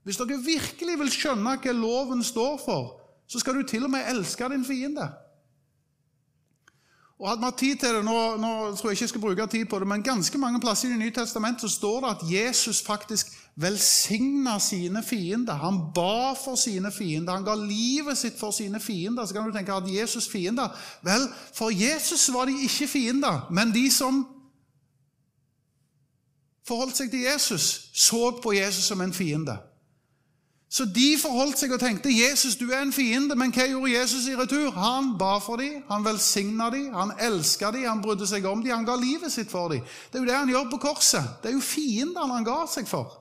Hvis 0.04 0.20
dere 0.20 0.38
virkelig 0.44 0.98
vil 1.00 1.10
skjønne 1.12 1.56
hva 1.58 1.72
loven 1.74 2.22
står 2.24 2.60
for, 2.62 2.94
så 3.28 3.40
skal 3.40 3.58
du 3.58 3.66
til 3.68 3.84
og 3.84 3.92
med 3.92 4.06
elske 4.08 4.48
din 4.52 4.64
fiende. 4.64 5.08
Og 7.18 7.26
Hadde 7.28 7.48
hatt 7.48 7.58
tid 7.58 7.76
til 7.76 7.96
det, 7.96 8.04
nå, 8.06 8.14
nå, 8.38 8.50
tror 8.78 8.92
jeg 8.92 8.96
ikke 8.96 9.02
jeg 9.02 9.10
skal 9.10 9.20
bruke 9.20 9.46
tid 9.50 9.64
på 9.66 9.78
det, 9.82 9.88
men 9.90 10.02
ganske 10.06 10.38
mange 10.38 10.60
plasser 10.62 10.86
i 10.86 10.92
Det 10.92 11.00
nye 11.00 11.14
testamentet 11.14 11.66
så 11.66 11.68
står 11.68 12.00
det 12.00 12.10
at 12.10 12.22
Jesus 12.30 12.82
faktisk 12.86 13.32
velsigna 13.58 14.58
sine 14.62 15.02
fiender. 15.02 15.58
Han 15.58 15.80
ba 15.94 16.32
for 16.38 16.54
sine 16.54 16.92
fiender. 16.94 17.32
Han 17.32 17.44
ga 17.44 17.56
livet 17.58 18.18
sitt 18.18 18.38
for 18.38 18.54
sine 18.54 18.80
fiender. 18.80 19.26
Så 19.26 19.34
kan 19.34 19.48
du 19.48 19.52
tenke 19.52 19.74
at 19.74 19.90
Jesus 19.90 20.28
fiender 20.28 20.68
Vel, 21.02 21.26
for 21.54 21.74
Jesus 21.74 22.28
var 22.32 22.46
de 22.46 22.62
ikke 22.62 22.86
fiender, 22.86 23.48
men 23.50 23.74
de 23.74 23.90
som 23.90 24.22
forholdt 26.68 26.96
seg 26.96 27.10
til 27.10 27.24
Jesus, 27.24 27.90
så 27.94 28.30
på 28.42 28.52
Jesus 28.52 28.84
som 28.84 29.00
en 29.00 29.12
fiende. 29.12 29.56
Så 30.70 30.84
de 30.84 31.16
forholdt 31.16 31.56
seg 31.56 31.72
og 31.72 31.80
tenkte 31.80 32.12
Jesus, 32.12 32.58
du 32.60 32.66
er 32.68 32.82
en 32.84 32.92
fiende. 32.92 33.36
Men 33.40 33.52
hva 33.56 33.64
gjorde 33.70 33.94
Jesus 33.94 34.26
i 34.28 34.36
retur? 34.36 34.68
Han 34.76 35.14
ba 35.20 35.38
for 35.40 35.56
dem, 35.56 35.80
han 35.88 36.04
velsigna 36.04 36.68
dem, 36.70 36.90
han 36.92 37.14
elska 37.24 37.70
dem, 37.72 37.86
han 37.88 38.02
brydde 38.04 38.28
seg 38.28 38.44
om 38.44 38.60
dem, 38.60 38.74
han 38.76 38.84
ga 38.88 38.98
livet 39.00 39.32
sitt 39.32 39.48
for 39.50 39.72
dem. 39.72 39.80
Det 40.12 40.20
er 40.20 40.26
jo 40.26 40.28
det 40.28 40.36
han 40.36 40.52
gjør 40.52 40.68
på 40.74 40.82
korset. 40.90 41.40
Det 41.42 41.50
er 41.50 41.56
jo 41.56 41.64
fiendene 41.64 42.36
han 42.36 42.44
ga 42.44 42.60
seg 42.68 42.88
for. 42.90 43.16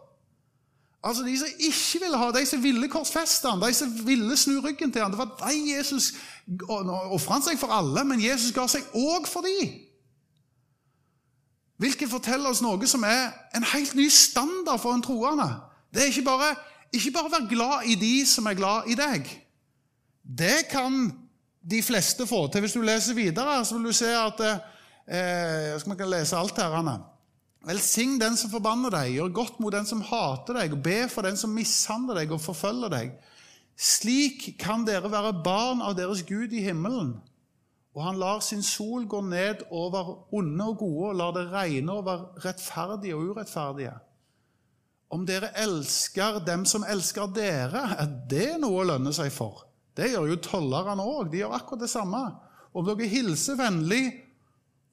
Altså 1.07 1.23
De 1.23 1.37
som 1.39 1.47
ikke 1.59 2.03
ville 2.03 2.19
ha, 2.19 2.31
de 2.35 2.45
som 2.45 2.63
ville 2.63 2.91
korsfeste 2.91 3.47
han, 3.47 3.63
de 3.63 3.73
som 3.73 3.95
ville 4.03 4.37
snu 4.37 4.59
ryggen 4.59 4.91
til 4.91 5.05
han, 5.05 5.11
Det 5.11 5.19
var 5.19 5.37
de 5.39 5.71
Jesus 5.71 6.13
ofra 6.67 7.39
seg 7.45 7.59
for 7.59 7.71
alle, 7.71 8.03
men 8.03 8.23
Jesus 8.23 8.51
ga 8.51 8.67
seg 8.67 8.83
òg 8.91 9.27
for 9.27 9.47
dem. 9.47 9.77
Hvilket 11.79 12.09
forteller 12.09 12.49
oss 12.49 12.63
noe 12.65 12.87
som 12.89 13.03
er 13.07 13.29
en 13.55 13.63
helt 13.71 13.95
ny 13.95 14.09
standard 14.09 14.81
for 14.81 14.97
en 14.97 15.05
troende. 15.05 15.47
Det 15.93 16.01
er 16.01 16.11
ikke 16.11 16.27
bare 16.27 16.55
ikke 16.93 17.11
bare 17.15 17.31
være 17.31 17.49
glad 17.49 17.85
i 17.91 17.95
de 17.99 18.15
som 18.27 18.45
er 18.45 18.57
glad 18.57 18.87
i 18.91 18.95
deg. 18.97 19.27
Det 20.23 20.67
kan 20.71 21.11
de 21.71 21.83
fleste 21.83 22.27
få 22.27 22.47
til. 22.47 22.63
Hvis 22.63 22.75
du 22.77 22.81
leser 22.81 23.15
videre, 23.15 23.59
så 23.65 23.77
vil 23.77 23.89
du 23.89 23.95
se 23.95 24.09
at 24.15 24.41
eh, 24.43 24.57
Jeg 25.71 25.79
skal 25.81 25.97
kan 25.97 26.09
lese 26.09 26.37
alt 26.37 26.57
her. 26.57 26.75
Anne. 26.79 26.97
Velsign 27.67 28.19
den 28.21 28.37
som 28.39 28.51
forbanner 28.51 28.93
deg, 28.93 29.15
gjør 29.17 29.33
godt 29.35 29.59
mot 29.59 29.73
den 29.73 29.87
som 29.87 30.01
hater 30.01 30.61
deg, 30.61 30.75
og 30.75 30.83
be 30.83 30.99
for 31.11 31.27
den 31.27 31.37
som 31.39 31.51
mishandler 31.51 32.21
deg 32.21 32.31
og 32.31 32.41
forfølger 32.41 32.93
deg. 32.93 33.15
Slik 33.77 34.53
kan 34.59 34.85
dere 34.87 35.11
være 35.11 35.33
barn 35.43 35.83
av 35.83 35.97
deres 35.97 36.23
Gud 36.25 36.55
i 36.55 36.63
himmelen. 36.63 37.17
Og 37.97 38.03
han 38.05 38.19
lar 38.21 38.39
sin 38.45 38.63
sol 38.63 39.07
gå 39.09 39.19
ned 39.25 39.65
over 39.73 40.33
onde 40.33 40.65
og 40.69 40.77
gode, 40.77 41.09
og 41.09 41.19
lar 41.19 41.33
det 41.35 41.47
regne 41.51 41.91
over 41.91 42.27
rettferdige 42.45 43.15
og 43.15 43.33
urettferdige. 43.33 43.95
Om 45.13 45.23
dere 45.27 45.53
elsker 45.55 46.41
dem 46.43 46.65
som 46.67 46.83
elsker 46.83 47.29
dere, 47.31 47.83
er 47.95 48.09
det 48.29 48.57
noe 48.59 48.81
å 48.81 48.87
lønne 48.89 49.13
seg 49.15 49.31
for. 49.31 49.63
Det 49.95 50.11
gjør 50.11 50.33
jo 50.33 50.41
tollerne 50.43 51.03
òg. 51.03 51.31
De 51.31 51.41
gjør 51.41 51.55
akkurat 51.57 51.85
det 51.85 51.91
samme. 51.91 52.23
Om 52.75 52.85
dere 52.85 53.07
hilser 53.09 53.57
vennlig 53.57 54.03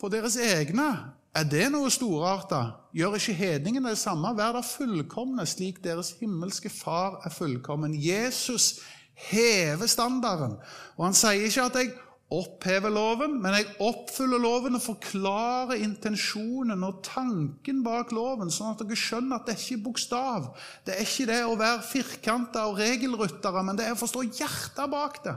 på 0.01 0.09
deres 0.13 0.39
egne, 0.41 0.87
er 1.35 1.47
det 1.51 1.67
noe 1.75 1.91
storarta? 1.91 2.61
Gjør 2.95 3.17
ikke 3.19 3.35
hedningene 3.35 3.91
det 3.91 3.99
samme? 3.99 4.31
Vær 4.39 4.55
da 4.55 4.63
fullkomne, 4.63 5.43
slik 5.51 5.81
deres 5.83 6.13
himmelske 6.21 6.71
Far 6.71 7.19
er 7.27 7.35
fullkommen. 7.35 7.97
Jesus 7.99 8.79
hever 9.19 9.91
standarden. 9.91 10.55
Og 10.95 11.09
han 11.09 11.19
sier 11.19 11.49
ikke 11.49 11.67
at 11.67 11.79
jeg 11.81 11.95
oppheve 12.33 12.89
loven, 12.91 13.37
men 13.43 13.55
jeg 13.59 13.69
oppfyller 13.85 14.41
loven 14.41 14.79
og 14.79 14.83
forklarer 14.83 15.83
intensjonen 15.85 16.87
og 16.87 17.03
tanken 17.07 17.83
bak 17.85 18.15
loven, 18.17 18.51
sånn 18.53 18.73
at 18.73 18.83
dere 18.83 18.99
skjønner 18.99 19.39
at 19.39 19.49
det 19.49 19.55
er 19.55 19.61
ikke 19.61 19.85
bokstav. 19.85 20.49
Det 20.87 20.97
er 20.97 21.05
ikke 21.05 21.29
det 21.31 21.41
å 21.47 21.59
være 21.61 21.85
firkanta 21.87 22.65
og 22.71 22.81
regelryttere, 22.81 23.65
men 23.67 23.79
det 23.79 23.89
er 23.89 23.97
å 23.97 24.01
forstå 24.01 24.25
hjertet 24.31 24.91
bak 24.93 25.21
det. 25.27 25.37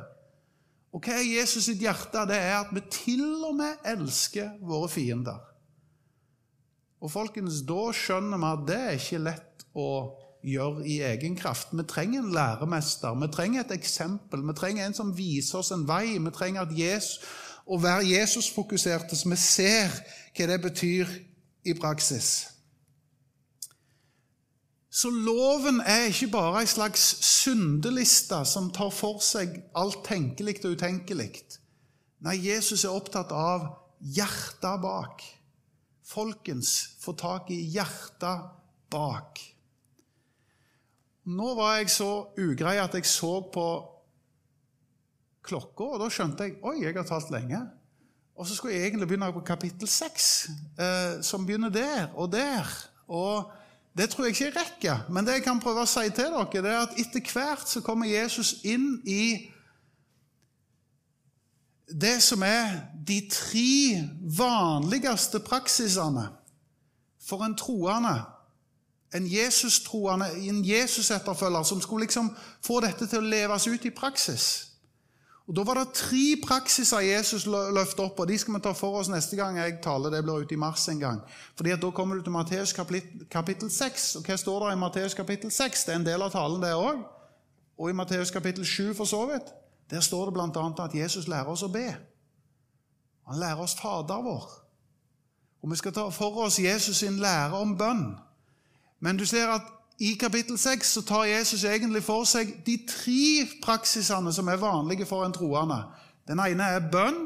Og 0.95 1.03
hva 1.03 1.17
er 1.19 1.27
Jesus 1.27 1.67
sitt 1.67 1.83
hjerte? 1.83 2.23
Det 2.29 2.37
er 2.39 2.55
at 2.61 2.71
vi 2.73 2.81
til 2.89 3.25
og 3.45 3.57
med 3.59 3.83
elsker 3.85 4.55
våre 4.65 4.89
fiender. 4.89 5.43
Og 7.03 7.11
folkens, 7.13 7.59
da 7.67 7.91
skjønner 7.93 8.39
vi 8.41 8.47
at 8.49 8.63
det 8.65 8.79
er 8.79 8.95
ikke 8.97 9.25
lett 9.27 9.67
å 9.77 9.89
gjøre 10.47 10.85
i 10.87 10.99
egen 11.05 11.35
kraft. 11.39 11.73
Vi 11.75 11.83
trenger 11.87 12.23
en 12.23 12.33
læremester, 12.33 13.15
vi 13.19 13.31
trenger 13.33 13.63
et 13.63 13.73
eksempel, 13.75 14.43
vi 14.47 14.55
trenger 14.57 14.85
en 14.85 14.97
som 14.97 15.15
viser 15.17 15.59
oss 15.59 15.73
en 15.75 15.87
vei. 15.87 16.17
Vi 16.17 16.33
trenger 16.35 16.65
at 16.65 16.75
Jesus, 16.77 17.19
å 17.67 17.79
være 17.83 18.07
Jesus-fokuserte, 18.07 19.15
så 19.15 19.29
vi 19.29 19.39
ser 19.41 19.91
hva 20.37 20.45
det 20.47 20.61
betyr 20.63 21.09
i 21.67 21.73
praksis. 21.75 22.29
Så 24.97 25.11
loven 25.11 25.81
er 25.85 26.07
ikke 26.09 26.31
bare 26.33 26.63
ei 26.63 26.69
slags 26.69 27.03
syndeliste 27.27 28.39
som 28.49 28.71
tar 28.73 28.89
for 28.95 29.19
seg 29.21 29.59
alt 29.77 29.99
tenkelig 30.07 30.61
og 30.63 30.77
utenkelig. 30.77 31.43
Nei, 32.25 32.37
Jesus 32.47 32.85
er 32.87 32.95
opptatt 32.95 33.33
av 33.35 33.67
hjertet 34.01 34.81
bak. 34.81 35.21
Folkens, 36.07 36.73
få 37.03 37.13
tak 37.19 37.51
i 37.53 37.59
hjertet 37.75 38.47
bak. 38.89 39.43
Nå 41.27 41.53
var 41.57 41.81
jeg 41.81 41.91
så 41.91 42.11
ugrei 42.39 42.77
at 42.79 42.93
jeg 42.95 43.05
så 43.05 43.41
på 43.51 43.67
klokka, 45.47 45.89
og 45.95 45.99
da 45.99 46.07
skjønte 46.11 46.47
jeg 46.47 46.55
oi, 46.63 46.77
jeg 46.85 46.95
har 46.95 47.07
talt 47.07 47.31
lenge. 47.33 47.59
Og 48.37 48.47
så 48.47 48.55
skulle 48.55 48.77
jeg 48.77 48.87
egentlig 48.87 49.09
begynne 49.09 49.33
på 49.35 49.43
kapittel 49.43 49.89
6, 49.89 50.27
eh, 50.79 51.17
som 51.25 51.45
begynner 51.45 51.73
der 51.73 52.13
og 52.15 52.31
der. 52.31 52.69
Og 53.07 53.51
det 53.97 54.09
tror 54.09 54.23
jeg 54.25 54.35
ikke 54.35 54.45
jeg 54.45 54.55
rekker, 54.55 55.11
men 55.11 55.25
det 55.25 55.39
jeg 55.39 55.43
kan 55.43 55.59
prøve 55.59 55.83
å 55.83 55.89
si 55.89 56.05
til 56.13 56.31
dere, 56.31 56.47
det 56.53 56.71
er 56.71 56.83
at 56.85 56.97
etter 57.01 57.31
hvert 57.33 57.69
så 57.69 57.81
kommer 57.81 58.07
Jesus 58.07 58.59
inn 58.63 59.01
i 59.03 59.49
det 61.87 62.17
som 62.23 62.43
er 62.43 62.83
de 63.07 63.19
tre 63.31 64.03
vanligste 64.37 65.39
praksisene 65.43 66.27
for 67.23 67.43
en 67.43 67.55
troende 67.57 68.15
en 69.15 69.27
Jesus-troende, 69.27 70.25
en 70.49 70.65
Jesus-etterfølger, 70.65 71.63
som 71.63 71.81
skulle 71.81 72.03
liksom 72.05 72.31
få 72.65 72.79
dette 72.79 73.07
til 73.07 73.23
å 73.23 73.29
leves 73.29 73.67
ut 73.67 73.85
i 73.85 73.93
praksis. 73.95 74.67
Og 75.47 75.55
Da 75.55 75.63
var 75.63 75.73
det 75.73 75.93
tre 75.93 76.35
praksiser 76.43 76.99
Jesus 76.99 77.45
løftet 77.45 77.99
opp, 78.03 78.19
og 78.19 78.27
de 78.27 78.37
skal 78.37 78.53
vi 78.53 78.59
ta 78.59 78.73
for 78.75 78.99
oss 78.99 79.07
neste 79.07 79.35
gang 79.35 79.57
jeg 79.57 79.77
taler. 79.83 80.09
Det 80.09 80.23
blir 80.23 80.43
ute 80.43 80.53
i 80.53 80.59
mars 80.59 80.87
en 80.91 80.99
gang. 80.99 81.21
Fordi 81.55 81.71
at 81.71 81.81
Da 81.81 81.91
kommer 81.91 82.15
du 82.15 82.21
til 82.21 82.31
Matteus 82.31 82.73
kapittel 83.31 83.71
6. 83.71 84.15
Og 84.15 84.23
hva 84.23 84.35
står 84.35 84.65
det 84.65 84.73
i 84.73 84.79
Matteus 84.79 85.13
kapittel 85.13 85.51
6? 85.51 85.85
Det 85.85 85.93
er 85.93 85.99
en 85.99 86.05
del 86.05 86.21
av 86.21 86.31
talen, 86.31 86.61
det 86.61 86.73
òg. 86.73 86.99
Og 87.79 87.89
i 87.89 87.93
Matteus 87.93 88.31
kapittel 88.31 88.65
7, 88.65 88.93
for 88.93 89.05
så 89.05 89.25
vidt. 89.25 89.53
Der 89.89 89.99
står 89.99 90.25
det 90.25 90.33
bl.a. 90.33 90.83
at 90.83 90.95
Jesus 90.95 91.27
lærer 91.27 91.47
oss 91.47 91.63
å 91.63 91.71
be. 91.71 91.95
Han 93.27 93.39
lærer 93.39 93.63
oss 93.63 93.75
Fader 93.75 94.21
vår. 94.23 94.49
Og 95.63 95.71
vi 95.71 95.75
skal 95.75 95.93
ta 95.93 96.09
for 96.09 96.43
oss 96.43 96.59
Jesus 96.59 96.97
sin 96.97 97.19
lære 97.19 97.55
om 97.55 97.77
bønn. 97.77 98.17
Men 98.99 99.17
du 99.17 99.25
ser 99.25 99.49
at 99.53 99.61
i 99.99 100.13
kapittel 100.13 100.57
6 100.57 100.91
så 100.93 101.01
tar 101.01 101.23
Jesus 101.25 101.63
egentlig 101.63 102.03
for 102.05 102.25
seg 102.29 102.51
de 102.65 102.77
tre 102.89 103.47
praksisene 103.63 104.33
som 104.33 104.47
er 104.47 104.61
vanlige 104.61 105.07
for 105.09 105.25
en 105.25 105.33
troende. 105.33 105.79
Den 106.27 106.41
ene 106.43 106.69
er 106.75 106.91
bønn. 106.91 107.25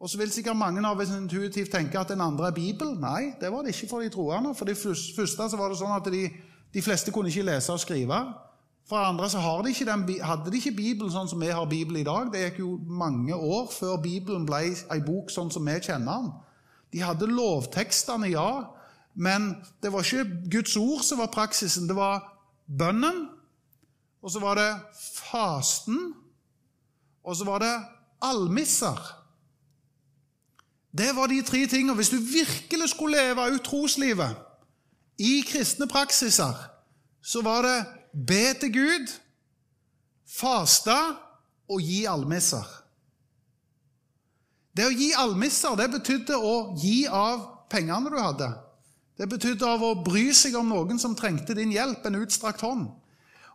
Og 0.00 0.08
så 0.08 0.18
vil 0.18 0.30
sikkert 0.32 0.56
mange 0.56 0.80
av 0.86 1.00
oss 1.00 1.10
intuitivt 1.12 1.72
tenke 1.74 1.98
at 2.00 2.08
den 2.08 2.22
andre 2.24 2.46
er 2.48 2.56
Bibel. 2.56 2.94
Nei, 2.96 3.34
det 3.40 3.50
var 3.52 3.62
det 3.62 3.74
ikke 3.74 3.90
for 3.90 4.00
de 4.00 4.08
troende. 4.08 4.54
For 4.56 4.64
de 4.64 4.74
første 4.74 5.48
så 5.50 5.58
var 5.60 5.68
det 5.68 5.80
sånn 5.80 5.92
at 5.92 6.06
de, 6.12 6.22
de 6.72 6.82
fleste 6.82 7.12
kunne 7.12 7.28
ikke 7.28 7.44
lese 7.50 7.74
og 7.74 7.82
skrive. 7.82 8.20
For 8.88 8.96
andre 8.96 9.28
så 9.30 9.42
de 9.66 9.74
den, 9.84 10.06
hadde 10.24 10.50
de 10.50 10.56
ikke 10.56 10.72
Bibelen 10.76 11.12
sånn 11.12 11.28
som 11.28 11.40
vi 11.40 11.50
har 11.52 11.66
Bibelen 11.68 12.00
i 12.00 12.06
dag. 12.06 12.30
Det 12.32 12.46
gikk 12.46 12.62
jo 12.62 12.78
mange 12.86 13.34
år 13.34 13.68
før 13.74 14.00
Bibelen 14.02 14.46
ble 14.48 14.70
ei 14.72 15.02
bok 15.04 15.30
sånn 15.30 15.50
som 15.52 15.66
vi 15.66 15.76
kjenner 15.78 16.24
den. 16.24 16.32
De 16.90 17.04
hadde 17.04 17.28
lovtekstene, 17.30 18.32
ja, 18.32 18.64
men 19.20 19.50
det 19.82 19.92
var 19.92 20.00
ikke 20.04 20.48
Guds 20.50 20.76
ord 20.80 21.02
som 21.04 21.20
var 21.20 21.28
praksisen. 21.32 21.88
Det 21.88 21.96
var 21.96 22.22
bønnen, 22.78 23.26
og 24.22 24.32
så 24.32 24.40
var 24.40 24.56
det 24.56 24.70
fasten, 25.14 26.14
og 27.24 27.36
så 27.36 27.44
var 27.44 27.60
det 27.60 27.74
almisser. 28.24 29.00
Det 30.96 31.12
var 31.16 31.26
de 31.26 31.42
tre 31.42 31.66
tingene. 31.66 31.94
Hvis 31.94 32.08
du 32.08 32.16
virkelig 32.16 32.88
skulle 32.88 33.16
leve 33.16 33.50
ut 33.54 33.64
troslivet 33.64 34.36
i 35.18 35.44
kristne 35.46 35.88
praksiser, 35.88 36.56
så 37.22 37.42
var 37.42 37.62
det 37.62 37.86
be 38.26 38.54
til 38.60 38.72
Gud, 38.72 39.12
faste 40.26 40.96
og 41.68 41.84
gi 41.84 42.06
almisser. 42.08 42.64
Det 44.76 44.88
å 44.88 44.96
gi 44.96 45.12
almisser 45.12 45.76
det 45.76 45.90
betydde 45.92 46.40
å 46.40 46.56
gi 46.80 47.04
av 47.04 47.44
pengene 47.70 48.08
du 48.08 48.16
hadde. 48.16 48.52
Det 49.20 49.28
betydde 49.28 49.68
av 49.68 49.82
å 49.84 49.96
bry 50.00 50.30
seg 50.32 50.54
om 50.56 50.70
noen 50.72 50.96
som 50.96 51.12
trengte 51.12 51.52
din 51.52 51.74
hjelp, 51.74 52.06
en 52.08 52.22
utstrakt 52.22 52.64
hånd. 52.64 52.86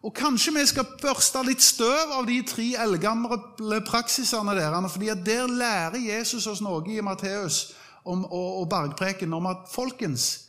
Og 0.05 0.13
Kanskje 0.13 0.51
vi 0.53 0.65
skal 0.69 0.85
børste 1.01 1.41
litt 1.47 1.63
støv 1.65 2.11
av 2.13 2.27
de 2.29 2.37
tre 2.45 2.67
eldgamle 2.83 3.79
praksisene 3.87 4.53
deres. 4.53 4.91
fordi 4.93 5.09
at 5.09 5.23
der 5.25 5.47
lærer 5.49 5.97
Jesus 5.97 6.45
oss 6.45 6.61
noe 6.61 6.85
i 6.85 7.01
Matteus 7.01 7.73
og, 8.05 8.27
og 8.29 8.69
bergpreken 8.69 9.33
om 9.33 9.47
at 9.49 9.65
folkens, 9.71 10.45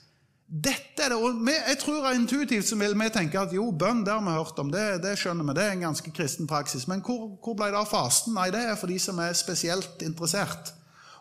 dette 0.46 1.02
er 1.02 1.08
det, 1.08 1.16
og 1.16 1.48
Jeg 1.48 1.78
tror 1.78 2.12
intuitivt 2.12 2.68
så 2.68 2.76
vil 2.76 2.92
vi 2.94 3.08
tenke 3.08 3.40
at 3.40 3.52
jo, 3.52 3.72
bønn 3.72 4.04
det 4.04 4.12
har 4.12 4.20
vi 4.20 4.36
hørt 4.36 4.58
om, 4.58 4.70
det, 4.70 5.02
det, 5.02 5.16
skjønner 5.18 5.48
vi, 5.48 5.56
det 5.56 5.64
er 5.64 5.72
en 5.72 5.88
ganske 5.88 6.10
kristen 6.10 6.46
praksis. 6.46 6.86
Men 6.86 7.00
hvor, 7.00 7.40
hvor 7.40 7.56
ble 7.56 7.72
det 7.72 7.80
av 7.80 7.88
fasten? 7.88 8.36
Nei, 8.36 8.50
det 8.52 8.60
er 8.60 8.76
for 8.76 8.92
de 8.92 8.98
som 9.00 9.18
er 9.18 9.32
spesielt 9.32 10.02
interessert. 10.02 10.74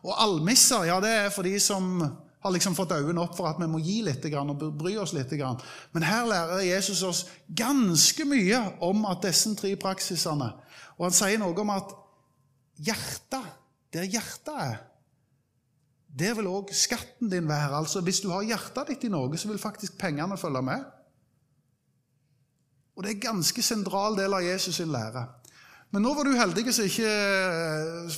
Og 0.04 0.12
almisser, 0.20 0.84
ja, 0.92 1.00
det 1.00 1.10
er 1.10 1.32
for 1.34 1.48
de 1.48 1.56
som 1.64 2.04
har 2.46 2.54
liksom 2.54 2.76
fått 2.78 2.94
øynene 2.94 3.24
opp 3.24 3.34
for 3.38 3.50
at 3.50 3.58
vi 3.58 3.68
må 3.70 3.80
gi 3.82 4.00
litt 4.06 4.26
og 4.38 4.66
bry 4.78 4.94
oss 5.02 5.16
litt. 5.18 5.34
Men 5.96 6.06
her 6.06 6.28
lærer 6.30 6.66
Jesus 6.68 7.02
oss 7.04 7.24
ganske 7.50 8.26
mye 8.30 8.60
om 8.86 9.06
at 9.10 9.26
disse 9.26 9.50
tre 9.58 9.74
praksisene 9.82 10.52
Og 10.96 11.08
han 11.08 11.16
sier 11.16 11.42
noe 11.42 11.58
om 11.60 11.72
at 11.74 11.90
hjertet, 12.78 13.48
der 13.92 14.06
hjertet 14.08 14.54
er, 14.54 14.78
der 16.16 16.36
vil 16.38 16.48
òg 16.48 16.72
skatten 16.72 17.32
din 17.32 17.50
være. 17.50 17.76
Altså 17.76 18.00
Hvis 18.06 18.22
du 18.24 18.30
har 18.32 18.46
hjertet 18.46 18.94
ditt 18.94 19.04
i 19.04 19.12
noe, 19.12 19.36
så 19.38 19.50
vil 19.50 19.60
faktisk 19.60 19.98
pengene 20.00 20.38
følge 20.38 20.62
med. 20.64 20.86
Og 22.96 23.04
Det 23.04 23.10
er 23.10 23.16
en 23.18 23.28
ganske 23.34 23.62
sentral 23.62 24.16
del 24.16 24.34
av 24.34 24.46
Jesus 24.46 24.78
sin 24.78 24.94
lære. 24.94 25.26
Men 25.92 26.06
nå 26.06 26.14
var 26.16 26.28
du 26.28 26.36
heldig 26.36 26.74
så 26.74 26.86
ikke 26.88 27.10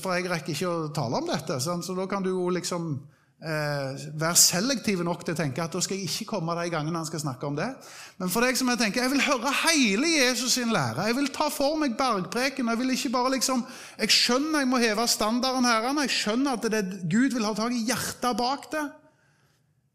For 0.01 0.15
jeg 0.15 0.29
rekker 0.31 0.53
ikke 0.53 0.69
å 0.69 0.91
tale 0.93 1.19
om 1.19 1.27
dette. 1.29 1.59
Så 1.61 1.95
da 1.97 2.05
kan 2.09 2.23
du 2.25 2.29
jo 2.29 2.49
liksom 2.53 2.99
eh, 3.43 4.05
være 4.17 4.39
selektive 4.39 5.05
nok 5.05 5.23
til 5.25 5.35
å 5.35 5.39
tenke 5.39 5.63
at 5.63 5.73
da 5.73 5.81
skal 5.83 5.99
jeg 5.99 6.09
ikke 6.09 6.31
komme 6.33 6.55
de 6.57 6.69
gangene 6.73 6.97
han 6.97 7.09
skal 7.09 7.21
snakke 7.21 7.49
om 7.49 7.57
det. 7.57 7.69
Men 8.17 8.31
for 8.33 8.45
deg 8.45 8.57
som 8.57 8.69
jeg 8.71 8.81
tenker, 8.81 9.05
jeg 9.05 9.13
vil 9.13 9.25
høre 9.27 9.53
hele 9.63 10.11
Jesus 10.11 10.57
sin 10.57 10.73
lære. 10.73 11.05
Jeg 11.09 11.17
vil 11.19 11.31
ta 11.33 11.49
for 11.53 11.77
meg 11.79 11.97
bergpreken. 11.99 12.71
Jeg 12.71 12.81
vil 12.81 12.95
ikke 12.95 13.13
bare 13.13 13.35
liksom, 13.37 13.65
jeg 13.99 14.13
skjønner 14.13 14.63
jeg 14.63 14.71
må 14.71 14.81
heve 14.81 15.07
standarden 15.11 15.67
her. 15.69 15.91
Jeg 16.03 16.15
skjønner 16.15 16.57
at 16.57 16.71
det, 16.73 16.85
Gud 17.11 17.35
vil 17.35 17.45
ha 17.45 17.53
tak 17.57 17.75
i 17.75 17.85
hjertet 17.87 18.39
bak 18.39 18.71
det. 18.73 18.87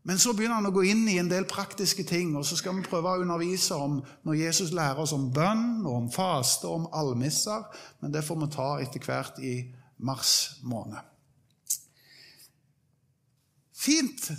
Men 0.02 0.18
så 0.18 0.32
begynner 0.34 0.58
han 0.58 0.66
å 0.66 0.74
gå 0.74 0.82
inn 0.90 1.04
i 1.06 1.20
en 1.22 1.30
del 1.30 1.44
praktiske 1.46 2.02
ting, 2.02 2.32
og 2.34 2.42
så 2.46 2.56
skal 2.58 2.74
vi 2.74 2.82
prøve 2.82 3.12
å 3.12 3.22
undervise 3.22 3.76
om 3.78 4.00
når 4.26 4.40
Jesus 4.40 4.72
lærer 4.74 4.98
oss 5.04 5.14
om 5.14 5.28
bønn, 5.34 5.84
og 5.86 5.94
om 5.94 6.10
faste 6.10 6.66
og 6.66 6.80
om 6.80 6.90
almisser. 7.04 7.62
Men 8.02 8.14
det 8.14 8.24
får 8.26 8.40
vi 8.42 8.50
ta 8.56 8.68
etter 8.82 9.06
hvert 9.06 9.38
i 9.46 9.54
mars 10.02 10.34
måned. 10.66 11.11
Fint. 13.82 14.30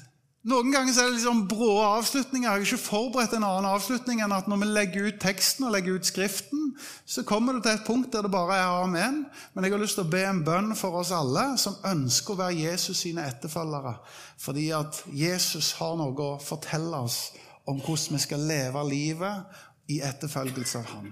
Noen 0.44 0.74
ganger 0.74 0.92
er 0.92 1.08
det 1.08 1.18
liksom 1.18 1.46
brå 1.48 1.78
avslutninger. 1.86 2.50
Jeg 2.50 2.52
har 2.52 2.66
ikke 2.66 2.84
forberedt 2.84 3.36
en 3.38 3.46
annen 3.48 3.68
avslutning 3.70 4.20
enn 4.24 4.34
at 4.36 4.50
når 4.52 4.60
vi 4.60 4.68
legger 4.68 5.06
ut 5.08 5.22
teksten 5.24 5.64
og 5.68 5.72
legger 5.72 5.96
ut 5.96 6.08
Skriften, 6.08 6.74
så 7.08 7.24
kommer 7.28 7.56
det 7.56 7.64
til 7.64 7.78
et 7.78 7.86
punkt 7.88 8.12
der 8.12 8.26
det 8.26 8.32
bare 8.34 8.58
er 8.60 8.84
amen. 8.84 9.22
Men 9.54 9.64
jeg 9.64 9.76
har 9.76 9.84
lyst 9.84 9.96
til 10.00 10.04
å 10.04 10.12
be 10.12 10.24
en 10.28 10.44
bønn 10.44 10.74
for 10.76 11.00
oss 11.00 11.14
alle 11.16 11.46
som 11.62 11.80
ønsker 11.88 12.36
å 12.36 12.42
være 12.42 12.60
Jesus 12.60 13.06
sine 13.06 13.24
etterfølgere. 13.32 13.96
Fordi 14.44 14.68
at 14.76 15.00
Jesus 15.16 15.72
har 15.80 15.96
noe 16.00 16.28
å 16.28 16.42
fortelle 16.44 17.00
oss 17.08 17.22
om 17.64 17.80
hvordan 17.80 18.18
vi 18.18 18.24
skal 18.26 18.44
leve 18.48 18.84
livet 18.90 19.64
i 19.96 20.02
etterfølgelse 20.04 20.84
av 20.84 20.92
ham. 20.98 21.08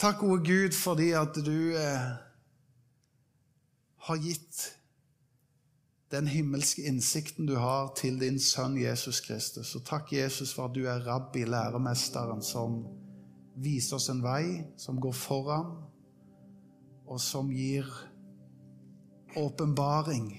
Takk, 0.00 0.22
gode 0.22 0.44
Gud, 0.46 0.76
fordi 0.78 1.10
at 1.20 1.36
du 1.44 1.76
eh, 1.76 2.10
har 4.08 4.24
gitt 4.24 4.77
den 6.10 6.26
himmelske 6.26 6.82
innsikten 6.88 7.46
du 7.46 7.56
har 7.60 7.92
til 7.98 8.16
din 8.20 8.38
sønn 8.40 8.78
Jesus 8.80 9.20
Kristus. 9.20 9.74
Og 9.76 9.84
takk, 9.84 10.12
Jesus, 10.12 10.54
for 10.56 10.68
at 10.68 10.76
du 10.76 10.86
er 10.88 11.04
rabbi, 11.04 11.44
læremesteren, 11.44 12.40
som 12.42 12.80
viser 13.60 13.98
oss 13.98 14.08
en 14.08 14.22
vei, 14.24 14.64
som 14.80 15.00
går 15.00 15.16
foran, 15.16 15.72
og 17.08 17.20
som 17.20 17.50
gir 17.52 17.88
åpenbaring. 19.36 20.30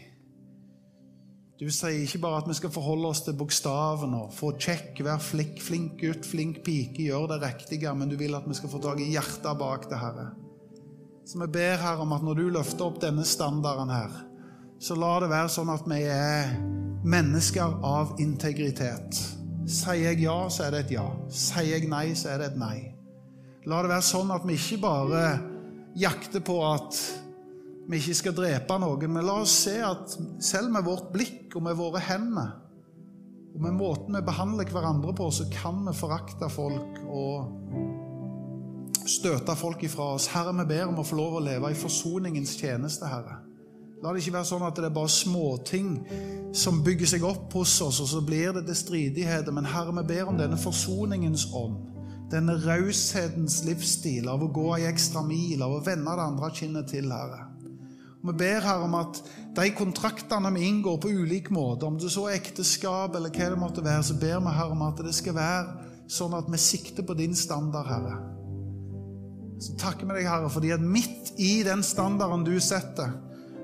Du 1.59 1.67
sier 1.67 2.05
ikke 2.05 2.21
bare 2.23 2.39
at 2.39 2.47
vi 2.47 2.55
skal 2.55 2.71
forholde 2.71 3.09
oss 3.11 3.21
til 3.25 3.35
bokstavene 3.37 4.23
og 4.23 4.33
få 4.33 4.53
kjekk, 4.55 5.01
være 5.03 5.21
flink, 5.21 5.59
flink 5.61 5.97
gutt, 5.99 6.25
flink 6.25 6.61
pike, 6.65 7.03
gjøre 7.09 7.33
det 7.33 7.41
riktige, 7.43 7.93
men 7.93 8.09
du 8.09 8.15
vil 8.17 8.37
at 8.37 8.47
vi 8.47 8.57
skal 8.57 8.71
få 8.71 8.79
tak 8.81 9.01
i 9.03 9.09
hjertet 9.11 9.59
bak 9.59 9.89
det, 9.91 9.99
Herre. 9.99 10.29
Så 11.27 11.37
vi 11.43 11.49
ber 11.51 11.77
her 11.83 11.99
om 12.01 12.15
at 12.15 12.23
når 12.25 12.39
du 12.39 12.45
løfter 12.55 12.87
opp 12.87 13.01
denne 13.03 13.27
standarden 13.27 13.91
her, 13.93 14.15
så 14.79 14.95
la 14.95 15.11
det 15.19 15.29
være 15.31 15.51
sånn 15.51 15.71
at 15.73 15.87
vi 15.89 15.99
er 16.07 16.53
mennesker 17.03 17.79
av 17.85 18.15
integritet. 18.23 19.19
Sier 19.69 20.09
jeg 20.09 20.23
ja, 20.23 20.37
så 20.49 20.65
er 20.65 20.75
det 20.75 20.85
et 20.85 20.93
ja. 20.95 21.07
Sier 21.29 21.75
jeg 21.75 21.89
nei, 21.91 22.07
så 22.17 22.33
er 22.33 22.41
det 22.41 22.53
et 22.53 22.59
nei. 22.59 22.77
La 23.67 23.81
det 23.83 23.91
være 23.91 24.07
sånn 24.07 24.31
at 24.33 24.47
vi 24.47 24.55
ikke 24.55 24.79
bare 24.85 25.23
jakter 25.99 26.41
på 26.45 26.55
at 26.63 26.95
vi 27.89 27.99
ikke 27.99 28.17
skal 28.21 28.37
drepe 28.37 28.77
noen, 28.79 29.11
men 29.11 29.25
la 29.25 29.41
oss 29.43 29.55
se 29.65 29.75
at 29.83 30.15
selv 30.45 30.71
med 30.73 30.85
vårt 30.87 31.11
blikk 31.13 31.57
og 31.57 31.65
med 31.65 31.77
våre 31.77 32.01
hender 32.05 32.55
og 33.49 33.61
med 33.65 33.73
måten 33.73 34.13
vi 34.13 34.21
behandler 34.23 34.69
hverandre 34.69 35.13
på, 35.17 35.25
så 35.33 35.47
kan 35.51 35.81
vi 35.87 35.93
forakte 35.97 36.47
folk 36.53 36.99
og 37.09 37.49
støte 39.09 39.55
folk 39.57 39.83
ifra 39.83 40.13
oss. 40.15 40.29
Herre, 40.31 40.53
vi 40.61 40.67
ber 40.69 40.85
om 40.91 41.01
å 41.01 41.05
få 41.07 41.17
lov 41.17 41.39
å 41.39 41.43
leve 41.43 41.71
i 41.73 41.77
forsoningens 41.77 42.53
tjeneste, 42.61 43.09
Herre. 43.09 43.48
La 43.99 44.13
det 44.13 44.21
ikke 44.23 44.37
være 44.37 44.47
sånn 44.47 44.63
at 44.63 44.77
det 44.79 44.87
er 44.87 44.95
bare 44.95 45.11
småting 45.11 45.95
som 46.55 46.79
bygger 46.85 47.09
seg 47.11 47.25
opp 47.27 47.51
hos 47.57 47.73
oss, 47.83 47.99
og 47.99 48.07
så 48.07 48.21
blir 48.23 48.53
det 48.55 48.63
til 48.69 48.77
stridigheter. 48.79 49.51
Men 49.55 49.67
Herre, 49.67 49.91
vi 49.99 50.05
ber 50.13 50.31
om 50.31 50.39
denne 50.39 50.59
forsoningens 50.59 51.49
ånd. 51.55 51.81
Denne 52.31 52.55
raushetens 52.61 53.63
livsstil 53.65 54.29
av 54.29 54.45
å 54.45 54.51
gå 54.53 54.67
ei 54.77 54.85
ekstra 54.87 55.23
mil, 55.25 55.63
av 55.65 55.75
å 55.75 55.83
vende 55.83 56.15
det 56.15 56.27
andre 56.29 56.51
kinnet 56.55 56.91
til, 56.93 57.11
Herre. 57.11 57.45
Vi 58.19 58.35
ber 58.35 58.63
her 58.63 58.81
om 58.83 58.95
at 58.99 59.21
de 59.55 59.67
kontraktene 59.75 60.51
vi 60.55 60.65
inngår 60.67 60.97
på 61.01 61.11
ulik 61.21 61.47
måte, 61.55 61.87
om 61.87 61.99
det 61.99 62.11
så 62.11 62.27
er 62.27 62.39
ekteskap 62.39 63.15
eller 63.15 63.31
hva 63.31 63.51
det 63.51 63.59
måtte 63.59 63.83
være, 63.83 64.03
så 64.05 64.17
ber 64.19 64.41
vi 64.43 64.57
her 64.59 64.73
om 64.75 64.83
at 64.87 64.99
det 65.03 65.15
skal 65.15 65.37
være 65.39 65.87
sånn 66.11 66.35
at 66.37 66.47
vi 66.51 66.59
sikter 66.59 67.05
på 67.07 67.15
din 67.19 67.35
standard, 67.37 67.87
Herre. 67.87 68.19
Så 69.59 69.75
takker 69.79 70.07
vi 70.07 70.19
deg, 70.19 70.27
Herre, 70.29 70.51
fordi 70.51 70.71
at 70.75 70.83
midt 70.83 71.33
i 71.39 71.59
den 71.67 71.83
standarden 71.83 72.45
du 72.47 72.55
setter, 72.63 73.15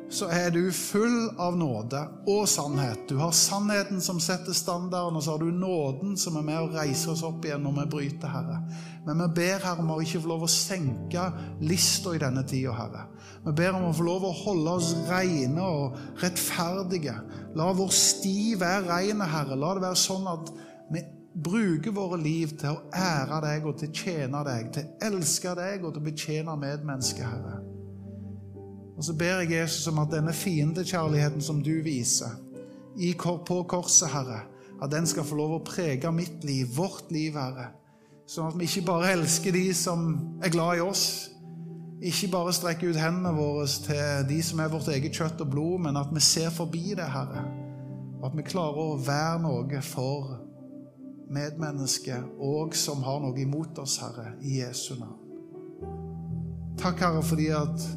så 0.10 0.28
er 0.30 0.52
du 0.54 0.72
full 0.72 1.30
av 1.42 1.56
nåde 1.58 2.00
og 2.30 2.46
sannhet. 2.50 3.08
Du 3.10 3.18
har 3.18 3.34
sannheten 3.36 4.02
som 4.02 4.20
setter 4.22 4.54
standarden, 4.54 5.18
og 5.18 5.24
så 5.24 5.36
har 5.36 5.42
du 5.42 5.52
nåden 5.52 6.14
som 6.18 6.38
er 6.38 6.46
med 6.46 6.62
å 6.62 6.70
reise 6.76 7.10
oss 7.12 7.24
opp 7.26 7.46
igjen 7.46 7.66
når 7.66 7.80
vi 7.80 7.86
bryter, 7.96 8.30
Herre. 8.30 8.60
Men 9.06 9.24
vi 9.24 9.30
ber 9.42 9.66
Herre 9.66 9.84
om 9.84 9.92
å 9.96 10.00
ikke 10.04 10.22
få 10.24 10.32
lov 10.32 10.46
å 10.46 10.52
senke 10.52 11.26
lista 11.66 12.16
i 12.16 12.22
denne 12.22 12.46
tida, 12.48 12.76
Herre. 12.78 13.08
Vi 13.48 13.56
ber 13.58 13.78
om 13.78 13.90
å 13.90 13.96
få 13.98 14.06
lov 14.06 14.30
å 14.30 14.34
holde 14.44 14.78
oss 14.78 14.94
rene 15.10 15.66
og 15.66 16.00
rettferdige. 16.22 17.18
La 17.58 17.70
vår 17.76 17.94
sti 17.94 18.56
være 18.62 18.88
reine, 18.88 19.30
Herre. 19.34 19.58
La 19.58 19.76
det 19.76 19.88
være 19.88 20.02
sånn 20.06 20.30
at 20.30 20.54
vi 20.94 21.04
bruker 21.36 21.92
våre 21.96 22.22
liv 22.22 22.56
til 22.62 22.78
å 22.78 22.84
ære 22.96 23.42
deg 23.44 23.66
og 23.68 23.80
til 23.82 23.90
å 23.90 24.02
tjene 24.04 24.44
deg, 24.48 24.74
til 24.74 24.86
å 24.86 25.10
elske 25.10 25.56
deg 25.58 25.84
og 25.84 25.96
til 25.96 26.04
å 26.04 26.10
betjene 26.12 26.60
medmennesket, 26.62 27.26
Herre. 27.26 27.65
Og 28.96 29.04
så 29.04 29.14
ber 29.14 29.42
jeg 29.44 29.52
Jesus 29.60 29.88
om 29.92 30.00
at 30.00 30.12
denne 30.14 30.34
fiendekjærligheten 30.34 31.42
som 31.44 31.64
du 31.64 31.82
viser 31.84 32.38
på 33.46 33.64
korset, 33.68 34.08
Herre, 34.10 34.46
at 34.84 34.92
den 34.92 35.08
skal 35.08 35.28
få 35.28 35.36
lov 35.36 35.58
å 35.58 35.64
prege 35.68 36.12
mitt 36.16 36.44
liv, 36.48 36.70
vårt 36.78 37.12
liv, 37.12 37.36
Herre. 37.36 37.74
Sånn 38.28 38.48
at 38.50 38.56
vi 38.58 38.68
ikke 38.70 38.88
bare 38.88 39.12
elsker 39.14 39.54
de 39.54 39.68
som 39.76 40.08
er 40.44 40.54
glad 40.54 40.80
i 40.80 40.86
oss, 40.86 41.06
ikke 42.06 42.32
bare 42.32 42.54
strekker 42.56 42.92
ut 42.92 43.00
hendene 43.00 43.32
våre 43.36 43.68
til 43.68 44.26
de 44.30 44.40
som 44.44 44.60
er 44.60 44.72
vårt 44.72 44.90
eget 44.92 45.16
kjøtt 45.16 45.44
og 45.44 45.52
blod, 45.52 45.84
men 45.86 46.00
at 46.00 46.12
vi 46.14 46.24
ser 46.24 46.52
forbi 46.54 46.96
det, 46.96 47.08
Herre. 47.12 47.44
Og 48.22 48.30
at 48.30 48.40
vi 48.40 48.48
klarer 48.48 48.80
å 48.80 48.98
være 49.04 49.44
noe 49.44 49.84
for 49.86 50.40
medmennesket 51.36 52.40
og 52.40 52.76
som 52.78 53.04
har 53.06 53.22
noe 53.24 53.40
imot 53.42 53.80
oss, 53.84 54.00
Herre, 54.04 54.36
i 54.42 54.60
Jesu 54.62 54.96
navn. 55.00 55.20
Takk, 56.80 57.00
Herre, 57.00 57.24
fordi 57.26 57.52
at 57.56 57.88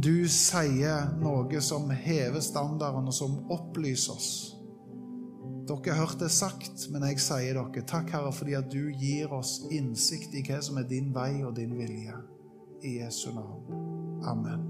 du 0.00 0.28
sier 0.28 1.10
noe 1.20 1.60
som 1.64 1.90
hever 1.90 2.40
standarden, 2.40 3.10
og 3.10 3.14
som 3.14 3.36
opplyser 3.52 4.16
oss. 4.16 4.30
Dere 5.70 5.94
har 5.94 6.06
hørt 6.06 6.22
det 6.22 6.30
sagt, 6.34 6.88
men 6.90 7.04
jeg 7.06 7.20
sier 7.22 7.58
dere 7.58 7.84
takk, 7.86 8.10
Herre, 8.14 8.32
fordi 8.34 8.56
at 8.58 8.70
du 8.72 8.90
gir 8.90 9.32
oss 9.36 9.60
innsikt 9.70 10.34
i 10.34 10.42
hva 10.46 10.58
som 10.64 10.80
er 10.80 10.88
din 10.90 11.12
vei 11.14 11.44
og 11.44 11.54
din 11.58 11.76
vilje. 11.78 12.16
I 12.82 12.96
Jesu 13.02 13.28
navn. 13.36 14.22
Amen. 14.24 14.69